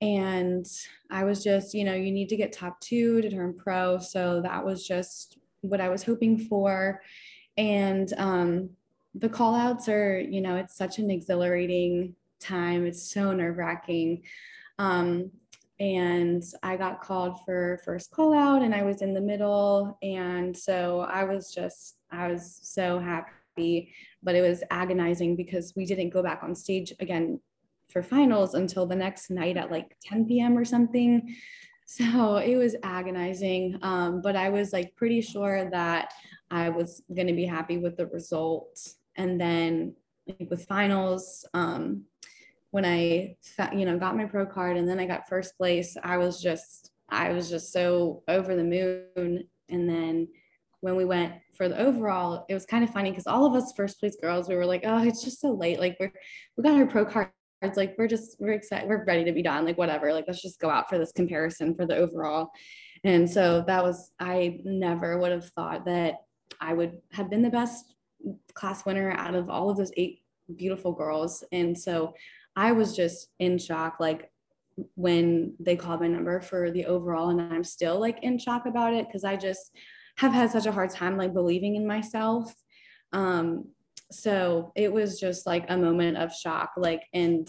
and 0.00 0.66
I 1.10 1.24
was 1.24 1.44
just, 1.44 1.74
you 1.74 1.84
know, 1.84 1.94
you 1.94 2.10
need 2.10 2.28
to 2.30 2.36
get 2.36 2.52
top 2.52 2.80
two 2.80 3.22
to 3.22 3.30
turn 3.30 3.54
pro. 3.54 3.98
So 3.98 4.40
that 4.42 4.64
was 4.64 4.86
just 4.86 5.38
what 5.60 5.80
I 5.80 5.88
was 5.88 6.02
hoping 6.02 6.38
for. 6.38 7.00
And 7.56 8.12
um, 8.18 8.70
the 9.14 9.28
call 9.28 9.54
outs 9.54 9.88
are, 9.88 10.18
you 10.18 10.40
know, 10.40 10.56
it's 10.56 10.76
such 10.76 10.98
an 10.98 11.10
exhilarating 11.10 12.16
time. 12.40 12.84
It's 12.84 13.10
so 13.10 13.32
nerve 13.32 13.56
wracking. 13.56 14.24
Um, 14.78 15.30
and 15.84 16.42
I 16.62 16.76
got 16.78 17.02
called 17.02 17.44
for 17.44 17.78
first 17.84 18.10
call 18.10 18.32
out 18.32 18.62
and 18.62 18.74
I 18.74 18.82
was 18.84 19.02
in 19.02 19.12
the 19.12 19.20
middle. 19.20 19.98
And 20.02 20.56
so 20.56 21.00
I 21.00 21.24
was 21.24 21.52
just, 21.52 21.98
I 22.10 22.28
was 22.28 22.58
so 22.62 22.98
happy, 22.98 23.92
but 24.22 24.34
it 24.34 24.40
was 24.40 24.62
agonizing 24.70 25.36
because 25.36 25.74
we 25.76 25.84
didn't 25.84 26.08
go 26.08 26.22
back 26.22 26.42
on 26.42 26.54
stage 26.54 26.94
again 27.00 27.38
for 27.90 28.02
finals 28.02 28.54
until 28.54 28.86
the 28.86 28.96
next 28.96 29.30
night 29.30 29.58
at 29.58 29.70
like 29.70 29.94
10 30.04 30.26
p.m. 30.26 30.56
or 30.56 30.64
something. 30.64 31.36
So 31.86 32.36
it 32.38 32.56
was 32.56 32.74
agonizing. 32.82 33.78
Um, 33.82 34.22
but 34.22 34.36
I 34.36 34.48
was 34.48 34.72
like 34.72 34.96
pretty 34.96 35.20
sure 35.20 35.68
that 35.68 36.14
I 36.50 36.70
was 36.70 37.02
going 37.14 37.26
to 37.26 37.34
be 37.34 37.44
happy 37.44 37.76
with 37.76 37.98
the 37.98 38.06
result. 38.06 38.80
And 39.16 39.38
then 39.38 39.94
like, 40.26 40.48
with 40.48 40.64
finals, 40.64 41.44
um, 41.52 42.04
when 42.74 42.84
I, 42.84 43.36
you 43.72 43.86
know, 43.86 43.96
got 44.00 44.16
my 44.16 44.24
pro 44.24 44.44
card 44.44 44.76
and 44.76 44.88
then 44.88 44.98
I 44.98 45.06
got 45.06 45.28
first 45.28 45.56
place, 45.56 45.96
I 46.02 46.16
was 46.16 46.42
just, 46.42 46.90
I 47.08 47.30
was 47.30 47.48
just 47.48 47.72
so 47.72 48.24
over 48.26 48.56
the 48.56 48.64
moon. 48.64 49.44
And 49.68 49.88
then 49.88 50.26
when 50.80 50.96
we 50.96 51.04
went 51.04 51.34
for 51.56 51.68
the 51.68 51.78
overall, 51.78 52.44
it 52.48 52.54
was 52.54 52.66
kind 52.66 52.82
of 52.82 52.90
funny 52.90 53.10
because 53.10 53.28
all 53.28 53.46
of 53.46 53.54
us 53.54 53.72
first 53.76 54.00
place 54.00 54.16
girls, 54.20 54.48
we 54.48 54.56
were 54.56 54.66
like, 54.66 54.82
oh, 54.84 55.04
it's 55.04 55.22
just 55.22 55.40
so 55.40 55.52
late. 55.52 55.78
Like 55.78 55.96
we're, 56.00 56.12
we 56.56 56.64
got 56.64 56.74
our 56.74 56.84
pro 56.84 57.04
cards. 57.04 57.30
Like 57.76 57.94
we're 57.96 58.08
just, 58.08 58.38
we're 58.40 58.54
excited. 58.54 58.88
We're 58.88 59.04
ready 59.04 59.22
to 59.22 59.32
be 59.32 59.42
done. 59.42 59.64
Like 59.64 59.78
whatever, 59.78 60.12
like 60.12 60.24
let's 60.26 60.42
just 60.42 60.58
go 60.58 60.68
out 60.68 60.88
for 60.88 60.98
this 60.98 61.12
comparison 61.12 61.76
for 61.76 61.86
the 61.86 61.96
overall. 61.96 62.50
And 63.04 63.30
so 63.30 63.62
that 63.68 63.84
was, 63.84 64.10
I 64.18 64.58
never 64.64 65.16
would 65.16 65.30
have 65.30 65.48
thought 65.50 65.84
that 65.84 66.16
I 66.60 66.74
would 66.74 66.98
have 67.12 67.30
been 67.30 67.42
the 67.42 67.50
best 67.50 67.94
class 68.54 68.84
winner 68.84 69.12
out 69.12 69.36
of 69.36 69.48
all 69.48 69.70
of 69.70 69.76
those 69.76 69.92
eight 69.96 70.22
beautiful 70.56 70.90
girls. 70.90 71.44
And 71.52 71.78
so 71.78 72.14
I 72.56 72.72
was 72.72 72.96
just 72.96 73.28
in 73.38 73.58
shock, 73.58 73.96
like 74.00 74.30
when 74.94 75.54
they 75.60 75.76
called 75.76 76.00
my 76.00 76.08
number 76.08 76.40
for 76.40 76.70
the 76.70 76.86
overall, 76.86 77.30
and 77.30 77.40
I'm 77.40 77.64
still 77.64 78.00
like 78.00 78.22
in 78.22 78.38
shock 78.38 78.66
about 78.66 78.94
it 78.94 79.06
because 79.06 79.24
I 79.24 79.36
just 79.36 79.70
have 80.16 80.32
had 80.32 80.50
such 80.50 80.66
a 80.66 80.72
hard 80.72 80.90
time 80.90 81.16
like 81.16 81.32
believing 81.32 81.76
in 81.76 81.86
myself. 81.86 82.52
Um, 83.12 83.68
so 84.10 84.72
it 84.76 84.92
was 84.92 85.18
just 85.18 85.46
like 85.46 85.66
a 85.68 85.76
moment 85.76 86.16
of 86.16 86.34
shock, 86.34 86.72
like, 86.76 87.02
and 87.12 87.48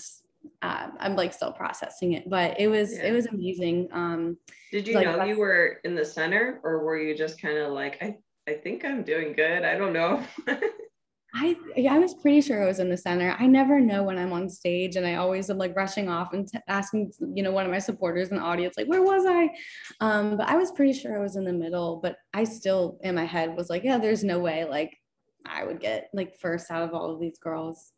uh, 0.62 0.88
I'm 1.00 1.16
like 1.16 1.34
still 1.34 1.52
processing 1.52 2.14
it, 2.14 2.30
but 2.30 2.60
it 2.60 2.68
was 2.68 2.94
yeah. 2.94 3.06
it 3.06 3.12
was 3.12 3.28
amazing. 3.28 3.90
Um, 3.92 4.38
Did 4.72 4.88
you 4.88 4.96
like, 4.96 5.06
know 5.06 5.24
you 5.24 5.38
were 5.40 5.80
in 5.84 5.96
the 5.96 6.06
center, 6.06 6.60
or 6.64 6.84
were 6.84 6.98
you 6.98 7.16
just 7.16 7.42
kind 7.42 7.58
of 7.58 7.72
like 7.72 7.98
I 8.02 8.18
I 8.48 8.54
think 8.54 8.86
I'm 8.86 9.04
doing 9.04 9.34
good. 9.34 9.64
I 9.64 9.78
don't 9.78 9.94
know. 9.94 10.24
I 11.38 11.56
I 11.90 12.00
was 12.00 12.14
pretty 12.14 12.40
sure 12.40 12.64
I 12.64 12.66
was 12.66 12.80
in 12.80 12.90
the 12.90 12.98
center. 12.98 13.36
I 13.38 13.46
never 13.46 13.82
know 13.82 14.04
when 14.04 14.18
I'm 14.18 14.32
on 14.32 14.50
stage, 14.50 14.96
and 14.96 15.06
I 15.06 15.16
always 15.16 15.50
am 15.50 15.58
like 15.58 15.76
rushing 15.76 16.08
off 16.08 16.32
and 16.34 16.48
t- 16.48 16.60
asking, 16.70 17.12
you 17.34 17.44
know, 17.44 17.52
one 17.52 17.66
of 17.66 17.72
my 17.72 17.80
supporters 17.80 18.30
in 18.30 18.38
the 18.38 18.44
audience, 18.44 18.76
like, 18.78 18.88
where 18.88 19.04
was 19.04 19.26
I? 19.28 19.50
Um, 20.00 20.38
but 20.38 20.48
I 20.48 20.56
was 20.56 20.72
pretty 20.72 20.94
sure 20.94 21.18
I 21.18 21.22
was 21.22 21.36
in 21.36 21.44
the 21.44 21.52
middle. 21.52 22.00
But 22.02 22.16
I 22.34 22.46
still, 22.46 23.00
in 23.04 23.16
my 23.16 23.26
head, 23.26 23.56
was 23.56 23.70
like, 23.70 23.84
yeah, 23.84 23.98
there's 23.98 24.24
no 24.24 24.40
way, 24.40 24.64
like, 24.64 24.98
I 25.46 25.64
would 25.64 25.80
get 25.80 26.10
like 26.14 26.40
first 26.40 26.72
out 26.72 26.84
of 26.84 26.94
all 26.94 27.14
of 27.14 27.20
these 27.20 27.38
girls. 27.38 27.92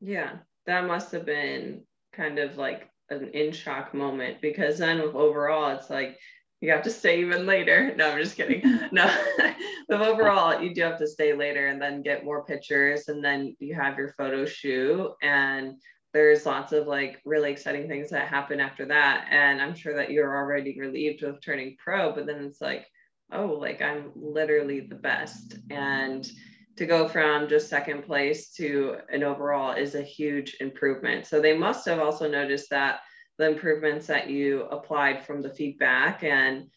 Yeah, 0.00 0.36
that 0.66 0.86
must 0.86 1.12
have 1.12 1.26
been 1.26 1.82
kind 2.12 2.38
of 2.38 2.58
like 2.58 2.88
an 3.10 3.30
in 3.30 3.52
shock 3.52 3.94
moment 3.94 4.40
because 4.40 4.78
then 4.78 5.00
overall, 5.00 5.76
it's 5.76 5.90
like 5.90 6.18
you 6.62 6.70
have 6.70 6.84
to 6.84 6.90
stay 6.90 7.20
even 7.20 7.44
later. 7.44 7.92
No, 7.96 8.10
I'm 8.10 8.22
just 8.22 8.36
kidding. 8.36 8.62
No, 8.92 9.12
but 9.88 10.00
overall, 10.00 10.62
you 10.62 10.72
do 10.72 10.82
have 10.82 10.98
to 10.98 11.06
stay 11.06 11.34
later 11.34 11.66
and 11.66 11.82
then 11.82 12.02
get 12.02 12.24
more 12.24 12.44
pictures, 12.44 13.08
and 13.08 13.22
then 13.22 13.54
you 13.58 13.74
have 13.74 13.98
your 13.98 14.14
photo 14.16 14.46
shoot, 14.46 15.12
and 15.22 15.74
there's 16.14 16.46
lots 16.46 16.72
of 16.72 16.86
like 16.86 17.20
really 17.24 17.50
exciting 17.50 17.88
things 17.88 18.10
that 18.10 18.28
happen 18.28 18.60
after 18.60 18.86
that. 18.86 19.26
And 19.30 19.60
I'm 19.60 19.74
sure 19.74 19.96
that 19.96 20.10
you're 20.10 20.36
already 20.36 20.78
relieved 20.78 21.22
with 21.22 21.42
turning 21.42 21.76
pro, 21.82 22.14
but 22.14 22.26
then 22.26 22.44
it's 22.44 22.60
like, 22.60 22.86
oh, 23.32 23.46
like 23.46 23.82
I'm 23.82 24.12
literally 24.14 24.80
the 24.80 24.94
best. 24.94 25.56
And 25.70 26.30
to 26.76 26.86
go 26.86 27.08
from 27.08 27.48
just 27.48 27.68
second 27.68 28.04
place 28.04 28.52
to 28.52 28.98
an 29.10 29.22
overall 29.22 29.72
is 29.72 29.94
a 29.94 30.02
huge 30.02 30.56
improvement. 30.60 31.26
So 31.26 31.40
they 31.40 31.56
must 31.56 31.86
have 31.88 31.98
also 31.98 32.30
noticed 32.30 32.70
that 32.70 33.00
the 33.42 33.50
improvements 33.50 34.06
that 34.06 34.30
you 34.30 34.62
applied 34.70 35.24
from 35.24 35.42
the 35.42 35.50
feedback 35.50 36.22
and 36.22 36.68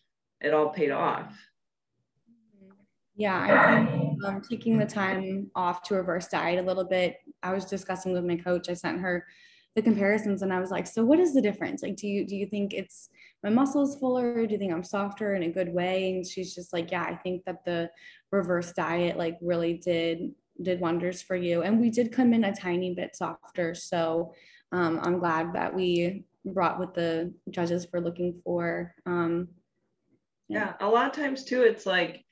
it 0.42 0.52
all 0.52 0.70
paid 0.70 0.90
off. 0.90 1.32
Yeah, 3.16 3.40
I 3.40 3.86
think 3.86 4.26
um, 4.26 4.42
taking 4.42 4.78
the 4.78 4.86
time 4.86 5.52
off 5.56 5.84
to 5.84 5.96
reverse 5.96 6.28
diet 6.28 6.60
a 6.60 6.68
little 6.68 6.84
bit. 6.84 7.18
I 7.44 7.54
was 7.54 7.66
discussing 7.66 8.14
with 8.14 8.26
my 8.26 8.36
coach. 8.36 8.68
I 8.68 8.74
sent 8.74 9.00
her 9.00 9.26
the 9.76 9.82
comparisons, 9.82 10.42
and 10.42 10.52
I 10.52 10.60
was 10.60 10.72
like, 10.72 10.88
"So, 10.88 11.06
what 11.06 11.20
is 11.20 11.34
the 11.34 11.42
difference? 11.42 11.84
Like, 11.84 11.96
do 11.96 12.08
you 12.08 12.26
do 12.26 12.36
you 12.36 12.48
think 12.48 12.74
it's 12.74 13.10
my 13.44 13.50
muscles 13.50 13.98
fuller? 14.00 14.46
Do 14.46 14.52
you 14.52 14.58
think 14.58 14.74
I'm 14.74 14.84
softer 14.84 15.36
in 15.36 15.44
a 15.44 15.52
good 15.52 15.72
way?" 15.72 16.16
And 16.16 16.28
she's 16.28 16.54
just 16.54 16.74
like, 16.74 16.92
"Yeah, 16.92 17.04
I 17.04 17.16
think 17.16 17.46
that 17.46 17.64
the 17.64 17.90
reverse 18.32 18.74
diet 18.74 19.18
like 19.18 19.38
really 19.40 19.76
did 19.76 20.34
did 20.62 20.82
wonders 20.82 21.22
for 21.22 21.36
you, 21.36 21.62
and 21.62 21.80
we 21.80 21.90
did 21.90 22.12
come 22.12 22.34
in 22.34 22.44
a 22.44 22.56
tiny 22.56 22.94
bit 22.96 23.16
softer. 23.16 23.76
So, 23.76 24.34
um, 24.74 25.00
I'm 25.02 25.20
glad 25.20 25.54
that 25.54 25.74
we 25.74 26.26
brought 26.46 26.80
what 26.80 26.94
the 26.94 27.34
judges 27.50 27.88
were 27.92 28.02
looking 28.02 28.42
for. 28.44 28.94
Um, 29.06 29.50
yeah. 30.48 30.74
yeah, 30.80 30.88
a 30.88 30.90
lot 30.90 31.08
of 31.08 31.14
times 31.14 31.44
too, 31.44 31.64
it's 31.64 31.86
like 31.86 32.24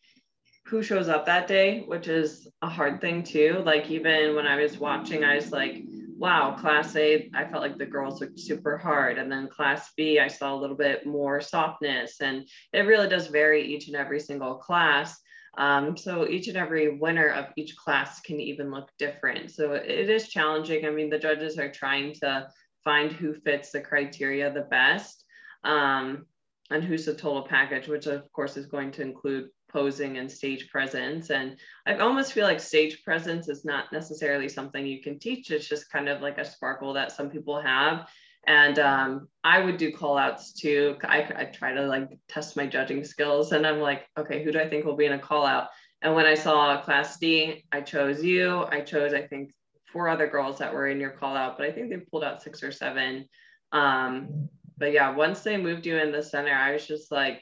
who 0.66 0.82
shows 0.82 1.10
up 1.10 1.26
that 1.26 1.48
day, 1.48 1.82
which 1.82 2.08
is 2.08 2.48
a 2.62 2.70
hard 2.70 3.02
thing 3.02 3.24
too. 3.24 3.62
Like 3.66 3.90
even 3.90 4.36
when 4.36 4.48
I 4.48 4.62
was 4.62 4.78
watching, 4.78 5.24
I 5.24 5.36
was 5.36 5.52
like, 5.52 5.84
wow, 6.18 6.56
class 6.58 6.96
A, 6.96 7.30
I 7.34 7.46
felt 7.46 7.62
like 7.62 7.78
the 7.78 7.86
girls 7.86 8.22
looked 8.22 8.40
super 8.40 8.78
hard. 8.78 9.18
And 9.18 9.32
then 9.32 9.50
class 9.50 9.92
B, 9.98 10.20
I 10.20 10.30
saw 10.30 10.54
a 10.54 10.60
little 10.60 10.78
bit 10.78 11.06
more 11.06 11.42
softness. 11.42 12.22
And 12.22 12.48
it 12.72 12.82
really 12.82 13.10
does 13.10 13.28
vary 13.28 13.64
each 13.64 13.88
and 13.88 13.96
every 13.98 14.22
single 14.22 14.56
class. 14.56 15.20
Um, 15.58 15.98
so 15.98 16.28
each 16.28 16.48
and 16.48 16.58
every 16.58 16.98
winner 16.98 17.28
of 17.28 17.48
each 17.58 17.76
class 17.76 18.22
can 18.22 18.40
even 18.40 18.72
look 18.72 18.90
different. 18.98 19.52
So 19.52 19.74
it 19.74 20.10
is 20.10 20.30
challenging. 20.30 20.86
I 20.86 20.90
mean, 20.90 21.10
the 21.10 21.20
judges 21.20 21.60
are 21.60 21.72
trying 21.72 22.14
to 22.22 22.48
find 22.84 23.12
who 23.12 23.34
fits 23.34 23.72
the 23.72 23.82
criteria 23.82 24.52
the 24.52 24.62
best 24.62 25.26
um, 25.64 26.26
and 26.70 26.84
who's 26.84 27.06
the 27.06 27.14
total 27.14 27.44
package, 27.44 27.88
which 27.88 28.08
of 28.08 28.32
course 28.32 28.58
is 28.58 28.66
going 28.66 28.92
to 28.92 29.02
include 29.02 29.50
posing 29.70 30.18
and 30.18 30.32
stage 30.32 30.70
presence. 30.70 31.32
And 31.32 31.58
I 31.86 31.96
almost 31.98 32.34
feel 32.34 32.46
like 32.46 32.60
stage 32.60 33.04
presence 33.04 33.50
is 33.50 33.66
not 33.66 33.92
necessarily 33.92 34.48
something 34.48 34.86
you 34.86 35.02
can 35.02 35.20
teach. 35.20 35.50
It's 35.52 35.68
just 35.68 35.92
kind 35.92 36.08
of 36.08 36.22
like 36.22 36.38
a 36.38 36.46
sparkle 36.46 36.94
that 36.94 37.12
some 37.12 37.30
people 37.30 37.60
have. 37.60 38.08
And 38.46 38.78
um, 38.78 39.28
I 39.44 39.60
would 39.60 39.78
do 39.78 39.92
call 39.92 40.18
outs 40.18 40.54
too. 40.54 40.98
I, 41.04 41.30
I 41.36 41.46
try 41.46 41.74
to 41.74 41.88
like 41.88 42.10
test 42.28 42.58
my 42.58 42.68
judging 42.68 43.04
skills 43.04 43.52
and 43.52 43.66
I'm 43.66 43.80
like, 43.80 44.06
okay, 44.18 44.44
who 44.44 44.52
do 44.52 44.60
I 44.60 44.70
think 44.70 44.86
will 44.86 44.98
be 44.98 45.06
in 45.06 45.14
a 45.14 45.20
call 45.20 45.46
out? 45.46 45.70
And 46.02 46.14
when 46.14 46.26
I 46.26 46.36
saw 46.36 46.82
class 46.82 47.18
D, 47.18 47.64
I 47.72 47.80
chose 47.82 48.22
you. 48.24 48.66
I 48.70 48.82
chose, 48.82 49.14
I 49.14 49.22
think, 49.22 49.54
four 49.94 50.10
other 50.10 50.28
girls 50.28 50.58
that 50.58 50.74
were 50.74 50.88
in 50.88 51.00
your 51.00 51.12
call 51.12 51.38
out, 51.38 51.58
but 51.58 51.68
I 51.68 51.72
think 51.72 51.90
they 51.90 51.98
pulled 51.98 52.24
out 52.24 52.42
six 52.42 52.62
or 52.64 52.72
seven. 52.72 53.30
Um, 53.72 54.50
but 54.78 54.92
yeah, 54.92 55.16
once 55.16 55.42
they 55.42 55.56
moved 55.56 55.86
you 55.86 55.98
in 55.98 56.12
the 56.12 56.22
center, 56.22 56.54
I 56.54 56.74
was 56.74 56.86
just 56.86 57.12
like, 57.12 57.42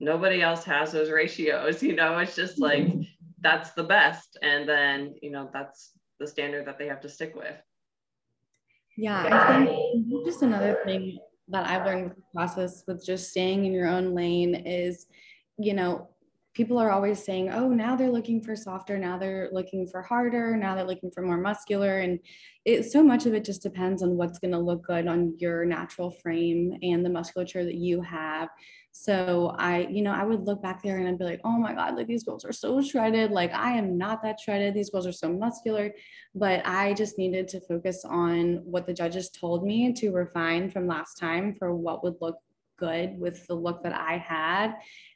nobody 0.00 0.42
else 0.42 0.64
has 0.64 0.90
those 0.90 1.10
ratios 1.10 1.82
you 1.88 1.94
know? 1.94 2.18
It's 2.18 2.34
just 2.34 2.58
like 2.58 2.88
that's 3.40 3.72
the 3.72 3.84
best. 3.84 4.38
And 4.42 4.68
then 4.68 5.14
you 5.22 5.30
know 5.30 5.50
that's 5.52 5.92
the 6.18 6.26
standard 6.26 6.66
that 6.66 6.78
they 6.78 6.88
have 6.88 7.00
to 7.02 7.08
stick 7.08 7.36
with. 7.36 7.56
Yeah 8.96 9.26
i 9.30 9.64
think 9.64 10.26
just 10.26 10.42
another 10.42 10.78
thing 10.84 11.18
that 11.48 11.66
i've 11.66 11.86
learned 11.86 12.04
with 12.04 12.16
the 12.16 12.22
process 12.34 12.84
with 12.86 13.04
just 13.04 13.30
staying 13.30 13.64
in 13.64 13.72
your 13.72 13.88
own 13.88 14.14
lane 14.14 14.54
is 14.54 15.06
you 15.58 15.74
know 15.74 16.08
people 16.54 16.78
are 16.78 16.90
always 16.90 17.22
saying 17.22 17.50
oh 17.50 17.68
now 17.68 17.96
they're 17.96 18.10
looking 18.10 18.42
for 18.42 18.54
softer 18.54 18.98
now 18.98 19.18
they're 19.18 19.48
looking 19.52 19.86
for 19.86 20.02
harder 20.02 20.56
now 20.56 20.74
they're 20.74 20.84
looking 20.84 21.10
for 21.10 21.22
more 21.22 21.38
muscular 21.38 21.98
and 22.00 22.18
it 22.64 22.84
so 22.84 23.02
much 23.02 23.26
of 23.26 23.34
it 23.34 23.44
just 23.44 23.62
depends 23.62 24.02
on 24.02 24.16
what's 24.16 24.38
going 24.38 24.52
to 24.52 24.58
look 24.58 24.84
good 24.84 25.06
on 25.06 25.34
your 25.38 25.64
natural 25.64 26.10
frame 26.10 26.76
and 26.82 27.04
the 27.04 27.10
musculature 27.10 27.64
that 27.64 27.76
you 27.76 28.00
have 28.00 28.48
so 28.94 29.54
I, 29.58 29.86
you 29.90 30.02
know, 30.02 30.12
I 30.12 30.22
would 30.22 30.46
look 30.46 30.62
back 30.62 30.82
there 30.82 30.98
and 30.98 31.08
I'd 31.08 31.18
be 31.18 31.24
like, 31.24 31.40
oh 31.44 31.58
my 31.58 31.72
God, 31.72 31.96
like 31.96 32.06
these 32.06 32.24
girls 32.24 32.44
are 32.44 32.52
so 32.52 32.82
shredded. 32.82 33.30
Like 33.30 33.52
I 33.54 33.72
am 33.72 33.96
not 33.96 34.22
that 34.22 34.38
shredded. 34.38 34.74
These 34.74 34.90
girls 34.90 35.06
are 35.06 35.12
so 35.12 35.32
muscular. 35.32 35.92
But 36.34 36.64
I 36.66 36.92
just 36.92 37.16
needed 37.16 37.48
to 37.48 37.60
focus 37.60 38.04
on 38.04 38.60
what 38.64 38.86
the 38.86 38.92
judges 38.92 39.30
told 39.30 39.64
me 39.64 39.94
to 39.94 40.12
refine 40.12 40.70
from 40.70 40.86
last 40.86 41.14
time 41.14 41.54
for 41.58 41.74
what 41.74 42.04
would 42.04 42.16
look 42.20 42.36
good 42.76 43.18
with 43.18 43.46
the 43.46 43.54
look 43.54 43.82
that 43.82 43.94
I 43.94 44.18
had 44.18 44.74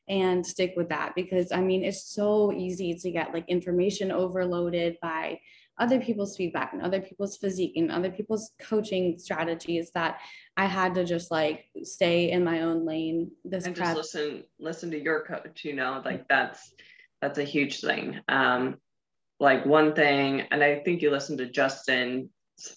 and 0.09 0.47
stick 0.47 0.75
with 0.77 0.89
that 0.89 1.15
because 1.15 1.53
I 1.53 1.61
mean, 1.61 1.85
it's 1.85 2.15
so 2.15 2.53
easy 2.53 2.95
to 2.95 3.11
get 3.11 3.35
like 3.35 3.49
information 3.49 4.13
overloaded 4.13 4.97
by 5.03 5.41
other 5.79 6.01
people's 6.01 6.37
feedback 6.37 6.73
and 6.73 6.83
other 6.83 7.01
people's 7.01 7.37
physique 7.37 7.75
and 7.77 7.93
other 7.93 8.11
people's 8.11 8.53
coaching 8.61 9.19
strategies 9.19 9.91
that 9.93 10.21
I 10.57 10.67
had 10.67 10.95
to 10.95 11.05
just 11.05 11.31
like 11.31 11.67
stay 11.83 12.31
in 12.31 12.45
my 12.45 12.63
own 12.63 12.87
lane. 12.87 13.31
This 13.45 13.67
and 13.67 13.77
just 13.77 13.97
listen, 13.97 14.45
listen 14.59 14.91
to 14.93 14.99
your 15.03 15.25
coach. 15.25 15.65
You 15.65 15.75
know, 15.75 16.01
like 16.05 16.29
that's 16.29 16.73
that's 17.21 17.39
a 17.39 17.45
huge 17.45 17.81
thing. 17.81 18.21
Um, 18.29 18.77
like 19.39 19.67
one 19.67 19.95
thing, 19.95 20.43
and 20.51 20.63
I 20.63 20.79
think 20.79 21.03
you 21.03 21.11
listen 21.11 21.37
to 21.39 21.51
Justin's 21.51 22.31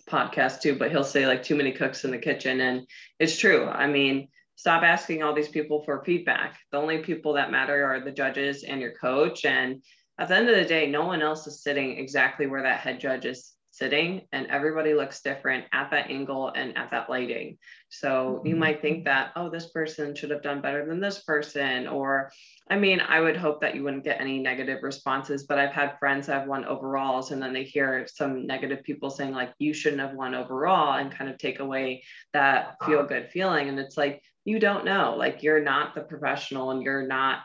podcast 0.09 0.61
too, 0.61 0.75
but 0.77 0.91
he'll 0.91 1.05
say 1.05 1.25
like 1.25 1.43
too 1.43 1.55
many 1.55 1.71
cooks 1.71 2.03
in 2.03 2.11
the 2.11 2.17
kitchen, 2.17 2.59
and 2.59 2.85
it's 3.17 3.37
true. 3.37 3.65
I 3.65 3.87
mean, 3.87 4.27
stop 4.59 4.83
asking 4.83 5.23
all 5.23 5.33
these 5.33 5.47
people 5.47 5.81
for 5.85 6.03
feedback. 6.03 6.59
The 6.73 6.77
only 6.77 6.97
people 6.97 7.31
that 7.35 7.49
matter 7.49 7.85
are 7.85 8.01
the 8.01 8.11
judges 8.11 8.65
and 8.65 8.81
your 8.81 8.91
coach, 8.91 9.45
and 9.45 9.81
at 10.19 10.27
the 10.27 10.35
end 10.35 10.49
of 10.49 10.57
the 10.57 10.65
day, 10.65 10.85
no 10.85 11.05
one 11.05 11.21
else 11.21 11.47
is 11.47 11.63
sitting 11.63 11.97
exactly 11.97 12.45
where 12.45 12.63
that 12.63 12.81
head 12.81 12.99
judge 12.99 13.23
is 13.23 13.53
sitting, 13.71 14.23
and 14.33 14.47
everybody 14.47 14.93
looks 14.93 15.21
different 15.21 15.63
at 15.71 15.89
that 15.91 16.09
angle 16.09 16.51
and 16.53 16.77
at 16.77 16.91
that 16.91 17.09
lighting. 17.09 17.57
So 17.87 18.41
you 18.43 18.51
mm-hmm. 18.51 18.59
might 18.59 18.81
think 18.81 19.05
that, 19.05 19.31
oh, 19.37 19.49
this 19.49 19.69
person 19.69 20.13
should 20.13 20.31
have 20.31 20.41
done 20.41 20.59
better 20.59 20.85
than 20.85 20.99
this 20.99 21.23
person. 21.23 21.87
Or, 21.87 22.29
I 22.69 22.77
mean, 22.77 22.99
I 22.99 23.21
would 23.21 23.37
hope 23.37 23.61
that 23.61 23.75
you 23.75 23.83
wouldn't 23.83 24.03
get 24.03 24.19
any 24.19 24.39
negative 24.39 24.83
responses, 24.83 25.45
but 25.45 25.57
I've 25.57 25.71
had 25.71 25.97
friends 25.99 26.27
that 26.27 26.39
have 26.39 26.49
won 26.49 26.65
overalls, 26.65 27.31
and 27.31 27.41
then 27.41 27.53
they 27.53 27.63
hear 27.63 28.05
some 28.13 28.45
negative 28.45 28.83
people 28.83 29.09
saying, 29.09 29.31
like, 29.31 29.53
you 29.59 29.73
shouldn't 29.73 30.01
have 30.01 30.15
won 30.15 30.35
overall, 30.35 30.97
and 30.97 31.09
kind 31.09 31.29
of 31.29 31.37
take 31.37 31.61
away 31.61 32.03
that 32.33 32.75
feel 32.85 33.05
good 33.05 33.29
feeling. 33.29 33.69
And 33.69 33.79
it's 33.79 33.95
like, 33.95 34.21
you 34.49 34.57
don't 34.59 34.85
know, 34.85 35.15
like, 35.17 35.43
you're 35.43 35.63
not 35.73 35.93
the 35.93 36.01
professional 36.01 36.71
and 36.71 36.81
you're 36.83 37.07
not 37.07 37.39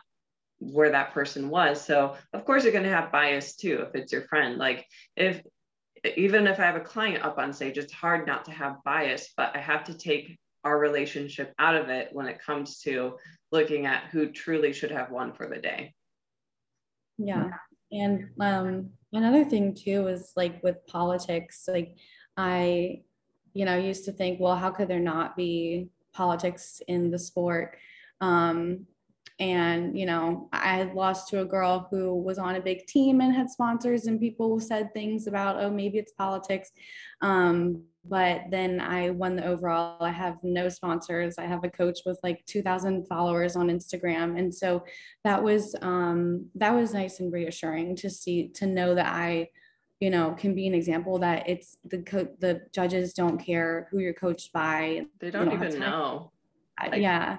where 0.59 0.91
that 0.91 1.13
person 1.13 1.51
was. 1.51 1.85
So 1.85 2.17
of 2.33 2.45
course 2.45 2.63
you're 2.63 2.73
going 2.73 2.85
to 2.85 2.91
have 2.91 3.13
bias 3.13 3.57
too 3.57 3.85
if 3.87 3.95
it's 3.95 4.13
your 4.13 4.23
friend. 4.23 4.57
Like 4.57 4.87
if 5.17 5.43
even 6.17 6.47
if 6.47 6.59
I 6.61 6.65
have 6.65 6.77
a 6.77 6.81
client 6.81 7.25
up 7.25 7.39
on 7.39 7.53
stage, 7.53 7.79
it's 7.79 7.93
hard 7.93 8.27
not 8.27 8.45
to 8.47 8.51
have 8.53 8.83
bias, 8.85 9.33
but 9.37 9.55
I 9.55 9.59
have 9.59 9.85
to 9.85 9.95
take 9.95 10.39
our 10.63 10.79
relationship 10.79 11.53
out 11.59 11.77
of 11.77 11.89
it 11.89 12.09
when 12.13 12.27
it 12.27 12.43
comes 12.43 12.81
to 12.81 13.17
looking 13.53 13.87
at 13.87 14.05
who 14.11 14.31
truly 14.31 14.73
should 14.73 14.91
have 14.91 15.11
won 15.11 15.33
for 15.33 15.47
the 15.47 15.61
day. 15.61 15.95
Yeah. 17.19 17.51
And 17.91 18.29
um, 18.41 18.91
another 19.13 19.45
thing 19.45 19.75
too 19.75 20.09
is 20.09 20.33
like 20.37 20.63
with 20.63 20.87
politics, 20.87 21.65
like 21.69 21.97
I, 22.37 23.03
you 23.53 23.65
know, 23.65 23.77
used 23.77 24.05
to 24.07 24.13
think, 24.13 24.41
well, 24.41 24.57
how 24.57 24.71
could 24.71 24.89
there 24.89 25.01
not 25.01 25.37
be 25.37 25.89
politics 26.15 26.81
in 26.89 27.11
the 27.11 27.19
sport? 27.19 27.77
Um, 28.21 28.87
and 29.41 29.99
you 29.99 30.07
know 30.07 30.49
i 30.53 30.85
lost 30.95 31.29
to 31.29 31.41
a 31.41 31.45
girl 31.45 31.89
who 31.91 32.15
was 32.15 32.39
on 32.39 32.55
a 32.55 32.61
big 32.61 32.87
team 32.87 33.21
and 33.21 33.35
had 33.35 33.51
sponsors 33.51 34.07
and 34.07 34.21
people 34.21 34.61
said 34.61 34.95
things 34.95 35.27
about 35.27 35.61
oh 35.61 35.71
maybe 35.71 35.99
it's 35.99 36.13
politics. 36.13 36.71
Um, 37.21 37.83
but 38.07 38.43
then 38.51 38.81
i 38.81 39.11
won 39.11 39.35
the 39.35 39.47
overall. 39.47 40.03
I 40.03 40.11
have 40.11 40.37
no 40.43 40.69
sponsors. 40.69 41.37
I 41.39 41.47
have 41.47 41.65
a 41.65 41.71
coach 41.71 42.01
with 42.07 42.21
like 42.23 42.45
2000 42.47 43.09
followers 43.09 43.57
on 43.57 43.69
instagram. 43.69 44.39
And 44.39 44.55
so 44.55 44.85
that 45.25 45.43
was 45.43 45.75
um, 45.81 46.47
that 46.55 46.75
was 46.75 46.95
nice 46.95 47.19
and 47.21 47.33
reassuring 47.33 47.97
to 47.97 48.11
see 48.11 48.49
to 48.55 48.67
know 48.67 48.95
that 48.95 49.07
i 49.07 49.49
you 50.01 50.11
know 50.11 50.33
can 50.33 50.55
be 50.55 50.67
an 50.67 50.75
example 50.75 51.19
that 51.19 51.49
it's 51.49 51.79
the 51.85 51.99
co- 52.03 52.29
the 52.41 52.63
judges 52.73 53.13
don't 53.13 53.39
care 53.39 53.89
who 53.91 53.99
you're 53.99 54.15
coached 54.15 54.53
by. 54.53 55.07
They 55.21 55.31
don't, 55.31 55.47
don't 55.49 55.63
even 55.63 55.81
know. 55.81 56.33
Like, 56.81 57.01
yeah. 57.01 57.39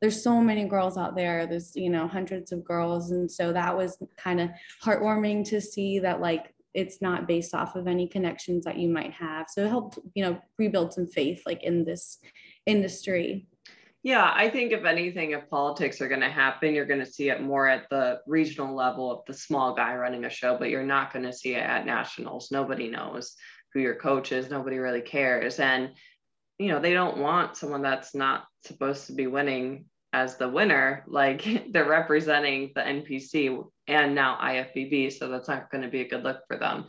There's 0.00 0.20
so 0.20 0.40
many 0.40 0.64
girls 0.64 0.98
out 0.98 1.14
there. 1.14 1.46
There's 1.46 1.76
you 1.76 1.90
know 1.90 2.08
hundreds 2.08 2.50
of 2.52 2.64
girls. 2.64 3.12
And 3.12 3.30
so 3.30 3.52
that 3.52 3.76
was 3.76 3.98
kind 4.16 4.40
of 4.40 4.50
heartwarming 4.82 5.48
to 5.50 5.60
see 5.60 6.00
that 6.00 6.20
like 6.20 6.52
it's 6.74 7.00
not 7.00 7.28
based 7.28 7.54
off 7.54 7.76
of 7.76 7.86
any 7.86 8.08
connections 8.08 8.64
that 8.64 8.78
you 8.78 8.88
might 8.88 9.12
have. 9.12 9.46
So 9.48 9.64
it 9.64 9.68
helped 9.68 9.98
you 10.14 10.24
know 10.24 10.40
rebuild 10.58 10.92
some 10.92 11.06
faith 11.06 11.42
like 11.46 11.62
in 11.62 11.84
this 11.84 12.18
industry 12.66 13.46
yeah, 14.02 14.32
I 14.34 14.50
think 14.50 14.72
if 14.72 14.84
anything, 14.84 15.30
if 15.30 15.48
politics 15.48 16.00
are 16.00 16.08
going 16.08 16.22
to 16.22 16.28
happen, 16.28 16.74
you're 16.74 16.86
going 16.86 17.04
to 17.04 17.06
see 17.06 17.30
it 17.30 17.40
more 17.40 17.68
at 17.68 17.88
the 17.88 18.20
regional 18.26 18.74
level 18.74 19.12
of 19.12 19.20
the 19.26 19.34
small 19.34 19.74
guy 19.74 19.94
running 19.94 20.24
a 20.24 20.30
show, 20.30 20.58
but 20.58 20.70
you're 20.70 20.82
not 20.82 21.12
going 21.12 21.24
to 21.24 21.32
see 21.32 21.54
it 21.54 21.62
at 21.62 21.86
nationals. 21.86 22.50
Nobody 22.50 22.88
knows 22.88 23.36
who 23.72 23.80
your 23.80 23.94
coach 23.94 24.32
is. 24.32 24.50
Nobody 24.50 24.78
really 24.78 25.02
cares. 25.02 25.60
And, 25.60 25.90
you 26.58 26.68
know, 26.68 26.80
they 26.80 26.94
don't 26.94 27.18
want 27.18 27.56
someone 27.56 27.82
that's 27.82 28.12
not 28.12 28.44
supposed 28.66 29.06
to 29.06 29.12
be 29.12 29.28
winning 29.28 29.84
as 30.12 30.36
the 30.36 30.48
winner. 30.48 31.04
Like 31.12 31.70
they're 31.70 31.88
representing 31.88 32.72
the 32.74 32.80
NPC 32.80 33.64
and 33.86 34.16
now 34.16 34.36
IFBB. 34.42 35.12
So 35.12 35.28
that's 35.28 35.48
not 35.48 35.70
going 35.70 35.82
to 35.82 35.90
be 35.90 36.00
a 36.00 36.08
good 36.08 36.24
look 36.24 36.40
for 36.48 36.56
them. 36.56 36.86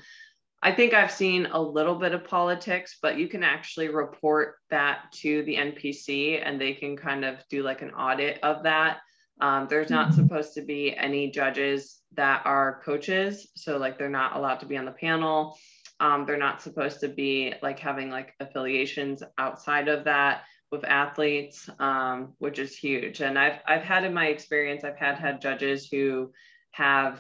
I 0.66 0.72
think 0.72 0.94
I've 0.94 1.12
seen 1.12 1.48
a 1.48 1.62
little 1.62 1.96
bit 1.96 2.14
of 2.14 2.24
politics, 2.24 2.98
but 3.02 3.18
you 3.18 3.28
can 3.28 3.44
actually 3.44 3.90
report 3.90 4.56
that 4.70 5.12
to 5.16 5.44
the 5.44 5.56
NPC 5.56 6.42
and 6.42 6.60
they 6.60 6.74
can 6.74 6.96
kind 6.96 7.26
of 7.26 7.44
do 7.50 7.64
like 7.64 7.82
an 7.82 7.92
audit 7.92 8.40
of 8.44 8.64
that. 8.64 9.00
Um, 9.42 9.68
there's 9.70 9.90
not 9.90 10.08
mm-hmm. 10.08 10.22
supposed 10.22 10.54
to 10.54 10.62
be 10.62 10.96
any 10.96 11.30
judges 11.32 12.00
that 12.14 12.44
are 12.46 12.82
coaches. 12.86 13.52
So, 13.58 13.78
like, 13.78 14.00
they're 14.00 14.08
not 14.08 14.38
allowed 14.38 14.62
to 14.62 14.66
be 14.66 14.78
on 14.78 14.86
the 14.86 14.92
panel. 14.92 15.58
Um, 16.00 16.26
they're 16.26 16.38
not 16.38 16.62
supposed 16.62 17.02
to 17.02 17.10
be 17.10 17.54
like 17.62 17.80
having 17.80 18.10
like 18.10 18.34
affiliations 18.40 19.22
outside 19.38 19.90
of 19.90 20.06
that 20.06 20.44
with 20.72 20.86
athletes, 20.86 21.70
um, 21.80 22.36
which 22.38 22.58
is 22.58 22.78
huge. 22.78 23.20
And 23.20 23.38
I've, 23.38 23.60
I've 23.68 23.84
had 23.84 24.06
in 24.06 24.14
my 24.14 24.28
experience, 24.28 24.86
I've 24.86 24.98
had 24.98 25.16
had 25.16 25.42
judges 25.42 25.90
who 25.92 26.32
have 26.72 27.20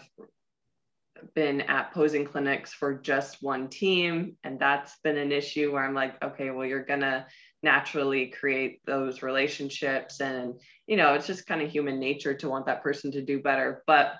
been 1.33 1.61
at 1.61 1.93
posing 1.93 2.25
clinics 2.25 2.73
for 2.73 2.93
just 2.93 3.41
one 3.41 3.69
team. 3.69 4.35
And 4.43 4.59
that's 4.59 4.97
been 5.03 5.17
an 5.17 5.31
issue 5.31 5.71
where 5.71 5.83
I'm 5.83 5.93
like, 5.93 6.21
okay, 6.23 6.51
well, 6.51 6.65
you're 6.65 6.85
going 6.85 7.01
to 7.01 7.25
naturally 7.61 8.27
create 8.27 8.81
those 8.85 9.21
relationships. 9.21 10.19
And, 10.19 10.55
you 10.87 10.97
know, 10.97 11.13
it's 11.13 11.27
just 11.27 11.47
kind 11.47 11.61
of 11.61 11.69
human 11.69 11.99
nature 11.99 12.33
to 12.35 12.49
want 12.49 12.65
that 12.65 12.83
person 12.83 13.11
to 13.13 13.21
do 13.21 13.41
better. 13.41 13.83
But 13.87 14.15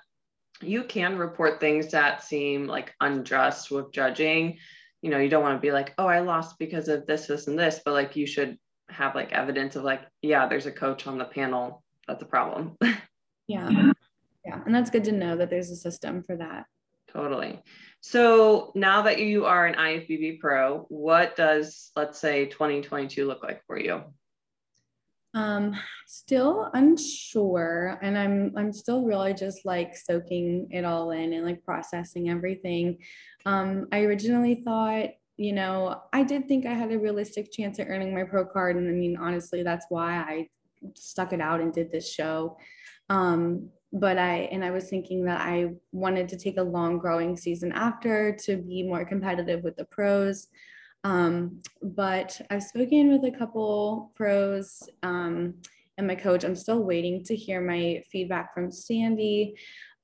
you 0.60 0.84
can 0.84 1.18
report 1.18 1.60
things 1.60 1.90
that 1.90 2.22
seem 2.22 2.66
like 2.66 2.94
unjust 3.00 3.70
with 3.70 3.92
judging. 3.92 4.58
You 5.02 5.10
know, 5.10 5.18
you 5.18 5.28
don't 5.28 5.42
want 5.42 5.56
to 5.56 5.66
be 5.66 5.72
like, 5.72 5.94
oh, 5.98 6.06
I 6.06 6.20
lost 6.20 6.58
because 6.58 6.88
of 6.88 7.06
this, 7.06 7.26
this, 7.26 7.46
and 7.46 7.58
this, 7.58 7.80
but 7.84 7.92
like 7.92 8.16
you 8.16 8.26
should 8.26 8.58
have 8.88 9.14
like 9.14 9.32
evidence 9.32 9.76
of 9.76 9.84
like, 9.84 10.02
yeah, 10.22 10.46
there's 10.46 10.66
a 10.66 10.72
coach 10.72 11.06
on 11.06 11.18
the 11.18 11.24
panel. 11.24 11.82
That's 12.08 12.22
a 12.22 12.26
problem. 12.26 12.76
yeah. 13.46 13.92
Yeah. 14.44 14.60
And 14.64 14.74
that's 14.74 14.90
good 14.90 15.04
to 15.04 15.12
know 15.12 15.36
that 15.36 15.50
there's 15.50 15.70
a 15.70 15.76
system 15.76 16.22
for 16.22 16.36
that. 16.36 16.66
Totally. 17.14 17.62
So 18.00 18.72
now 18.74 19.02
that 19.02 19.20
you 19.20 19.46
are 19.46 19.66
an 19.66 19.76
IFBB 19.76 20.40
pro, 20.40 20.84
what 20.88 21.36
does, 21.36 21.90
let's 21.96 22.18
say, 22.18 22.46
2022 22.46 23.26
look 23.26 23.42
like 23.42 23.64
for 23.66 23.78
you? 23.78 24.02
Um, 25.32 25.74
still 26.06 26.70
unsure, 26.74 27.98
and 28.02 28.16
I'm 28.16 28.52
I'm 28.56 28.72
still 28.72 29.02
really 29.02 29.34
just 29.34 29.64
like 29.64 29.96
soaking 29.96 30.68
it 30.70 30.84
all 30.84 31.10
in 31.10 31.32
and 31.32 31.44
like 31.44 31.64
processing 31.64 32.30
everything. 32.30 32.98
Um, 33.44 33.88
I 33.90 34.02
originally 34.02 34.62
thought, 34.64 35.08
you 35.36 35.52
know, 35.52 36.02
I 36.12 36.22
did 36.22 36.46
think 36.46 36.66
I 36.66 36.74
had 36.74 36.92
a 36.92 36.98
realistic 36.98 37.50
chance 37.50 37.80
at 37.80 37.88
earning 37.88 38.14
my 38.14 38.22
pro 38.22 38.44
card, 38.44 38.76
and 38.76 38.88
I 38.88 38.92
mean, 38.92 39.16
honestly, 39.16 39.64
that's 39.64 39.86
why 39.88 40.18
I 40.18 40.48
stuck 40.94 41.32
it 41.32 41.40
out 41.40 41.60
and 41.60 41.72
did 41.72 41.90
this 41.90 42.12
show. 42.12 42.56
Um, 43.10 43.70
but 43.94 44.18
I 44.18 44.48
and 44.50 44.64
I 44.64 44.72
was 44.72 44.90
thinking 44.90 45.24
that 45.26 45.40
I 45.40 45.70
wanted 45.92 46.28
to 46.30 46.36
take 46.36 46.58
a 46.58 46.62
long 46.62 46.98
growing 46.98 47.36
season 47.36 47.70
after 47.72 48.36
to 48.44 48.56
be 48.56 48.82
more 48.82 49.04
competitive 49.04 49.62
with 49.62 49.76
the 49.76 49.84
pros. 49.84 50.48
Um, 51.04 51.60
but 51.80 52.40
I've 52.50 52.64
spoken 52.64 53.12
with 53.12 53.24
a 53.32 53.38
couple 53.38 54.10
pros 54.16 54.82
um, 55.04 55.54
and 55.96 56.08
my 56.08 56.16
coach. 56.16 56.42
I'm 56.42 56.56
still 56.56 56.82
waiting 56.82 57.22
to 57.24 57.36
hear 57.36 57.60
my 57.60 58.02
feedback 58.10 58.52
from 58.52 58.72
Sandy. 58.72 59.54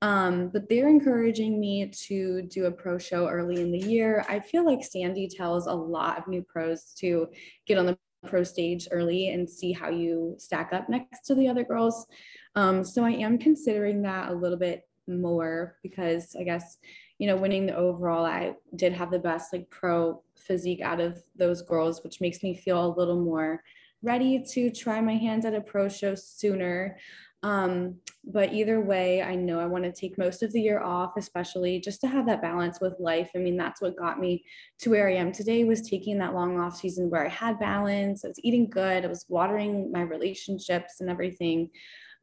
Um, 0.03 0.49
but 0.53 0.69
they're 0.69 0.89
encouraging 0.89 1.59
me 1.59 1.91
to 2.07 2.43
do 2.43 2.65
a 2.65 2.71
pro 2.71 2.97
show 2.97 3.27
early 3.27 3.61
in 3.61 3.71
the 3.71 3.79
year. 3.79 4.25
I 4.29 4.39
feel 4.39 4.65
like 4.65 4.83
Sandy 4.83 5.27
tells 5.27 5.67
a 5.67 5.73
lot 5.73 6.17
of 6.17 6.27
new 6.27 6.43
pros 6.43 6.93
to 6.99 7.27
get 7.67 7.77
on 7.77 7.85
the 7.85 7.97
pro 8.25 8.43
stage 8.43 8.87
early 8.91 9.29
and 9.29 9.49
see 9.49 9.71
how 9.71 9.89
you 9.89 10.35
stack 10.37 10.71
up 10.73 10.89
next 10.89 11.25
to 11.25 11.35
the 11.35 11.47
other 11.47 11.63
girls. 11.63 12.07
Um, 12.55 12.83
so 12.83 13.03
I 13.03 13.11
am 13.11 13.37
considering 13.37 14.01
that 14.03 14.29
a 14.29 14.33
little 14.33 14.57
bit 14.57 14.87
more 15.07 15.77
because 15.83 16.35
I 16.39 16.43
guess, 16.43 16.77
you 17.17 17.27
know, 17.27 17.35
winning 17.37 17.65
the 17.65 17.75
overall, 17.75 18.25
I 18.25 18.55
did 18.75 18.93
have 18.93 19.11
the 19.11 19.19
best 19.19 19.53
like 19.53 19.69
pro 19.69 20.21
physique 20.35 20.81
out 20.81 20.99
of 20.99 21.21
those 21.35 21.61
girls, 21.61 22.03
which 22.03 22.21
makes 22.21 22.43
me 22.43 22.55
feel 22.55 22.85
a 22.85 22.97
little 22.97 23.19
more 23.19 23.63
ready 24.03 24.43
to 24.53 24.71
try 24.71 24.99
my 24.99 25.15
hands 25.15 25.45
at 25.45 25.53
a 25.53 25.61
pro 25.61 25.87
show 25.87 26.15
sooner. 26.15 26.97
Um, 27.43 27.95
but 28.23 28.53
either 28.53 28.79
way, 28.81 29.23
I 29.23 29.33
know 29.35 29.59
I 29.59 29.65
want 29.65 29.83
to 29.83 29.91
take 29.91 30.17
most 30.17 30.43
of 30.43 30.51
the 30.51 30.61
year 30.61 30.79
off, 30.79 31.13
especially 31.17 31.79
just 31.79 31.99
to 32.01 32.07
have 32.07 32.27
that 32.27 32.41
balance 32.41 32.79
with 32.79 32.99
life. 32.99 33.31
I 33.35 33.39
mean, 33.39 33.57
that's 33.57 33.81
what 33.81 33.97
got 33.97 34.19
me 34.19 34.43
to 34.79 34.91
where 34.91 35.09
I 35.09 35.15
am 35.15 35.31
today 35.31 35.63
was 35.63 35.81
taking 35.81 36.19
that 36.19 36.35
long 36.35 36.59
off 36.59 36.77
season 36.77 37.09
where 37.09 37.25
I 37.25 37.29
had 37.29 37.59
balance, 37.59 38.23
I 38.23 38.27
was 38.27 38.39
eating 38.43 38.69
good, 38.69 39.03
I 39.03 39.07
was 39.07 39.25
watering 39.27 39.91
my 39.91 40.01
relationships 40.01 41.01
and 41.01 41.09
everything 41.09 41.71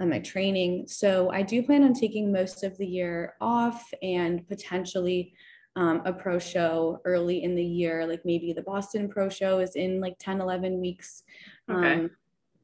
on 0.00 0.10
my 0.10 0.20
training. 0.20 0.86
So 0.86 1.30
I 1.30 1.42
do 1.42 1.62
plan 1.62 1.84
on 1.84 1.92
taking 1.92 2.32
most 2.32 2.62
of 2.64 2.76
the 2.78 2.86
year 2.86 3.34
off 3.40 3.92
and 4.02 4.46
potentially 4.46 5.34
um, 5.76 6.02
a 6.04 6.12
pro 6.12 6.38
show 6.38 7.00
early 7.04 7.42
in 7.42 7.54
the 7.54 7.64
year, 7.64 8.06
like 8.06 8.24
maybe 8.24 8.52
the 8.52 8.62
Boston 8.62 9.08
Pro 9.08 9.28
Show 9.28 9.60
is 9.60 9.76
in 9.76 10.00
like 10.00 10.16
10, 10.18 10.40
11 10.40 10.80
weeks. 10.80 11.22
Okay. 11.70 11.94
Um, 11.94 12.10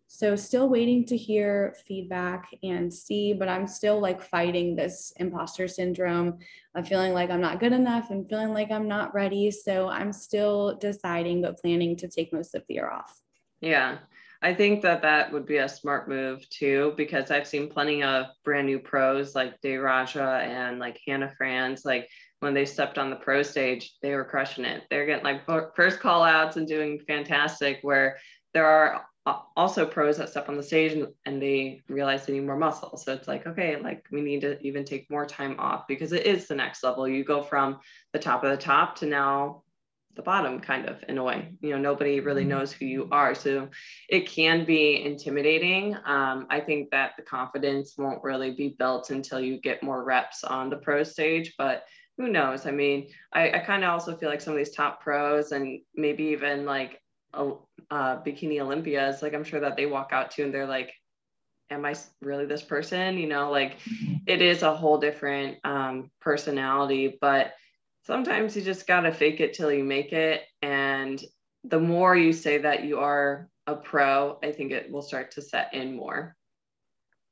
so 0.09 0.37
still 0.37 0.69
waiting 0.69 1.05
to 1.07 1.17
hear 1.17 1.75
feedback 1.87 2.49
and 2.63 2.93
see, 2.93 3.33
but 3.33 3.49
I'm 3.49 3.67
still 3.67 4.01
like 4.01 4.23
fighting 4.23 4.77
this 4.77 5.13
imposter 5.17 5.67
syndrome. 5.67 6.39
I'm 6.75 6.85
feeling 6.85 7.13
like 7.13 7.31
I'm 7.31 7.41
not 7.41 7.59
good 7.59 7.73
enough. 7.73 8.09
I'm 8.11 8.25
feeling 8.27 8.53
like 8.53 8.71
I'm 8.71 8.87
not 8.87 9.13
ready. 9.13 9.51
So 9.51 9.89
I'm 9.89 10.13
still 10.13 10.77
deciding, 10.77 11.43
but 11.43 11.59
planning 11.59 11.97
to 11.97 12.09
take 12.09 12.33
most 12.33 12.55
of 12.55 12.63
the 12.69 12.75
year 12.75 12.91
off. 12.91 13.21
Yeah. 13.61 13.99
I 14.45 14.53
think 14.53 14.83
that 14.83 15.01
that 15.01 15.33
would 15.33 15.47
be 15.47 15.57
a 15.57 15.69
smart 15.69 16.07
move 16.07 16.47
too, 16.51 16.93
because 16.99 17.31
I've 17.31 17.49
seen 17.49 17.71
plenty 17.71 18.03
of 18.03 18.27
brand 18.45 18.67
new 18.67 18.79
pros 18.79 19.35
like 19.35 19.59
De 19.63 19.79
Raja 19.79 20.39
and 20.45 20.79
like 20.79 21.01
Hannah 21.07 21.33
Franz, 21.39 21.87
like 21.87 22.11
when 22.41 22.53
they 22.53 22.67
stepped 22.67 22.99
on 22.99 23.09
the 23.09 23.17
pro 23.17 23.43
stage, 23.43 23.95
they 24.03 24.15
were 24.15 24.23
crushing 24.23 24.67
it. 24.67 24.83
They're 24.91 25.07
getting 25.07 25.25
like 25.25 25.47
first 25.75 25.99
call 25.99 26.23
outs 26.23 26.59
and 26.59 26.69
doing 26.69 27.01
fantastic 27.09 27.79
where 27.81 28.19
there 28.53 28.67
are 28.67 29.07
also 29.57 29.87
pros 29.87 30.19
that 30.19 30.29
step 30.29 30.51
on 30.51 30.59
the 30.59 30.63
stage 30.63 30.93
and, 30.93 31.07
and 31.25 31.41
they 31.41 31.81
realize 31.89 32.27
they 32.27 32.35
need 32.35 32.45
more 32.45 32.59
muscle. 32.59 32.99
So 32.99 33.15
it's 33.15 33.27
like, 33.27 33.47
okay, 33.47 33.81
like 33.81 34.05
we 34.13 34.21
need 34.21 34.43
to 34.43 34.61
even 34.61 34.85
take 34.85 35.11
more 35.11 35.25
time 35.25 35.57
off 35.59 35.89
because 35.89 36.13
it 36.13 36.27
is 36.27 36.47
the 36.47 36.55
next 36.55 36.85
level. 36.85 37.09
You 37.09 37.25
go 37.25 37.43
from 37.43 37.79
the 38.13 38.19
top 38.19 38.45
of 38.45 38.51
the 38.51 38.59
top 38.59 38.97
to 38.97 39.07
now 39.07 39.63
the 40.17 40.23
bottom 40.23 40.61
kind 40.61 40.89
of 40.89 41.03
in 41.09 41.19
a 41.19 41.25
way. 41.25 41.53
You 41.61 41.71
know 41.71 41.79
nobody 41.79 42.21
really 42.21 42.43
mm-hmm. 42.43 42.51
knows 42.51 42.73
who 42.73 42.87
you 42.87 43.09
are. 43.11 43.35
So 43.35 43.69
it 44.09 44.29
can 44.29 44.65
be 44.65 45.03
intimidating. 45.05 45.97
Um, 46.05 46.47
i 46.51 46.61
think 46.61 46.91
that 46.91 47.13
the 47.17 47.23
confidence 47.23 47.95
won't 47.99 48.23
really 48.23 48.53
be 48.53 48.77
built 48.79 49.11
until 49.11 49.41
you 49.41 49.61
get 49.61 49.83
more 49.83 50.05
reps 50.05 50.45
on 50.45 50.71
the 50.71 50.77
pro 50.77 51.03
stage 51.03 51.55
but 51.59 51.85
who 52.17 52.29
knows? 52.29 52.67
I 52.67 52.71
mean 52.71 53.09
i, 53.33 53.51
I 53.51 53.59
kind 53.59 53.85
of 53.85 53.91
also 53.91 54.17
feel 54.17 54.29
like 54.29 54.41
some 54.41 54.53
of 54.53 54.59
these 54.59 54.75
top 54.75 55.03
pros 55.03 55.53
and 55.53 55.81
maybe 55.95 56.25
even 56.25 56.65
like 56.65 57.01
a, 57.33 57.53
uh, 57.91 58.23
bikini 58.23 58.61
olympias 58.61 59.23
like 59.23 59.35
i'm 59.35 59.45
sure 59.45 59.61
that 59.61 59.77
they 59.77 59.87
walk 59.87 60.11
out 60.13 60.31
to 60.33 60.45
and 60.45 60.55
they're 60.55 60.67
like 60.67 60.93
am 61.71 61.85
i 61.85 61.95
really 62.21 62.47
this 62.47 62.63
person? 62.63 63.19
You 63.19 63.27
know 63.27 63.51
like 63.51 63.81
mm-hmm. 63.81 64.15
it 64.27 64.43
is 64.43 64.63
a 64.63 64.75
whole 64.75 64.99
different 64.99 65.59
um, 65.65 66.11
personality 66.21 67.19
but 67.21 67.53
sometimes 68.05 68.57
you 68.57 68.63
just 68.63 68.87
got 68.87 69.01
to 69.01 69.13
fake 69.13 69.41
it 69.41 69.55
till 69.55 69.73
you 69.73 69.85
make 69.85 70.13
it. 70.13 70.43
And 70.63 71.23
the 71.65 71.81
more 71.81 72.17
you 72.17 72.33
say 72.33 72.59
that 72.59 72.85
you 72.85 72.99
are 72.99 73.49
a 73.67 73.75
pro, 73.75 74.39
I 74.43 74.53
think 74.53 74.73
it 74.73 74.91
will 74.91 75.03
start 75.03 75.33
to 75.33 75.43
set 75.43 75.73
in 75.73 75.97
more. 75.97 76.37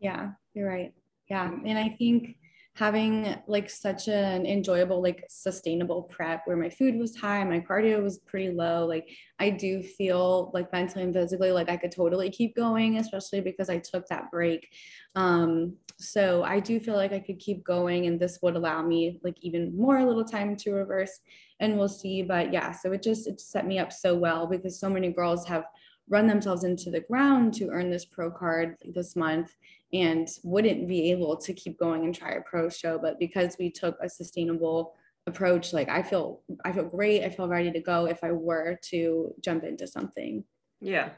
Yeah, 0.01 0.31
you're 0.55 0.69
right. 0.69 0.93
Yeah. 1.29 1.51
And 1.51 1.79
I 1.79 1.91
think 1.91 2.37
having 2.75 3.37
like 3.47 3.69
such 3.69 4.09
an 4.09 4.47
enjoyable 4.47 5.03
like 5.03 5.25
sustainable 5.29 6.03
prep 6.05 6.47
where 6.47 6.57
my 6.57 6.71
food 6.71 6.97
was 6.97 7.15
high 7.15 7.45
my 7.45 7.61
cardio 7.61 8.03
was 8.03 8.19
pretty 8.21 8.51
low 8.51 8.87
like 8.87 9.07
i 9.39 9.51
do 9.51 9.83
feel 9.83 10.51
like 10.55 10.73
mentally 10.73 11.05
and 11.05 11.13
physically 11.13 11.53
like 11.53 11.69
i 11.69 11.77
could 11.77 11.93
totally 11.93 12.31
keep 12.31 12.57
going 12.57 12.97
especially 12.97 13.43
because 13.43 13.69
i 13.69 13.77
took 13.77 14.07
that 14.07 14.31
break 14.31 14.73
um 15.17 15.75
so 15.99 16.43
i 16.45 16.59
do 16.61 16.79
feel 16.81 16.95
like 16.95 17.13
i 17.13 17.19
could 17.19 17.39
keep 17.39 17.65
going 17.65 18.07
and 18.07 18.19
this 18.19 18.39
would 18.43 18.57
allow 18.57 18.83
me 18.83 19.19
like 19.23 19.37
even 19.41 19.77
more 19.77 19.99
a 19.99 20.07
little 20.07 20.25
time 20.25 20.57
to 20.57 20.73
reverse 20.73 21.21
and 21.61 21.79
we'll 21.79 21.89
see. 21.89 22.23
But 22.23 22.53
yeah 22.53 22.73
so 22.73 22.93
it 22.93 23.03
just 23.03 23.27
it 23.27 23.41
set 23.41 23.67
me 23.67 23.79
up 23.79 23.93
so 23.93 24.15
well 24.15 24.47
because 24.47 24.79
so 24.79 24.91
many 24.91 25.11
girls 25.11 25.47
have 25.47 25.65
run 26.09 26.27
themselves 26.27 26.65
into 26.65 26.91
the 26.91 27.01
ground 27.01 27.55
to 27.55 27.69
earn 27.69 27.89
this 27.89 28.05
pro 28.05 28.31
card 28.31 28.77
this 28.85 29.15
month 29.15 29.55
and 29.93 30.29
wouldn't 30.43 30.89
be 30.89 31.11
able 31.13 31.37
to 31.37 31.53
keep 31.53 31.79
going 31.79 32.05
and 32.05 32.15
try 32.15 32.33
a 32.33 32.41
pro 32.41 32.69
show. 32.69 32.99
But 32.99 33.19
because 33.19 33.57
we 33.59 33.71
took 33.71 33.97
a 34.03 34.09
sustainable 34.09 34.95
approach 35.29 35.73
like 35.73 35.89
i 35.89 36.03
feel 36.03 36.43
i 36.65 36.73
feel 36.73 36.83
great. 36.85 37.23
I 37.23 37.31
feel 37.31 37.47
ready 37.47 37.71
to 37.71 37.81
go 37.81 38.07
if 38.07 38.25
i 38.25 38.33
were 38.33 38.79
to 38.91 39.33
jump 39.41 39.63
into 39.63 39.87
something. 39.87 40.45
Yeah. 40.81 41.11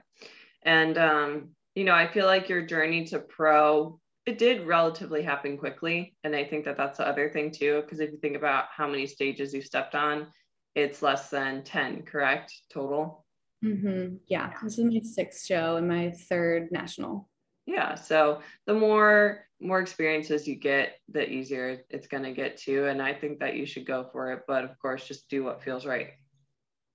And 0.63 0.99
um 0.99 1.49
you 1.75 1.85
know 1.85 1.95
i 1.95 2.07
feel 2.07 2.27
like 2.27 2.49
your 2.49 2.67
journey 2.67 3.05
to 3.07 3.19
pro 3.19 3.99
it 4.27 4.39
did 4.39 4.67
relatively 4.67 5.23
happen 5.23 5.57
quickly 5.57 6.15
and 6.25 6.35
i 6.35 6.45
think 6.45 6.65
that 6.65 6.77
that's 6.77 6.99
the 6.99 7.07
other 7.07 7.29
thing 7.29 7.51
too 7.51 7.83
because 7.83 8.01
if 8.01 8.11
you 8.11 8.19
think 8.19 8.37
about 8.37 8.67
how 8.75 8.87
many 8.87 9.07
stages 9.07 9.53
you 9.53 9.61
stepped 9.61 9.95
on 9.95 10.27
it's 10.75 11.03
less 11.03 11.31
than 11.31 11.63
10 11.63 12.03
correct 12.03 12.53
total? 12.73 13.25
Mm-hmm. 13.65 14.17
yeah 14.27 14.53
this 14.63 14.79
is 14.79 14.85
my 14.85 15.01
sixth 15.03 15.47
show 15.47 15.77
and 15.77 15.89
my 15.89 16.11
third 16.11 16.69
national. 16.71 17.29
Yeah 17.67 17.95
so 17.95 18.41
the 18.67 18.75
more 18.75 19.47
more 19.61 19.81
experiences 19.81 20.47
you 20.47 20.57
get 20.57 20.97
the 21.09 21.27
easier 21.27 21.83
it's 21.89 22.07
going 22.07 22.25
to 22.25 22.33
get 22.33 22.59
to 22.59 22.89
and 22.89 23.01
i 23.01 23.15
think 23.15 23.39
that 23.39 23.57
you 23.57 23.65
should 23.65 23.87
go 23.87 24.07
for 24.13 24.33
it 24.33 24.43
but 24.47 24.65
of 24.65 24.79
course 24.79 25.07
just 25.07 25.31
do 25.31 25.45
what 25.45 25.63
feels 25.63 25.87
right. 25.87 26.09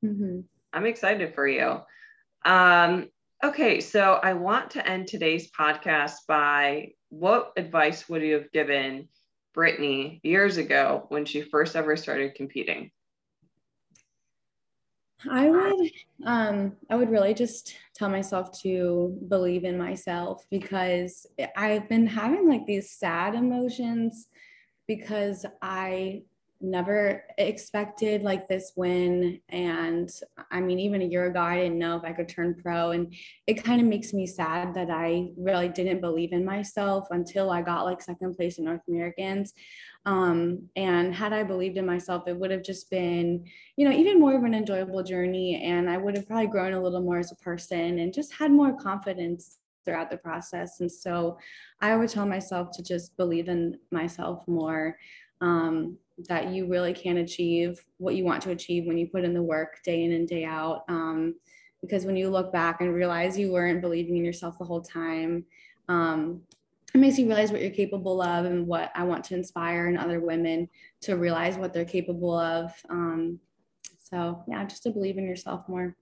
Mm-hmm. 0.06 0.42
i'm 0.74 0.86
excited 0.86 1.34
for 1.34 1.48
you. 1.48 1.80
Um, 2.46 3.10
okay 3.44 3.80
so 3.80 4.20
i 4.24 4.34
want 4.34 4.72
to 4.72 4.88
end 4.88 5.08
today's 5.08 5.50
podcast 5.52 6.26
by 6.28 6.90
what 7.10 7.54
advice 7.58 8.08
would 8.08 8.22
you 8.22 8.34
have 8.34 8.52
given 8.52 9.08
brittany 9.54 10.20
years 10.24 10.58
ago 10.58 11.06
when 11.10 11.26
she 11.26 11.42
first 11.42 11.76
ever 11.76 11.98
started 11.98 12.36
competing? 12.36 12.92
I 15.30 15.50
would 15.50 15.92
um 16.26 16.78
I 16.90 16.96
would 16.96 17.10
really 17.10 17.34
just 17.34 17.76
tell 17.94 18.10
myself 18.10 18.58
to 18.62 19.18
believe 19.28 19.66
in 19.66 19.78
myself 19.78 20.46
because 20.50 21.28
I've 21.58 21.90
been 21.90 22.08
having 22.08 22.48
like 22.48 22.66
these 22.66 22.90
sad 22.92 23.36
emotions 23.36 24.30
because 24.88 25.46
I 25.62 26.22
never 26.62 27.24
expected 27.38 28.22
like 28.22 28.48
this 28.48 28.74
win. 28.76 29.40
And 29.50 30.10
i 30.52 30.60
mean 30.60 30.80
even 30.80 31.02
a 31.02 31.06
year 31.06 31.28
ago 31.28 31.42
i 31.42 31.58
didn't 31.58 31.80
know 31.80 31.96
if 31.98 32.04
i 32.04 32.12
could 32.12 32.28
turn 32.28 32.56
pro. 32.62 32.92
And 32.92 33.14
it 33.48 33.64
kind 33.64 33.82
of 33.82 33.88
makes 33.88 34.14
me 34.14 34.26
sad 34.28 34.74
that 34.74 34.90
i 34.90 35.30
really 35.38 35.70
didn't 35.70 36.02
believe 36.02 36.34
in 36.34 36.44
myself 36.44 37.08
until 37.12 37.50
i 37.50 37.62
got 37.62 37.86
like 37.86 38.02
second 38.02 38.36
place 38.36 38.58
in 38.58 38.66
north 38.66 38.82
americans. 38.88 39.54
Um, 40.06 40.70
and 40.76 41.14
had 41.14 41.34
i 41.34 41.44
believed 41.44 41.78
in 41.78 41.86
myself 41.86 42.24
it 42.28 42.38
would 42.38 42.52
have 42.52 42.64
just 42.64 42.90
been 42.90 43.46
you 43.78 43.88
know 43.88 43.96
even 43.96 44.20
more 44.20 44.36
of 44.36 44.44
an 44.44 44.54
enjoyable 44.54 45.04
journey. 45.04 45.62
And 45.64 45.90
i 45.90 45.98
would 45.98 46.16
have 46.16 46.28
probably 46.28 46.48
grown 46.48 46.74
a 46.74 46.82
little 46.82 47.02
more 47.02 47.20
as 47.20 47.32
a 47.32 47.36
person 47.38 48.00
and 48.00 48.14
just 48.14 48.34
had 48.34 48.52
more 48.52 48.76
confidence 48.76 49.60
throughout 49.86 50.12
the 50.12 50.18
process. 50.18 50.82
And 50.82 50.92
so 50.92 51.38
i 51.80 51.96
would 51.96 52.10
tell 52.10 52.26
myself 52.26 52.72
to 52.72 52.84
just 52.84 53.16
believe 53.16 53.48
in 53.48 53.80
myself 53.92 54.46
more. 54.46 54.98
Um, 55.42 55.98
that 56.28 56.50
you 56.50 56.68
really 56.68 56.94
can 56.94 57.18
achieve 57.18 57.84
what 57.98 58.16
you 58.16 58.26
want 58.26 58.42
to 58.44 58.52
achieve 58.52 58.86
when 58.86 58.98
you 58.98 59.08
put 59.08 59.24
in 59.24 59.34
the 59.34 59.42
work 59.42 59.82
day 59.84 60.04
in 60.04 60.12
and 60.12 60.28
day 60.28 60.46
out. 60.46 60.84
Um, 60.90 61.36
because 61.82 62.06
when 62.06 62.16
you 62.16 62.30
look 62.30 62.52
back 62.52 62.82
and 62.82 62.94
realize 62.94 63.38
you 63.38 63.52
weren't 63.52 63.82
believing 63.82 64.18
in 64.18 64.26
yourself 64.26 64.58
the 64.58 64.66
whole 64.66 64.82
time, 64.82 65.46
um, 65.88 66.42
it 66.94 66.98
makes 66.98 67.18
you 67.18 67.28
realize 67.28 67.52
what 67.52 67.62
you're 67.62 67.70
capable 67.70 68.22
of 68.22 68.46
and 68.46 68.68
what 68.68 68.92
I 68.96 69.04
want 69.04 69.24
to 69.26 69.36
inspire 69.36 69.88
in 69.88 69.98
other 69.98 70.20
women 70.20 70.68
to 71.02 71.16
realize 71.16 71.56
what 71.56 71.74
they're 71.74 71.86
capable 71.86 72.38
of. 72.38 72.74
Um, 72.90 73.40
so, 74.00 74.44
yeah, 74.48 74.66
just 74.66 74.84
to 74.84 74.90
believe 74.90 75.18
in 75.18 75.26
yourself 75.26 75.70
more. 75.70 75.96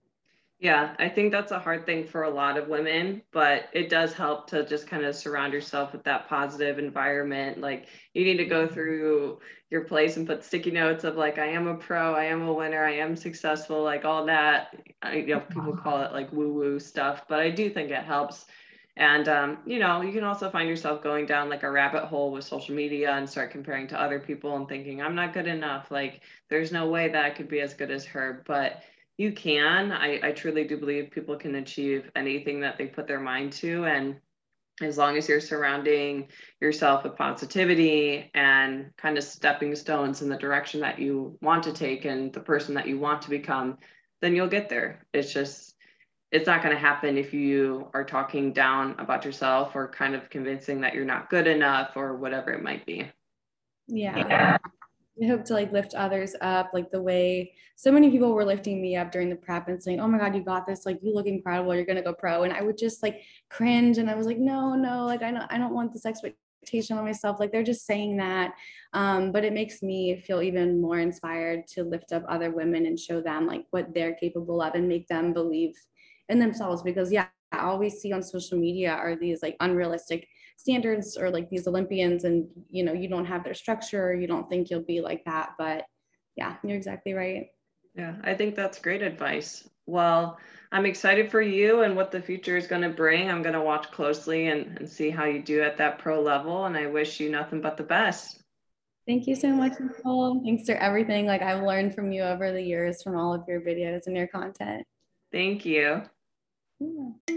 Yeah, 0.60 0.96
I 0.98 1.10
think 1.10 1.32
that's 1.32 1.52
a 1.52 1.60
hard 1.60 1.86
thing 1.86 2.08
for 2.08 2.24
a 2.24 2.32
lot 2.32 2.58
of 2.58 2.68
women, 2.68 3.22
but 3.32 3.70
it 3.74 3.90
does 3.90 4.14
help 4.14 4.48
to 4.50 4.66
just 4.66 4.88
kind 4.88 5.06
of 5.06 5.16
surround 5.16 5.54
yourself 5.54 5.94
with 5.94 6.04
that 6.06 6.28
positive 6.28 6.80
environment. 6.80 7.60
Like 7.60 7.90
you 8.16 8.24
need 8.26 8.38
to 8.38 8.46
go 8.46 8.68
through 8.68 9.40
your 9.70 9.86
place 9.86 10.18
and 10.18 10.26
put 10.26 10.44
sticky 10.44 10.72
notes 10.72 11.04
of 11.04 11.16
like, 11.16 11.38
I 11.38 11.46
am 11.46 11.68
a 11.68 11.76
pro, 11.78 12.16
I 12.16 12.24
am 12.26 12.42
a 12.42 12.54
winner, 12.54 12.84
I 12.84 12.94
am 12.94 13.16
successful, 13.16 13.84
like 13.84 14.04
all 14.04 14.26
that. 14.26 14.76
I, 15.04 15.18
you 15.18 15.36
know, 15.36 15.42
people 15.42 15.76
call 15.78 16.02
it 16.02 16.12
like 16.12 16.32
woo 16.34 16.52
woo 16.52 16.80
stuff, 16.80 17.28
but 17.28 17.40
I 17.40 17.52
do 17.52 17.70
think 17.70 17.92
it 17.92 18.04
helps. 18.04 18.48
And, 18.96 19.28
um, 19.28 19.60
you 19.68 19.78
know, 19.78 20.02
you 20.02 20.12
can 20.12 20.24
also 20.24 20.50
find 20.50 20.68
yourself 20.68 21.04
going 21.04 21.28
down 21.28 21.50
like 21.50 21.62
a 21.62 21.70
rabbit 21.70 22.06
hole 22.06 22.32
with 22.32 22.46
social 22.46 22.74
media 22.74 23.12
and 23.12 23.30
start 23.30 23.52
comparing 23.52 23.86
to 23.90 24.02
other 24.02 24.20
people 24.20 24.56
and 24.56 24.68
thinking, 24.68 25.04
I'm 25.04 25.14
not 25.14 25.34
good 25.34 25.46
enough. 25.46 25.92
Like, 25.92 26.24
there's 26.50 26.72
no 26.72 26.90
way 26.90 27.10
that 27.10 27.24
I 27.26 27.30
could 27.30 27.48
be 27.48 27.60
as 27.62 27.76
good 27.76 27.92
as 27.92 28.06
her. 28.06 28.44
But 28.48 28.82
you 29.18 29.32
can. 29.32 29.92
I, 29.92 30.20
I 30.24 30.32
truly 30.32 30.64
do 30.64 30.78
believe 30.78 31.12
people 31.12 31.36
can 31.36 31.56
achieve 31.56 32.10
anything 32.16 32.62
that 32.62 32.78
they 32.78 32.86
put 32.86 33.08
their 33.08 33.20
mind 33.20 33.52
to. 33.54 33.86
And 33.86 34.18
as 34.80 34.98
long 34.98 35.18
as 35.18 35.28
you're 35.28 35.42
surrounding 35.42 36.28
yourself 36.62 37.04
with 37.04 37.16
positivity 37.16 38.30
and 38.36 38.92
kind 38.96 39.18
of 39.18 39.24
stepping 39.24 39.76
stones 39.76 40.22
in 40.22 40.30
the 40.30 40.38
direction 40.38 40.82
that 40.82 41.00
you 41.00 41.36
want 41.42 41.64
to 41.64 41.74
take 41.74 42.06
and 42.06 42.32
the 42.32 42.40
person 42.40 42.76
that 42.76 42.88
you 42.88 43.00
want 43.00 43.24
to 43.24 43.30
become, 43.30 43.78
then 44.22 44.36
you'll 44.36 44.48
get 44.48 44.70
there. 44.70 45.06
It's 45.14 45.34
just, 45.34 45.74
it's 46.32 46.46
not 46.46 46.62
going 46.62 46.76
to 46.76 46.80
happen 46.80 47.18
if 47.18 47.34
you 47.34 47.90
are 47.96 48.04
talking 48.04 48.54
down 48.54 48.96
about 49.00 49.26
yourself 49.26 49.76
or 49.76 49.88
kind 49.88 50.14
of 50.14 50.30
convincing 50.30 50.82
that 50.82 50.94
you're 50.94 51.06
not 51.06 51.32
good 51.32 51.48
enough 51.48 51.94
or 51.96 52.16
whatever 52.16 52.52
it 52.52 52.62
might 52.62 52.86
be. 52.86 53.10
Yeah. 53.88 54.18
yeah. 54.18 54.58
I 55.22 55.28
hope 55.28 55.44
to 55.46 55.54
like 55.54 55.72
lift 55.72 55.96
others 55.96 56.36
up, 56.42 56.72
like 56.74 56.92
the 56.92 57.02
way 57.02 57.54
so 57.76 57.92
many 57.92 58.10
people 58.10 58.34
were 58.34 58.46
lifting 58.46 58.82
me 58.82 58.96
up 58.96 59.12
during 59.12 59.30
the 59.30 59.36
prep 59.36 59.68
and 59.68 59.82
saying, 59.82 60.00
"Oh 60.00 60.08
my 60.08 60.18
God, 60.18 60.36
you 60.36 60.44
got 60.44 60.68
this! 60.68 60.86
Like 60.86 61.00
you 61.02 61.14
look 61.14 61.26
incredible. 61.28 61.74
You're 61.76 61.86
gonna 61.86 62.04
go 62.04 62.14
pro." 62.14 62.44
And 62.44 62.54
I 62.54 62.62
would 62.62 62.78
just 62.78 63.02
like 63.04 63.22
cringe, 63.50 63.98
and 63.98 64.10
I 64.10 64.16
was 64.16 64.28
like, 64.28 64.38
"No, 64.38 64.76
no, 64.76 65.06
like 65.06 65.24
I 65.24 65.32
don't, 65.32 65.46
I 65.52 65.58
don't 65.58 65.74
want 65.74 65.94
this 65.94 66.06
expectation 66.06 66.98
on 66.98 67.06
myself." 67.06 67.40
Like 67.40 67.52
they're 67.52 67.64
just 67.64 67.86
saying 67.86 68.18
that, 68.18 68.54
um, 68.94 69.32
but 69.32 69.44
it 69.44 69.54
makes 69.54 69.82
me 69.82 70.22
feel 70.22 70.42
even 70.42 70.82
more 70.82 71.00
inspired 71.00 71.68
to 71.70 71.84
lift 71.84 72.12
up 72.14 72.24
other 72.30 72.52
women 72.52 72.86
and 72.86 73.00
show 73.00 73.22
them 73.22 73.48
like 73.48 73.66
what 73.72 73.94
they're 73.94 74.16
capable 74.16 74.62
of 74.62 74.76
and 74.76 74.88
make 74.88 75.08
them 75.08 75.34
believe 75.34 75.74
in 76.30 76.40
themselves. 76.40 76.84
Because 76.84 77.12
yeah, 77.12 77.28
all 77.54 77.80
we 77.80 77.90
see 77.90 78.12
on 78.12 78.22
social 78.24 78.58
media 78.60 78.92
are 78.92 79.16
these 79.16 79.42
like 79.42 79.56
unrealistic 79.62 80.28
standards 80.58 81.18
or 81.18 81.30
like 81.30 81.50
these 81.50 81.68
Olympians 81.68 82.24
and 82.24 82.48
you 82.70 82.84
know 82.84 82.94
you 82.94 83.08
don't 83.08 83.26
have 83.26 83.44
their 83.44 83.54
structure 83.54 84.14
you 84.14 84.28
don't 84.28 84.50
think 84.50 84.70
you'll 84.70 84.82
be 84.82 85.02
like 85.02 85.24
that 85.26 85.52
but 85.58 85.86
yeah 86.36 86.56
you're 86.64 86.76
exactly 86.76 87.14
right 87.14 87.48
yeah 87.96 88.16
I 88.24 88.34
think 88.34 88.56
that's 88.56 88.80
great 88.80 89.02
advice 89.02 89.68
well 89.86 90.38
I'm 90.72 90.86
excited 90.86 91.32
for 91.32 91.42
you 91.42 91.84
and 91.84 91.96
what 91.96 92.12
the 92.12 92.22
future 92.22 92.58
is 92.58 92.68
going 92.68 92.82
to 92.82 92.90
bring 92.90 93.30
I'm 93.30 93.44
going 93.44 93.54
to 93.54 93.62
watch 93.62 93.92
closely 93.92 94.48
and, 94.48 94.78
and 94.80 94.90
see 94.90 95.10
how 95.10 95.26
you 95.26 95.42
do 95.42 95.62
at 95.62 95.78
that 95.78 96.00
pro 96.00 96.22
level 96.22 96.66
and 96.66 96.76
I 96.76 96.88
wish 96.88 97.20
you 97.20 97.30
nothing 97.30 97.62
but 97.62 97.78
the 97.78 97.84
best 97.84 98.42
Thank 99.08 99.26
you 99.26 99.38
so 99.38 99.54
much, 99.54 99.80
Nicole. 99.80 100.44
Thanks 100.44 100.66
for 100.66 100.76
everything. 100.76 101.26
Like 101.28 101.42
I've 101.42 101.64
learned 101.64 101.96
from 101.96 102.12
you 102.12 102.24
over 102.24 102.52
the 102.52 102.62
years 102.62 103.02
from 103.02 103.16
all 103.16 103.34
of 103.34 103.44
your 103.48 103.62
videos 103.62 104.06
and 104.06 104.18
your 104.18 104.28
content. 104.28 104.84
Thank 105.32 105.66
you. 105.66 106.02
Yeah. 106.82 107.37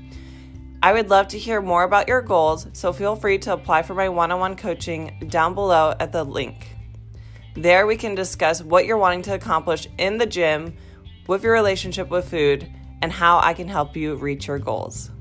I 0.83 0.93
would 0.93 1.11
love 1.11 1.27
to 1.27 1.37
hear 1.37 1.61
more 1.61 1.83
about 1.83 2.07
your 2.07 2.23
goals, 2.23 2.65
so 2.73 2.91
feel 2.91 3.15
free 3.15 3.37
to 3.39 3.53
apply 3.53 3.83
for 3.83 3.93
my 3.93 4.09
one 4.09 4.31
on 4.31 4.39
one 4.39 4.55
coaching 4.55 5.27
down 5.29 5.53
below 5.53 5.93
at 5.99 6.11
the 6.11 6.23
link. 6.23 6.75
There, 7.53 7.85
we 7.85 7.95
can 7.97 8.15
discuss 8.15 8.63
what 8.63 8.87
you're 8.87 8.97
wanting 8.97 9.21
to 9.23 9.35
accomplish 9.35 9.87
in 9.99 10.17
the 10.17 10.25
gym, 10.25 10.75
with 11.27 11.43
your 11.43 11.53
relationship 11.53 12.09
with 12.09 12.27
food, 12.27 12.67
and 13.03 13.11
how 13.11 13.37
I 13.37 13.53
can 13.53 13.67
help 13.67 13.95
you 13.95 14.15
reach 14.15 14.47
your 14.47 14.57
goals. 14.57 15.11